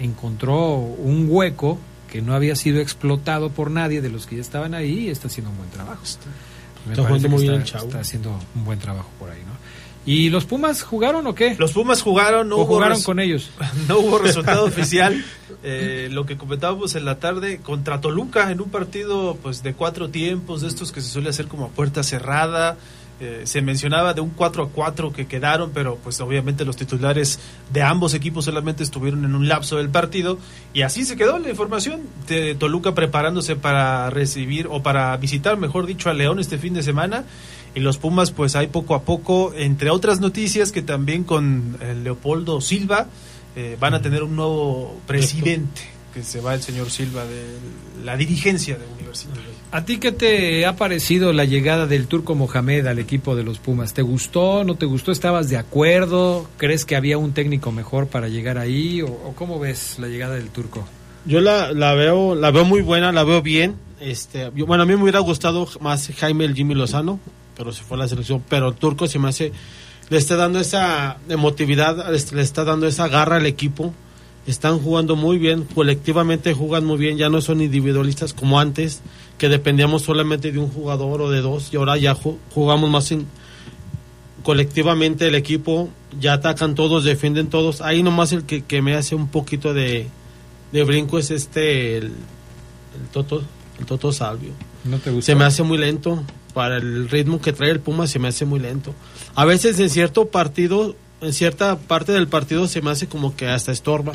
[0.00, 1.78] encontró un hueco
[2.10, 5.28] que no había sido explotado por nadie de los que ya estaban ahí y está
[5.28, 6.02] haciendo un buen trabajo.
[6.04, 9.67] está, muy bien, está haciendo un buen trabajo por ahí, ¿no?
[10.08, 11.54] ¿Y los Pumas jugaron o qué?
[11.58, 13.50] Los Pumas jugaron, no jugaron con ellos.
[13.88, 15.22] No hubo resultado oficial.
[15.62, 20.08] Eh, lo que comentábamos en la tarde contra Toluca en un partido pues de cuatro
[20.08, 22.78] tiempos, de estos que se suele hacer como a puerta cerrada.
[23.20, 27.40] Eh, se mencionaba de un 4 a 4 que quedaron, pero pues obviamente los titulares
[27.72, 30.38] de ambos equipos solamente estuvieron en un lapso del partido
[30.72, 35.86] y así se quedó la información de Toluca preparándose para recibir o para visitar, mejor
[35.86, 37.24] dicho, a León este fin de semana
[37.74, 41.94] y los Pumas pues hay poco a poco, entre otras noticias que también con eh,
[41.94, 43.06] Leopoldo Silva
[43.56, 45.82] eh, van a tener un nuevo presidente,
[46.14, 47.44] que se va el señor Silva de
[48.04, 49.34] la dirigencia de Universidad.
[49.70, 53.58] ¿A ti qué te ha parecido la llegada del turco Mohamed al equipo de los
[53.58, 53.92] Pumas?
[53.92, 54.64] ¿Te gustó?
[54.64, 55.12] ¿No te gustó?
[55.12, 56.48] ¿Estabas de acuerdo?
[56.56, 59.02] ¿Crees que había un técnico mejor para llegar ahí?
[59.02, 60.86] ¿O, cómo ves la llegada del turco?
[61.26, 63.76] Yo la, la, veo la veo muy buena, la veo bien.
[64.00, 67.20] Este, bueno, a mí me hubiera gustado más Jaime el Jimmy Lozano,
[67.58, 68.42] pero se fue a la selección.
[68.48, 69.52] Pero el turco se me hace,
[70.08, 73.92] le está dando esa emotividad, le está dando esa garra al equipo.
[74.46, 79.02] Están jugando muy bien, colectivamente juegan muy bien, ya no son individualistas como antes,
[79.36, 82.16] que dependíamos solamente de un jugador o de dos, y ahora ya
[82.54, 83.12] jugamos más
[84.42, 87.82] colectivamente el equipo, ya atacan todos, defienden todos.
[87.82, 90.06] Ahí nomás el que, que me hace un poquito de,
[90.72, 93.42] de brinco es este, el, el Toto,
[93.78, 94.52] el Toto Salvio.
[94.84, 96.22] ¿No te Se me hace muy lento
[96.58, 98.92] para el ritmo que trae el Puma se me hace muy lento.
[99.36, 103.46] A veces en cierto partido, en cierta parte del partido se me hace como que
[103.46, 104.12] hasta estorba.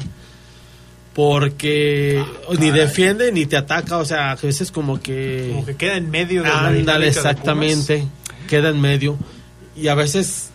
[1.14, 2.22] Porque
[2.60, 5.52] ni defiende ni te ataca, o sea, a veces como que...
[5.54, 8.06] Como que queda en medio de la Ándale, de exactamente.
[8.50, 9.16] Queda en medio.
[9.74, 10.50] Y a veces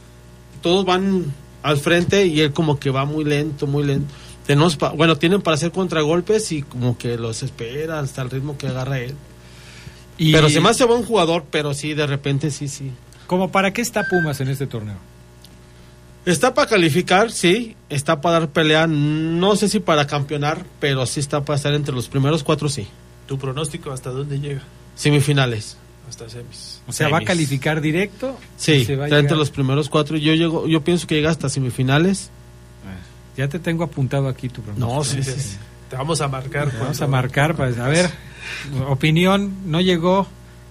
[0.61, 1.25] todos van
[1.63, 4.13] al frente y él como que va muy lento, muy lento.
[4.47, 8.59] Tenemos pa- bueno, tienen para hacer contragolpes y como que los espera hasta el ritmo
[8.59, 9.15] que agarra él.
[10.19, 12.91] Y Pero se me hace buen jugador, pero sí, de repente sí, sí.
[13.27, 14.97] ¿Como para qué está Pumas en este torneo?
[16.27, 17.77] Está para calificar, sí.
[17.89, 18.87] Está para dar pelea.
[18.87, 22.87] No sé si para campeonar, pero sí está para estar entre los primeros cuatro, sí.
[23.27, 24.63] ¿Tu pronóstico hasta dónde llega?
[24.97, 25.77] Semifinales.
[26.09, 26.81] Hasta semis.
[26.87, 28.39] O sea, va a calificar directo.
[28.57, 30.17] Sí, se va está entre los primeros cuatro.
[30.17, 32.31] Yo llego, yo pienso que llega hasta semifinales.
[33.37, 34.95] Ya te tengo apuntado aquí tu pronóstico.
[34.95, 35.57] No, sí, sí, sí.
[35.91, 36.71] Te vamos a marcar.
[36.71, 38.11] Te Vamos a marcar para a ver.
[38.89, 40.27] Opinión, no llegó.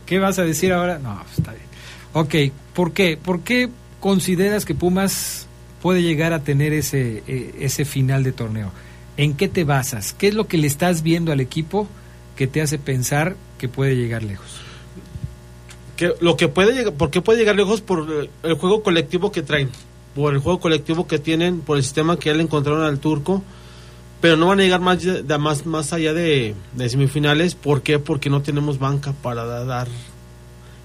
[0.06, 1.00] ¿Qué vas a decir ahora?
[1.00, 1.68] No, está bien.
[2.14, 3.18] Ok, ¿por qué?
[3.18, 3.70] ¿Por qué
[4.00, 5.48] consideras que Pumas
[5.82, 8.72] puede llegar a tener ese, eh, ese final de torneo?
[9.18, 10.14] ¿En qué te basas?
[10.14, 11.88] ¿Qué es lo que le estás viendo al equipo
[12.36, 14.68] que te hace pensar que puede llegar lejos?
[15.98, 17.82] que lo que puede llegar, ¿por qué puede llegar lejos?
[17.82, 19.70] Por el juego colectivo que traen,
[20.16, 23.44] por el juego colectivo que tienen, por el sistema que ya le encontraron al turco,
[24.22, 27.56] pero no van a llegar más, de- más, más allá de, de semifinales.
[27.56, 28.00] ¿Por qué?
[28.00, 29.88] Porque no tenemos banca para da- dar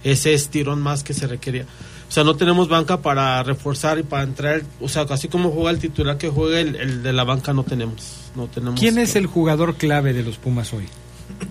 [0.05, 1.65] ese estirón más que se requería.
[2.09, 5.71] O sea, no tenemos banca para reforzar y para entrar, o sea, así como juega
[5.71, 8.79] el titular que juega el, el de la banca no tenemos, no tenemos.
[8.79, 10.89] ¿Quién es el jugador clave de los Pumas hoy?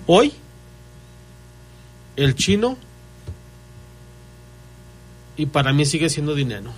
[0.05, 0.33] Hoy,
[2.15, 2.77] el chino,
[5.37, 6.71] y para mí sigue siendo Dinero.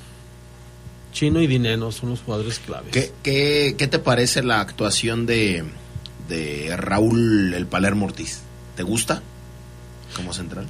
[1.14, 2.92] Chino y Dinero son los jugadores claves.
[2.92, 5.64] ¿Qué, qué, qué te parece la actuación de,
[6.28, 8.42] de Raúl el Palermo Ortiz?
[8.76, 9.22] ¿Te gusta
[10.16, 10.66] como central?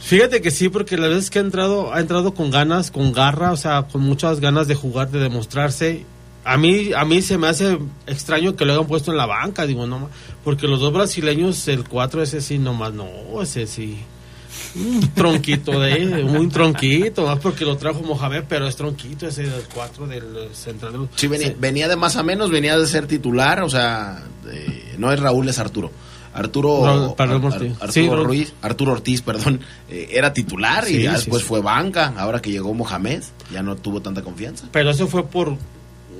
[0.00, 3.52] Fíjate que sí, porque las veces que ha entrado, ha entrado con ganas, con garra,
[3.52, 6.04] o sea, con muchas ganas de jugar, de demostrarse.
[6.44, 9.64] A mí, a mí se me hace extraño que lo hayan puesto en la banca,
[9.66, 10.10] digo, no,
[10.44, 13.08] porque los dos brasileños, el 4 ese sí, nomás no,
[13.40, 13.98] ese sí.
[14.76, 19.62] Un tronquito de, muy tronquito, más porque lo trajo Mohamed, pero es tronquito ese del
[19.72, 20.92] 4 del central.
[20.92, 21.56] del- Sí, venía, Sí.
[21.58, 25.48] venía de más a menos, venía de ser titular, o sea, de- no es Raúl,
[25.48, 25.90] es Arturo.
[26.34, 27.14] Arturo, Ar-.
[27.16, 27.52] Arturo
[27.92, 28.08] Sí.
[28.08, 32.12] Ruiz, Arturo Ortiz, perdón, eh, era titular y Sí, después fue banca.
[32.16, 33.22] Ahora que llegó Mohamed,
[33.52, 34.66] ya no tuvo tanta confianza.
[34.72, 35.56] Pero eso fue por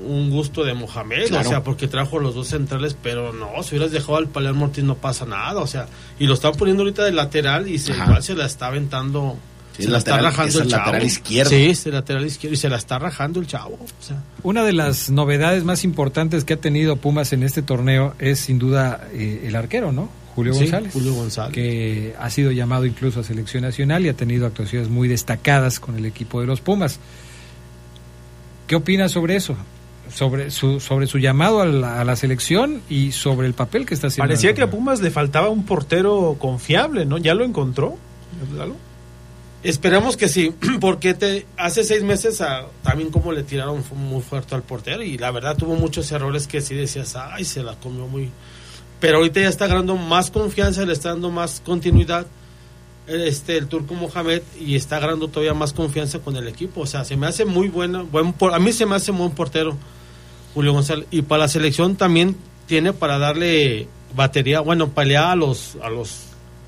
[0.07, 1.47] un gusto de Mohamed, Claro.
[1.47, 4.85] o sea, porque trajo los dos centrales, pero no, si hubieras dejado al Palermo Ortiz
[4.85, 5.87] no pasa nada, o sea,
[6.19, 9.37] y lo están poniendo ahorita de lateral y se, igual se la está aventando,
[9.77, 10.81] Sí, se la lateral- está rajando el chavo.
[10.87, 11.51] lateral izquierdo.
[11.51, 14.23] Sí, es el lateral izquierdo y se la está rajando el chavo, o sea.
[14.45, 18.59] Una de las novedades más importantes que ha tenido Pumas en este torneo es sin
[18.61, 20.09] duda eh, el arquero, ¿no?
[20.37, 20.93] Julio Sí, González.
[20.93, 21.55] Julio González.
[21.55, 25.97] Que ha sido llamado incluso a selección nacional y ha tenido actuaciones muy destacadas con
[25.97, 26.99] el equipo de los Pumas.
[28.67, 29.57] ¿Qué opinas sobre eso?
[30.13, 33.95] Sobre su, sobre su llamado a la, a la selección y sobre el papel que
[33.95, 34.29] está haciendo.
[34.29, 34.71] Parecía que a.
[34.71, 37.19] Pumas le faltaba un portero confiable, ¿no?
[37.19, 37.97] ¿Ya lo encontró?
[38.57, 38.77] Lalo?
[39.63, 44.55] Esperamos que sí, porque te, hace seis meses a- también como le tiraron muy fuerte
[44.55, 48.07] al portero y la verdad tuvo muchos errores que sí decías, ay, se la comió
[48.07, 48.31] muy...
[49.01, 52.27] Pero ahorita ya está ganando más confianza, le está dando más continuidad
[53.07, 56.83] este el turco Mohamed y está ganando todavía más confianza con el equipo.
[56.83, 59.31] O sea, se me hace muy bueno, buen por- a mí se me hace buen
[59.33, 59.77] portero
[60.55, 61.07] Julio González.
[61.11, 62.37] Y para la selección también
[62.67, 66.21] tiene para darle batería, bueno, pelea a los, a los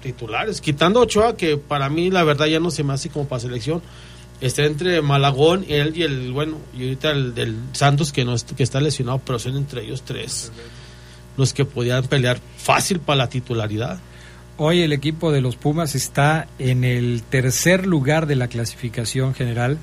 [0.02, 0.60] titulares.
[0.60, 3.82] Quitando Ochoa, que para mí la verdad ya no se me hace como para selección.
[4.40, 8.44] Está entre Malagón, él y el, bueno, y ahorita el del Santos que, no es-
[8.44, 10.52] que está lesionado, pero son entre ellos tres
[11.38, 13.98] los que podían pelear fácil para la titularidad.
[14.58, 19.76] Hoy el equipo de los Pumas está en el tercer lugar de la clasificación general.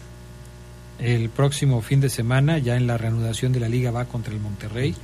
[0.99, 4.39] El próximo fin de semana, ya en la reanudación de la liga, va contra el
[4.39, 4.95] Monterrey.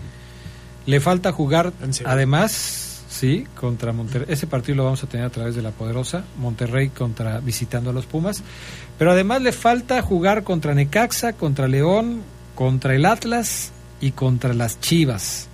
[0.85, 1.73] Le falta jugar,
[2.05, 4.27] además, sí, contra Monterrey.
[4.29, 6.23] Ese partido lo vamos a tener a través de la Poderosa.
[6.37, 8.43] Monterrey contra visitando a los Pumas.
[8.97, 12.21] Pero además le falta jugar contra Necaxa, contra León,
[12.55, 15.47] contra el Atlas y contra las Chivas.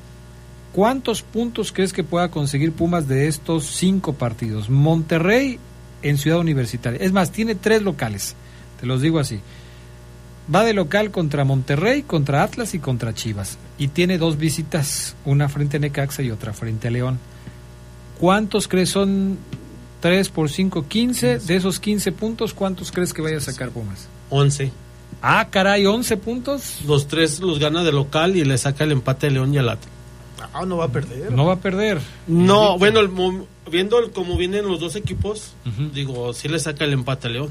[0.73, 4.69] ¿Cuántos puntos crees que pueda conseguir Pumas de estos cinco partidos?
[4.69, 5.57] Monterrey
[6.01, 6.99] en Ciudad Universitaria.
[7.01, 8.35] Es más, tiene tres locales.
[8.79, 9.39] Te los digo así.
[10.53, 13.57] Va de local contra Monterrey, contra Atlas y contra Chivas.
[13.79, 17.19] Y tiene dos visitas, una frente a Necaxa y otra frente a León.
[18.19, 19.37] ¿Cuántos crees son
[20.01, 21.39] 3 por 5, 15?
[21.39, 24.07] De esos 15 puntos, ¿cuántos crees que vaya a sacar Pumas?
[24.29, 24.71] 11.
[25.21, 26.79] Ah, caray, 11 puntos.
[26.85, 29.69] Los tres los gana de local y le saca el empate a León y al
[29.69, 29.89] Atlas.
[30.53, 31.31] Ah, no va a perder.
[31.31, 31.99] No va a perder.
[32.27, 33.09] No, bueno, el
[33.71, 35.53] viendo el- cómo vienen los dos equipos,
[35.93, 37.49] digo, sí le saca el empate a León.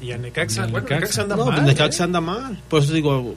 [0.00, 0.94] Y a Necaxa, bueno, Necaxa.
[1.00, 1.54] Necaxa anda no, mal.
[1.54, 2.04] pues Necaxa ¿eh?
[2.06, 2.62] anda mal.
[2.68, 3.34] Por eso digo,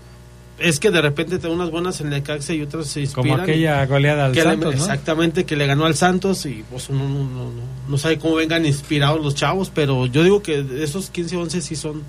[0.60, 3.30] es que de repente te da unas buenas en Necaxa y otras se inspiran.
[3.32, 4.82] Como aquella goleada al que le- Santos, ¿no?
[4.82, 8.36] Exactamente, que le ganó al Santos y pues uno no, no, no- no sabe cómo
[8.36, 12.04] vengan inspirados los chavos, pero yo digo que esos 15 11 sí son...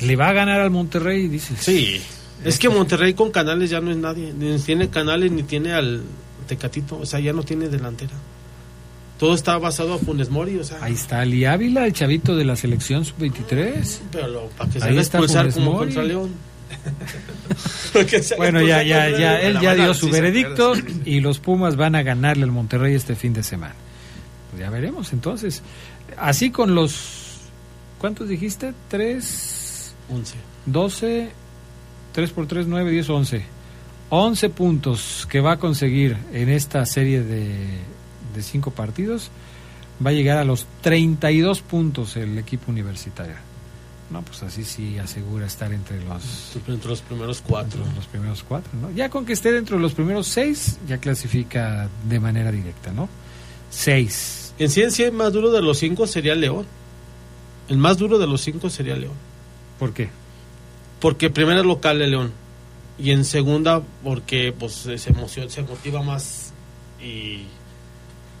[0.00, 1.58] Le va a ganar al Monterrey, dices.
[1.60, 2.00] Sí.
[2.44, 6.02] Es que Monterrey con Canales ya no es nadie, ni tiene Canales ni tiene al
[6.46, 8.12] Tecatito, o sea, ya no tiene delantera.
[9.18, 10.78] Todo está basado a Funes Mori, o sea...
[10.82, 13.98] Ahí está Ali Ávila, el chavito de la selección sub-23.
[14.12, 15.86] Pero lo- para que se Ahí haga está expulsar Funes como Mori.
[15.86, 16.30] contra León.
[18.36, 20.74] Bueno, ya, ya, ya, él ya dio su sí veredicto
[21.04, 23.74] y los Pumas van a ganarle al Monterrey este fin de semana.
[24.50, 25.62] Pues ya veremos entonces.
[26.18, 27.38] Así con los...
[27.98, 28.74] ¿Cuántos dijiste?
[28.88, 29.94] Tres...
[30.10, 30.34] 11.
[30.66, 31.30] 12,
[32.12, 33.42] 3 por 3, 9, 10, 11.
[34.10, 37.54] 11 puntos que va a conseguir en esta serie de,
[38.36, 39.30] de cinco partidos.
[40.04, 43.34] Va a llegar a los 32 puntos el equipo universitario.
[44.10, 47.80] No, pues así sí asegura estar entre los, Entre los primeros cuatro.
[47.80, 48.92] entre los primeros cuatro, ¿no?
[48.92, 53.08] Ya con que esté dentro de los primeros seis, ya clasifica de manera directa, ¿no?
[53.68, 54.54] Seis.
[54.58, 56.66] En sí, el más duro de los cinco sería León.
[57.68, 59.14] El más duro de los cinco sería León.
[59.78, 60.08] ¿Por qué?
[61.00, 62.32] Porque primero es local de León.
[62.98, 66.52] Y en segunda, porque pues se emociona, se motiva más.
[67.02, 67.42] Y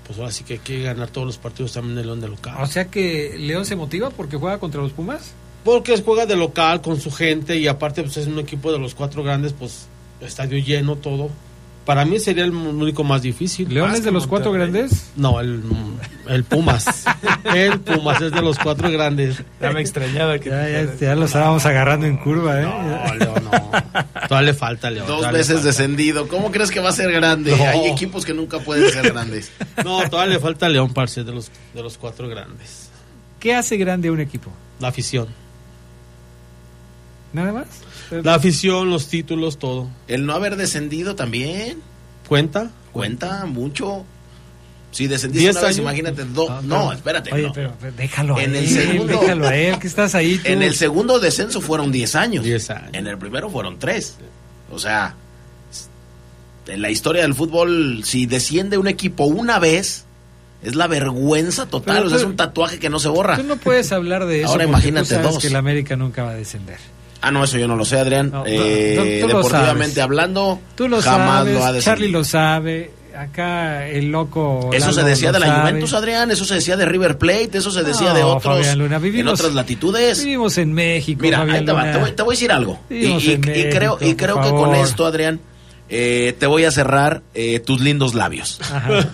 [0.06, 2.56] pues ahora sí que hay que ganar todos los partidos también de León de local.
[2.60, 5.32] O sea que León se motiva porque juega contra los Pumas.
[5.64, 8.94] Porque juega de local con su gente y aparte pues es un equipo de los
[8.94, 9.88] cuatro grandes, pues
[10.20, 11.30] estadio lleno, todo.
[11.86, 13.72] Para mí sería el único más difícil.
[13.72, 15.12] ¿León es de los cuatro grandes?
[15.14, 15.62] No, el,
[16.28, 17.04] el Pumas.
[17.54, 19.40] el Pumas es de los cuatro grandes.
[19.60, 20.50] Ya me extrañaba que...
[20.50, 22.64] Ya, ya, ya lo estábamos agarrando en curva, ¿eh?
[22.64, 23.50] No, León, no.
[24.26, 25.06] Todavía le falta, León.
[25.06, 25.66] Dos veces falta.
[25.68, 26.26] descendido.
[26.26, 27.56] ¿Cómo crees que va a ser grande?
[27.56, 27.64] No.
[27.64, 29.52] Hay equipos que nunca pueden ser grandes.
[29.84, 32.88] No, todavía le falta León para ser de los, de los cuatro grandes.
[33.38, 34.50] ¿Qué hace grande a un equipo?
[34.80, 35.28] La afición.
[37.32, 37.66] ¿Nada más?
[38.10, 39.88] La afición, los títulos, todo.
[40.08, 41.78] El no haber descendido también
[42.28, 42.70] ¿Cuenta?
[42.92, 44.04] cuenta mucho.
[44.92, 45.78] Si descendiste ¿Diez una vez, años?
[45.80, 46.24] imagínate.
[46.24, 47.32] do- No, no, espérate.
[47.32, 47.52] Oye, no.
[47.52, 50.48] pero, pero déjalo En a el segundo- déjalo a él, que estás ahí tú.
[50.50, 52.44] En el segundo descenso fueron 10 años.
[52.44, 52.90] Diez años.
[52.94, 54.16] En el primero fueron 3.
[54.72, 55.14] O sea,
[56.66, 60.04] en la historia del fútbol, si desciende un equipo una vez,
[60.62, 61.96] es la vergüenza total.
[61.96, 63.36] Pero o sea, es un tatuaje que no se borra.
[63.36, 65.42] Tú no puedes hablar de eso Ahora imagínate tú sabes dos.
[65.42, 66.78] que el América nunca va a descender.
[67.26, 68.30] Ah, no, eso yo no lo sé, Adrián.
[68.30, 71.78] No, Eh, tú deportivamente hablando, Tú lo jamás sabes, lo ha.
[71.80, 74.70] Charlie lo sabe, acá el loco...
[74.72, 75.60] Eso se decía de la sabe.
[75.70, 78.96] Juventus, Adrián, eso se decía de River Plate, eso se decía No, de otros Luna,
[78.96, 80.22] en vivimos- otras latitudes.
[80.24, 82.78] Vivimos en México, Mira, ahí te, va, te voy, te voy a decir algo.
[82.90, 85.40] Y, Vivimos creo, y creo que con esto, Adrián,
[85.88, 88.60] eh, te voy a cerrar eh, tus lindos labios.
[88.62, 89.08] Ajá.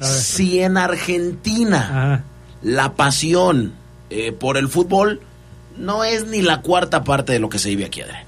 [0.00, 2.24] Si en Argentina Ajá.
[2.62, 3.72] la pasión
[4.10, 5.20] eh, por el fútbol
[5.76, 8.24] no es ni la cuarta parte de lo que se vive aquí, Adrián.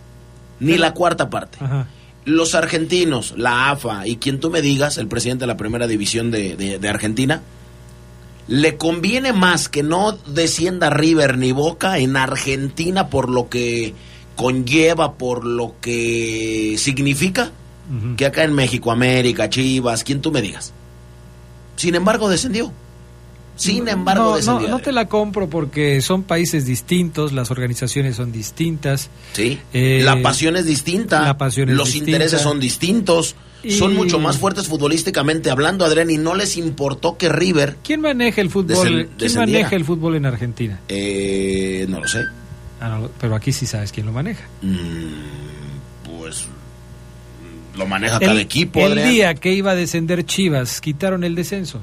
[0.60, 1.58] Ni la cuarta parte.
[1.60, 1.86] Ajá.
[2.24, 6.30] Los argentinos, la AFA y quien tú me digas, el presidente de la primera división
[6.30, 7.40] de, de- de Argentina,
[8.48, 13.94] le conviene más que no descienda River ni Boca en Argentina por lo que
[14.36, 17.50] conlleva, por lo que significa,
[18.16, 20.72] que acá en México, América, Chivas, quien tú me digas.
[21.76, 22.72] Sin embargo, descendió.
[23.56, 24.68] Sin embargo, no, no, descendió.
[24.68, 29.08] no te la compro porque son países distintos, las organizaciones son distintas.
[29.32, 29.58] Sí.
[29.72, 31.22] Eh, la pasión es distinta.
[31.22, 32.10] la pasión es Los distinta.
[32.12, 33.34] intereses son distintos.
[33.62, 38.00] Y- Son mucho más fuertes futbolísticamente hablando, Adrián, y no les importó que River, ¿Quién
[38.02, 39.08] maneja el fútbol?
[39.18, 40.78] ¿Quién maneja el fútbol en Argentina?
[40.88, 42.20] eh, no lo sé,
[42.78, 44.44] Ah, no, pero aquí sí sabes quién lo maneja.
[44.62, 46.46] Mm, pues
[47.76, 49.10] lo maneja cada equipo, el Adrián.
[49.10, 51.80] día que iba a descender Chivas, quitaron el descenso.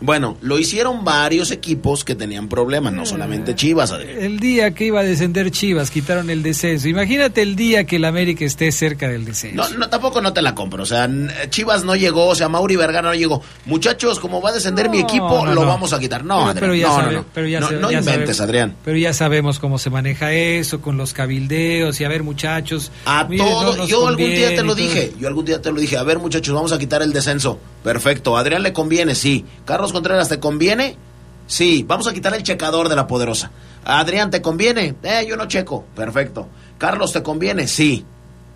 [0.00, 4.18] Bueno, lo hicieron varios equipos que tenían problemas, no solamente Chivas, Adrián.
[4.22, 6.88] El día que iba a descender Chivas, quitaron el descenso.
[6.88, 9.56] Imagínate el día que el América esté cerca del descenso.
[9.56, 10.82] No, no, tampoco no te la compro.
[10.82, 11.08] O sea,
[11.50, 13.42] Chivas no llegó, o sea, Mauri Vergara no llegó.
[13.66, 16.24] Muchachos, como va a descender mi equipo, no, lo vamos a quitar.
[16.24, 17.26] No, Pero- Adrián, pero ya no, sabe- no, no.
[17.34, 18.76] pero ya no, se- no ya inventes, Adrián.
[18.84, 22.90] Pero ya sabemos cómo se maneja eso, con los cabildeos y a ver, muchachos.
[23.04, 25.72] A miren, todo, no nos yo algún día te lo dije, yo algún día te
[25.72, 27.58] lo dije, a ver muchachos, vamos a quitar el descenso.
[27.82, 29.44] Perfecto, ¿A Adrián le conviene, sí.
[29.64, 30.96] Carlos Contreras, ¿te conviene?
[31.46, 33.50] Sí, vamos a quitar el checador de la poderosa.
[33.84, 34.96] ¿A Adrián, ¿te conviene?
[35.02, 35.84] Eh, yo no checo.
[35.94, 36.48] Perfecto.
[36.76, 37.66] Carlos, ¿te conviene?
[37.66, 38.04] Sí.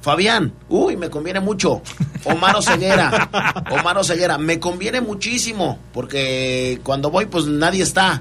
[0.02, 1.80] Fabián, uy, me conviene mucho.
[2.24, 3.30] Omar Ceguera,
[3.70, 8.20] Omar Ceguera, me conviene muchísimo, porque cuando voy, pues nadie está.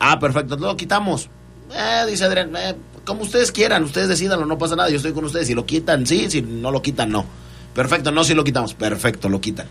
[0.00, 1.28] Ah, perfecto, lo quitamos.
[1.70, 2.74] Eh, dice Adrián, eh,
[3.04, 5.46] como ustedes quieran, ustedes decidanlo, no pasa nada, yo estoy con ustedes.
[5.46, 7.26] Si lo quitan, sí, si no lo quitan, no.
[7.74, 8.72] Perfecto, no, si lo quitamos.
[8.72, 9.66] Perfecto, lo quitan.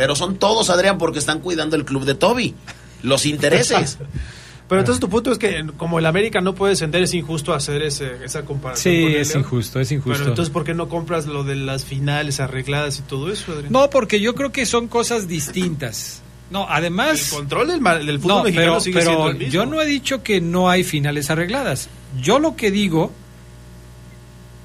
[0.00, 2.54] Pero son todos, Adrián, porque están cuidando el club de Toby.
[3.02, 3.98] Los intereses.
[4.66, 7.82] Pero entonces tu punto es que como el América no puede descender, es injusto hacer
[7.82, 8.94] ese, esa comparación.
[8.94, 9.40] Sí, con el es León.
[9.40, 10.16] injusto, es injusto.
[10.16, 13.70] Pero entonces, ¿por qué no compras lo de las finales arregladas y todo eso, Adrián?
[13.74, 16.22] No, porque yo creo que son cosas distintas.
[16.50, 17.28] No, el además...
[17.28, 19.52] control del, del fútbol No, mexicano pero, sigue pero siendo el mismo.
[19.52, 21.90] yo no he dicho que no hay finales arregladas.
[22.22, 23.12] Yo lo que digo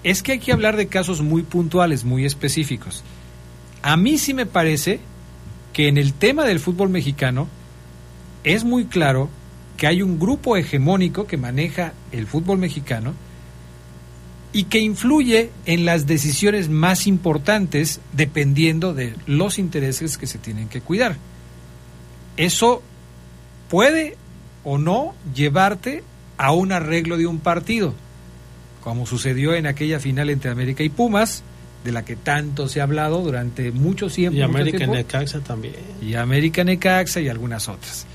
[0.06, 3.04] es que hay que hablar de casos muy puntuales, muy específicos.
[3.82, 5.02] A mí sí me parece
[5.76, 7.50] que en el tema del fútbol mexicano
[8.46, 9.30] es muy claro
[9.76, 13.14] que hay un grupo hegemónico que maneja el fútbol mexicano
[14.54, 20.70] y que influye en las decisiones más importantes dependiendo de los intereses que se tienen
[20.70, 21.18] que cuidar.
[22.38, 22.82] Eso
[23.70, 24.16] puede
[24.64, 26.06] o no llevarte
[26.38, 27.94] a un arreglo de un partido,
[28.82, 31.44] como sucedió en aquella final entre América y Pumas,
[31.86, 34.38] de la que tanto se ha hablado durante mucho tiempo.
[34.38, 35.76] Y América Necaxa también.
[36.02, 38.08] y América Necaxa y algunas otras.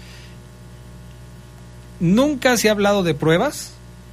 [2.01, 3.73] Nunca se ha hablado de pruebas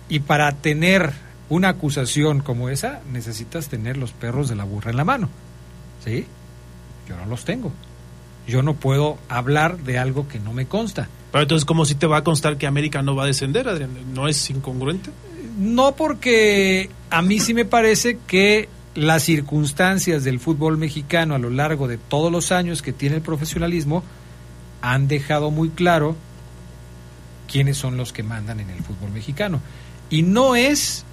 [0.09, 1.11] y para tener
[1.49, 5.29] una acusación como esa necesitas tener los perros de la burra en la mano.
[6.05, 6.27] ¿Sí?
[7.09, 7.71] Yo no los tengo.
[8.47, 11.09] Yo no puedo hablar de algo que no me consta.
[11.31, 13.89] Pero entonces, ¿cómo si te va a constar que América no va a descender, Adrián?
[14.13, 15.09] ¿No es incongruente?
[15.57, 21.49] No porque a mí sí me parece que las circunstancias del fútbol mexicano a lo
[21.52, 24.03] largo de todos los años que tiene el profesionalismo
[24.82, 26.15] han dejado muy claro
[27.52, 29.61] quiénes son los que mandan en el fútbol mexicano.
[30.10, 31.06] Y no es,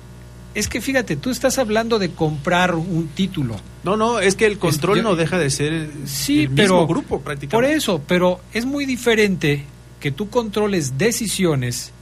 [0.55, 3.57] es que fíjate, tú estás hablando de comprar un título.
[3.85, 6.75] No, no, es que el control yo- no deja de ser el, Sí, el pero
[6.81, 7.55] mismo grupo prácticamente.
[7.55, 9.65] Por eso, pero es muy diferente
[10.01, 11.93] que tú controles decisiones,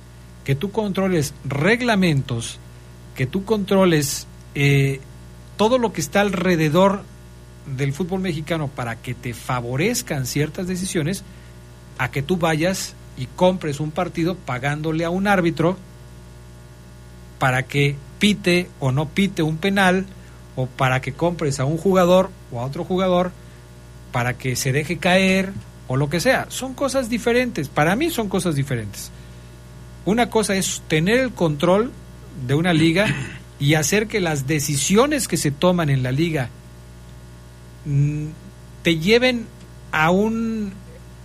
[0.45, 2.59] que tú controles reglamentos,
[3.17, 5.01] que tú controles eh,
[5.63, 7.05] todo lo que está alrededor
[7.77, 11.23] del fútbol mexicano para que te favorezcan ciertas decisiones,
[11.99, 15.77] a que tú vayas y compres un partido pagándole a un árbitro
[17.39, 20.05] para que pite o no pite un penal,
[20.57, 23.31] o para que compres a un jugador o a otro jugador
[24.11, 25.53] para que se deje caer
[25.87, 26.47] o lo que sea.
[26.49, 27.69] Son cosas diferentes.
[27.69, 29.13] Para mí son cosas diferentes.
[30.07, 31.93] Una cosa es tener el control
[32.49, 33.07] de una liga
[33.63, 36.51] y hacer que las decisiones que se toman en la liga
[37.85, 38.25] mm,
[38.83, 39.47] te lleven
[39.93, 40.73] a un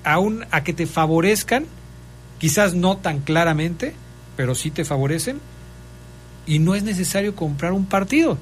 [0.04, 1.66] a un a que te favorezcan,
[2.38, 3.96] quizás no tan claramente,
[4.36, 5.40] pero sí te favorecen
[6.46, 8.38] y no es necesario comprar un partido.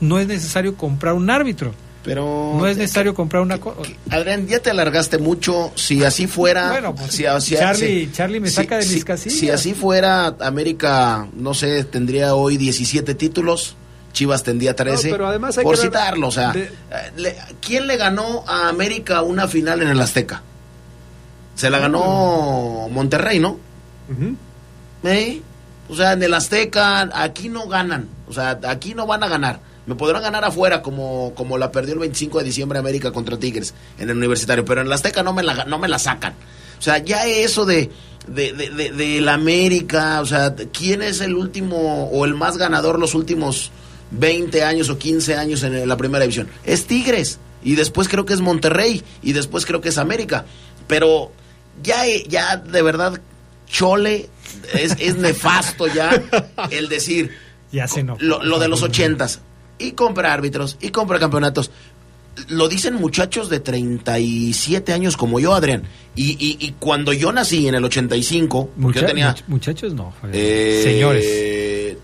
[0.00, 1.74] No es necesario comprar un árbitro.
[2.04, 2.52] Pero.
[2.56, 3.80] No es necesario comprar una cosa.
[4.10, 5.72] Adrián, ya te alargaste mucho.
[5.74, 6.70] Si así fuera.
[6.70, 7.76] Bueno, pues, si, si- Charlie-
[8.06, 9.38] si- Charlie me si- saca de si- mis casillas.
[9.38, 13.76] Si así fuera, América, no sé, tendría hoy 17 títulos.
[14.12, 15.08] Chivas tendría 13.
[15.08, 16.52] No, pero además hay por que citarlo, o sea.
[16.52, 16.70] de- eh,
[17.16, 20.42] le- ¿Quién le ganó a América una final en el Azteca?
[21.56, 23.58] Se la ganó Monterrey, ¿no?
[25.04, 25.40] ¿Eh?
[25.88, 28.08] O sea, en el Azteca, aquí no ganan.
[28.28, 29.60] O sea, aquí no van a ganar.
[29.86, 33.74] Me podrán ganar afuera, como, como la perdió el 25 de diciembre América contra Tigres
[33.98, 34.64] en el universitario.
[34.64, 36.34] Pero en el Azteca no me la, no me la sacan.
[36.78, 37.90] O sea, ya eso de,
[38.26, 42.98] de, de, de- del América, o sea, ¿quién es el último o el más ganador
[42.98, 43.70] los últimos
[44.12, 46.48] 20 años o 15 años en la primera división?
[46.64, 47.38] Es Tigres.
[47.62, 49.02] Y después creo que es Monterrey.
[49.22, 50.44] Y después creo que es América.
[50.86, 51.32] Pero
[51.82, 53.20] ya, ya de verdad,
[53.68, 54.28] Chole,
[54.74, 56.22] es, es nefasto ya
[56.70, 57.34] el decir
[57.72, 58.16] Ya se no.
[58.20, 59.40] lo, lo de los ochentas.
[59.78, 61.70] Y compra árbitros, y compra campeonatos.
[62.48, 65.84] Lo dicen muchachos de 37 años como yo, Adrián.
[66.16, 69.34] Y, y, y cuando yo nací en el 85, porque yo Mucha- tenía...
[69.34, 70.12] much- muchachos no.
[70.32, 71.96] Eh, Señores.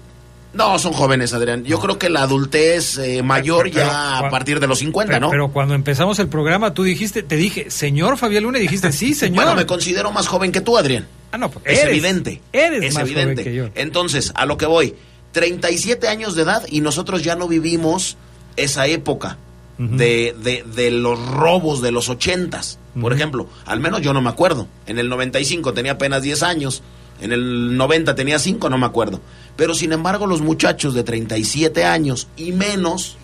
[0.52, 1.64] No, son jóvenes, Adrián.
[1.64, 5.26] Yo creo que la adultez eh, mayor Pero- ya a partir de los 50, pero,
[5.26, 5.30] ¿no?
[5.30, 9.14] pero cuando empezamos el programa, tú dijiste, te dije, señor Fabián Luna, y dijiste, sí,
[9.14, 9.44] señor.
[9.44, 11.06] Bueno, me considero más joven que tú, Adrián.
[11.30, 12.40] ah, no, pues, Es eres- evidente.
[12.52, 13.42] Eres es más evidente.
[13.42, 13.68] joven que yo.
[13.76, 14.94] Entonces, a lo que voy,
[15.32, 18.16] 37 años de edad y nosotros ya no vivimos
[18.56, 19.38] esa época
[19.78, 22.78] de, de, de los robos de los ochentas.
[22.94, 23.14] Por Ujú.
[23.14, 24.66] ejemplo, al menos yo no me acuerdo.
[24.86, 26.82] En el 95 tenía apenas 10 años.
[27.22, 29.20] En el 90 tenía 5, no me acuerdo.
[29.56, 33.16] Pero sin embargo, los muchachos de 37 años y menos,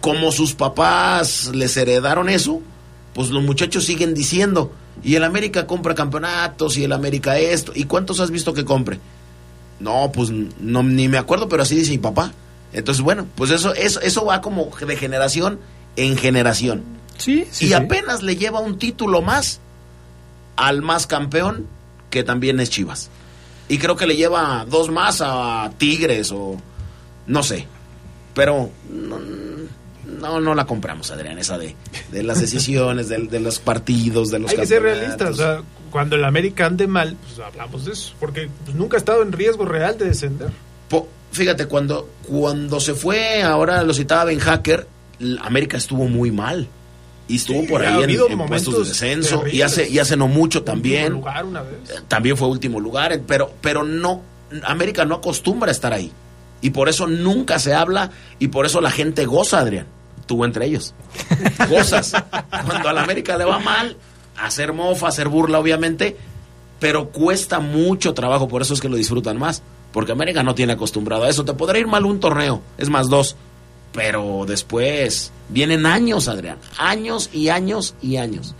[0.00, 2.60] como sus papás les heredaron eso,
[3.14, 4.72] pues los muchachos siguen diciendo,
[5.02, 9.00] y el América compra campeonatos, y el América esto, ¿y cuántos has visto que compre?
[9.80, 12.32] No, pues no, ni me acuerdo, pero así dice mi papá.
[12.72, 15.60] Entonces, bueno, pues eso, eso, eso va como de generación
[15.96, 16.82] en generación.
[17.18, 17.74] Sí, sí, y sí.
[17.74, 19.60] apenas le lleva un título más
[20.56, 21.66] al más campeón,
[22.10, 23.10] que también es Chivas.
[23.68, 26.56] Y creo que le lleva dos más a Tigres o
[27.26, 27.66] no sé.
[28.34, 29.18] Pero no,
[30.20, 31.74] no, no la compramos, Adrián, esa de,
[32.12, 35.30] de las decisiones, de, de los partidos, de los Hay que ser realistas.
[35.30, 35.62] O sea,
[35.96, 38.12] cuando el América ande mal, pues hablamos de eso.
[38.20, 40.50] Porque pues, nunca ha estado en riesgo real de descender.
[40.90, 44.86] Po- fíjate, cuando, cuando se fue, ahora lo citaba Ben Hacker,
[45.40, 46.68] América estuvo muy mal.
[47.28, 49.44] Y estuvo Sí, por ahí en, en puestos de descenso.
[49.50, 51.14] Y hace, y hace no mucho también.
[51.14, 52.04] Último lugar una vez.
[52.08, 53.14] También fue último lugar.
[53.14, 54.20] eh, Pero, pero no,
[54.64, 56.12] América no acostumbra a estar ahí.
[56.60, 58.10] Y por eso nunca se habla.
[58.38, 59.86] Y por eso la gente goza, Adrián.
[60.26, 60.94] Tú entre ellos.
[61.70, 62.12] Gozas.
[62.64, 63.96] Cuando a la América le va mal,
[64.38, 66.16] hacer mofa, hacer burla, obviamente.
[66.78, 68.48] Pero cuesta mucho trabajo.
[68.48, 69.62] Por eso es que lo disfrutan más.
[69.92, 71.44] Porque América no tiene acostumbrado a eso.
[71.44, 72.62] Te podrá ir mal un torneo.
[72.76, 73.36] Es más, dos.
[73.92, 76.58] Pero después vienen años, Adrián.
[76.78, 78.54] Años y años y años.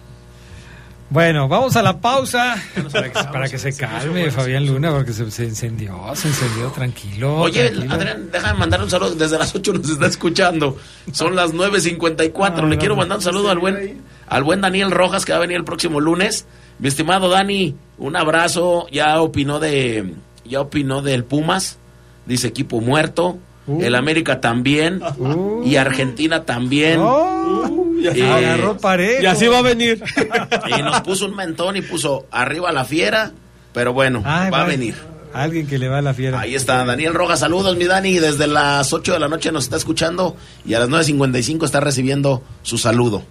[1.09, 2.57] Bueno, vamos a la pausa
[2.93, 7.37] para que, para que se calme Fabián Luna porque se, se encendió, se encendió tranquilo.
[7.37, 7.95] Oye, tranquilo.
[7.95, 9.15] Adrián, déjame mandar un saludo.
[9.15, 10.77] Desde las 8 nos está escuchando.
[11.13, 12.57] Son las 9.54.
[12.57, 15.41] No, Le quiero mandar un saludo al buen, al buen Daniel Rojas que va a
[15.41, 16.47] venir el próximo lunes.
[16.79, 18.87] Mi estimado Dani, un abrazo.
[18.91, 21.79] Ya opinó de, ya opinó del Pumas.
[22.27, 23.39] Dice equipo muerto.
[23.67, 23.83] Uh.
[23.83, 25.03] El América también.
[25.19, 25.63] Uh.
[25.65, 26.99] Y Argentina también.
[27.01, 29.23] Oh, Eh, agarró parejo.
[29.23, 30.03] Y así va a venir.
[30.79, 33.33] y nos puso un mentón y puso arriba la fiera.
[33.73, 34.95] Pero bueno, Ay, va a venir.
[35.33, 36.41] Alguien que le va a la fiera.
[36.41, 39.77] Ahí está, Daniel Rojas, saludos mi Dani, desde las 8 de la noche nos está
[39.77, 40.35] escuchando
[40.65, 43.23] y a las 9.55 está recibiendo su saludo.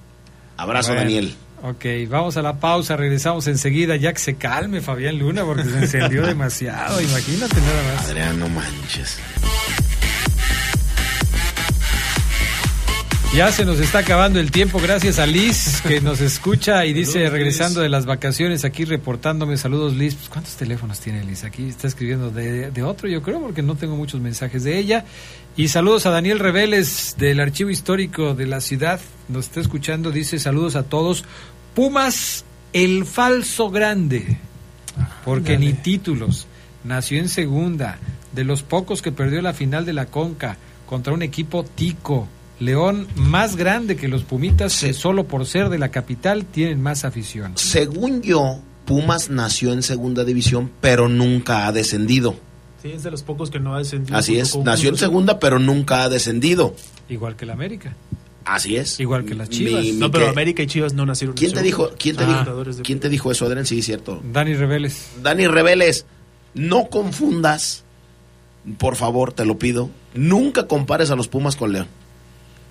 [0.58, 1.36] Abrazo Bueno, Daniel.
[1.64, 5.78] Ok, vamos a la pausa, regresamos enseguida, ya que se calme Fabián Luna porque se
[5.78, 8.06] encendió demasiado, imagínate nada más.
[8.10, 9.18] Adrián, no manches.
[13.36, 17.30] Ya se nos está acabando el tiempo, gracias a Liz que nos escucha y dice,
[17.30, 21.44] regresando de las vacaciones aquí reportándome, saludos Liz, Pues, ¿cuántos teléfonos tiene Liz?
[21.44, 25.04] Aquí está escribiendo de, de otro, yo creo, porque no tengo muchos mensajes de ella.
[25.58, 30.40] Y saludos a Daniel Reveles del Archivo Histórico de la ciudad, nos está escuchando, dice
[30.40, 31.26] saludos a todos.
[31.74, 34.38] Pumas, el falso grande,
[35.26, 36.48] porque ni títulos,
[36.86, 38.00] nació en segunda,
[38.32, 40.56] de los pocos que perdió la final de la Conca
[40.86, 42.30] contra un equipo tico.
[42.60, 44.88] León más grande que los Pumitas, Sí.
[44.88, 47.54] que solo por ser de la capital tienen más afición.
[47.56, 52.36] Según yo, Pumas nació en segunda división, pero nunca ha descendido.
[52.82, 54.16] Sí, es de los pocos que no ha descendido.
[54.18, 56.76] Así es, nació en segunda, pero nunca ha descendido.
[57.10, 57.96] Igual que la América.
[58.46, 59.00] Así es.
[59.00, 59.82] Igual que las Chivas.
[59.84, 61.34] Mi- mi No, pero que- América y Chivas no nacieron.
[61.34, 61.66] en ¿Quién te segunda.
[61.66, 62.46] dijo, quién te Ah.
[62.46, 63.66] dijo, quién te dijo eso, Adrián?
[63.66, 64.22] Sí, cierto.
[64.32, 65.08] Dani Reveles.
[65.24, 66.06] Dani Reveles,
[66.54, 67.84] no confundas,
[68.78, 71.88] por favor, te lo pido, nunca compares a los Pumas con León.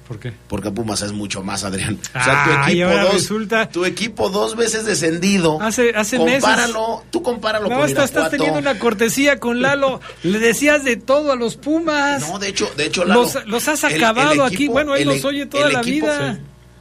[0.07, 0.33] ¿Por qué?
[0.49, 1.99] Porque Pumas es mucho más, Adrián.
[2.15, 5.59] O sea, tu equipo, dos, resulta- tu equipo dos veces descendido.
[5.63, 8.37] Hace- hace meses- compáralo, Tú compáralo No, con estás, estás Irapuato.
[8.45, 10.01] teniendo una cortesía con Lalo.
[10.23, 12.21] Le decías de todo a los Pumas.
[12.29, 14.69] No, de hecho, de hecho, Lalo, los, los has el- el acabado aquí.
[14.69, 16.35] Bueno, él el- los oye toda la equipo- vida.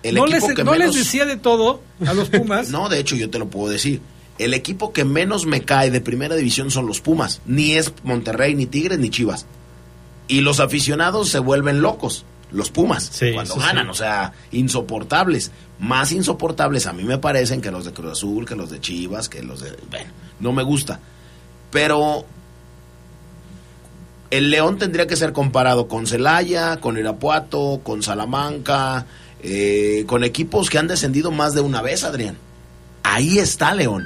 [0.03, 0.11] sí.
[0.11, 0.45] No les,
[0.93, 2.67] decía de todo a los Pumas.
[2.71, 4.01] No, de hecho, yo te lo puedo decir.
[4.37, 7.39] El equipo que menos me cae de primera división son los Pumas.
[7.45, 9.45] Ni es Monterrey, ni Tigres, ni Chivas.
[10.27, 12.25] Y los aficionados se vuelven locos.
[12.53, 13.91] Los Pumas, Sí, cuando sí, ganan, sí.
[13.91, 15.51] o sea, insoportables.
[15.79, 19.27] Más insoportables a mí me parecen que los de Cruz Azul, que los de Chivas,
[19.27, 19.75] que los de...
[19.89, 20.99] Bueno, no me gusta.
[21.71, 22.25] Pero
[24.29, 29.05] el León tendría que ser comparado con Celaya, con Irapuato, con Salamanca,
[29.41, 32.37] eh, con equipos que han descendido más de una vez, Adrián.
[33.03, 34.05] Ahí está León,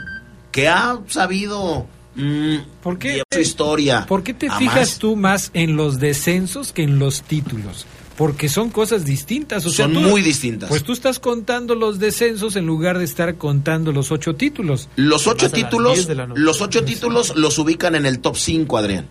[0.51, 3.23] que ha sabido mm, ¿Por qué?
[3.31, 4.05] su historia.
[4.07, 4.97] ¿Por qué te fijas más.
[4.99, 7.85] tú más en los descensos que en los títulos?
[8.17, 9.65] Porque son cosas distintas.
[9.65, 10.69] O sea, Son tú- muy distintas.
[10.69, 14.89] Pues tú estás contando los descensos en lugar de estar contando los ocho títulos.
[14.95, 16.41] los ocho títulos, 10 de la noche.
[16.41, 19.05] los ocho títulos los ubican en el top 5, Adrián.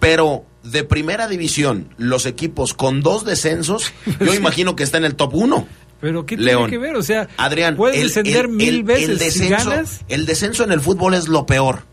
[0.00, 5.14] Pero de primera división, los equipos con dos descensos, yo imagino que está en el
[5.14, 5.66] top 1.
[6.00, 6.68] Pero ¿qué León.
[6.68, 6.96] tiene que ver?
[6.96, 10.00] O sea, Adrián, puedes el- descender el- mil el- veces el si ganas.
[10.08, 11.84] el descenso en el fútbol es lo peor.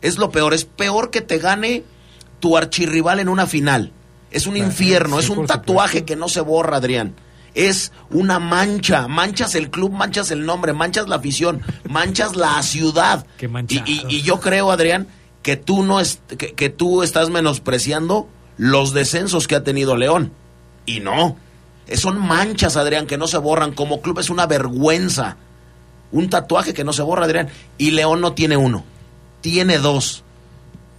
[0.00, 0.54] Es lo peor.
[0.54, 1.82] Es peor que te gane
[2.40, 3.92] tu archirrival en una final.
[4.30, 6.06] Es un infierno, sí, es un tatuaje supuesto.
[6.06, 7.14] que no se borra, Adrián.
[7.54, 13.26] Es una mancha, manchas el club, manchas el nombre, manchas la afición, manchas la ciudad.
[13.38, 15.08] Qué y, y- y yo creo, Adrián,
[15.42, 18.28] que tú no es, que, que tú estás menospreciando
[18.58, 20.32] los descensos que ha tenido León.
[20.86, 21.36] Y no,
[21.94, 23.72] son manchas, Adrián, que no se borran.
[23.72, 25.36] Como club es una vergüenza.
[26.12, 27.48] Un tatuaje que no se borra, Adrián.
[27.78, 28.84] Y León no tiene uno,
[29.40, 30.22] tiene dos.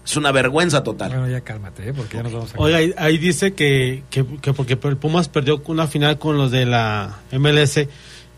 [0.09, 1.09] Es una vergüenza total.
[1.11, 1.93] Bueno, ya cálmate, ¿eh?
[1.93, 2.57] porque ya nos vamos a...
[2.57, 6.49] Oiga, ahí, ahí dice que, que, que porque el Pumas perdió una final con los
[6.49, 7.87] de la MLS.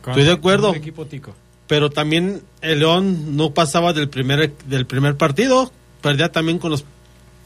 [0.02, 1.34] Con- Estoy de acuerdo, con equipo tico.
[1.68, 5.72] pero también el León no pasaba del primer del primer partido,
[6.02, 6.82] perdía también con los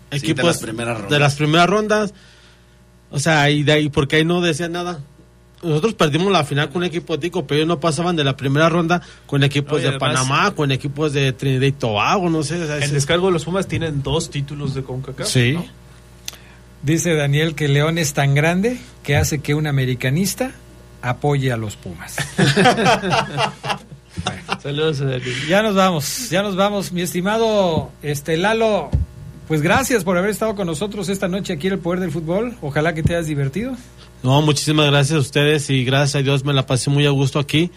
[0.10, 1.12] de equipos las primeras rondas.
[1.12, 2.14] de las primeras rondas.
[3.12, 5.02] O sea, y de ahí porque ahí no decía nada.
[5.66, 8.70] Nosotros perdimos la final con un equipo tico, pero ellos no pasaban de la primera
[8.70, 12.62] ronda con equipos de además- Panamá, con equipos de Trinidad y Tobago, no sé.
[12.64, 15.28] o sea, En es- descargo de los Pumas tienen dos títulos de CONCACAF.
[15.28, 15.54] Sí.
[15.54, 15.66] ¿no?
[16.84, 20.52] Dice Daniel que León es tan grande que hace que un americanista
[21.02, 22.16] apoye a los Pumas.
[24.62, 25.36] Saludos a Daniel.
[25.48, 28.90] Ya nos vamos, ya nos vamos, mi estimado este Lalo.
[29.48, 32.56] Pues gracias por haber estado con nosotros esta noche aquí en el Poder del Fútbol.
[32.62, 33.76] Ojalá que te hayas divertido.
[34.26, 37.38] No, muchísimas gracias a ustedes y gracias a Dios me la pasé muy a gusto
[37.38, 37.70] aquí.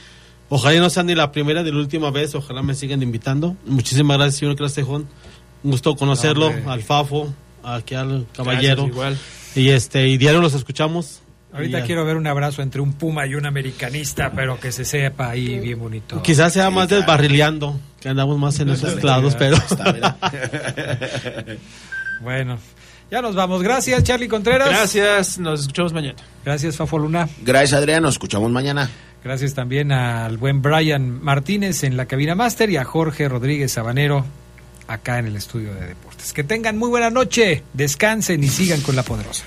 [0.49, 3.55] Ojalá no sea ni la primera ni la última vez, ojalá me sigan invitando.
[3.67, 5.07] Muchísimas gracias, señor Crastejón.
[5.63, 6.65] Un gusto conocerlo, Hombre.
[6.67, 8.85] al Fafo, aquí al caballero.
[8.85, 9.19] Gracias, igual.
[9.57, 11.21] Y este, y diario los escuchamos.
[11.53, 15.29] Ahorita quiero ver un abrazo entre un Puma y un americanista, pero que se sepa
[15.29, 16.23] ahí bien bonito.
[16.23, 19.57] Quizás sea más desbarrileando, que andamos más en esos lados, pero.
[19.57, 20.17] Está.
[22.21, 22.59] Bueno,
[23.11, 23.63] ya nos vamos.
[23.63, 24.69] Gracias, Charlie Contreras.
[24.69, 26.17] Gracias, nos escuchamos mañana.
[26.45, 27.29] Gracias, Fafo Luna.
[27.43, 28.03] Gracias, Adrián.
[28.03, 28.91] Nos escuchamos mañana.
[29.25, 34.25] Gracias también al buen Brian Martínez en la cabina máster y a Jorge Rodríguez Sabanero
[34.87, 36.33] acá en el estudio de deportes.
[36.33, 39.45] Que tengan muy buena noche, descansen y sigan con la poderosa.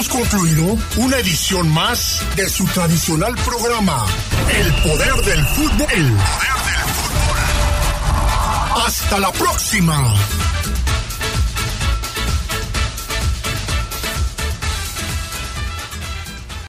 [0.00, 4.06] Hemos concluido una edición más de su tradicional programa,
[4.48, 5.88] El Poder del Fútbol.
[5.92, 7.38] El Poder del Fútbol.
[8.86, 10.14] Hasta la próxima.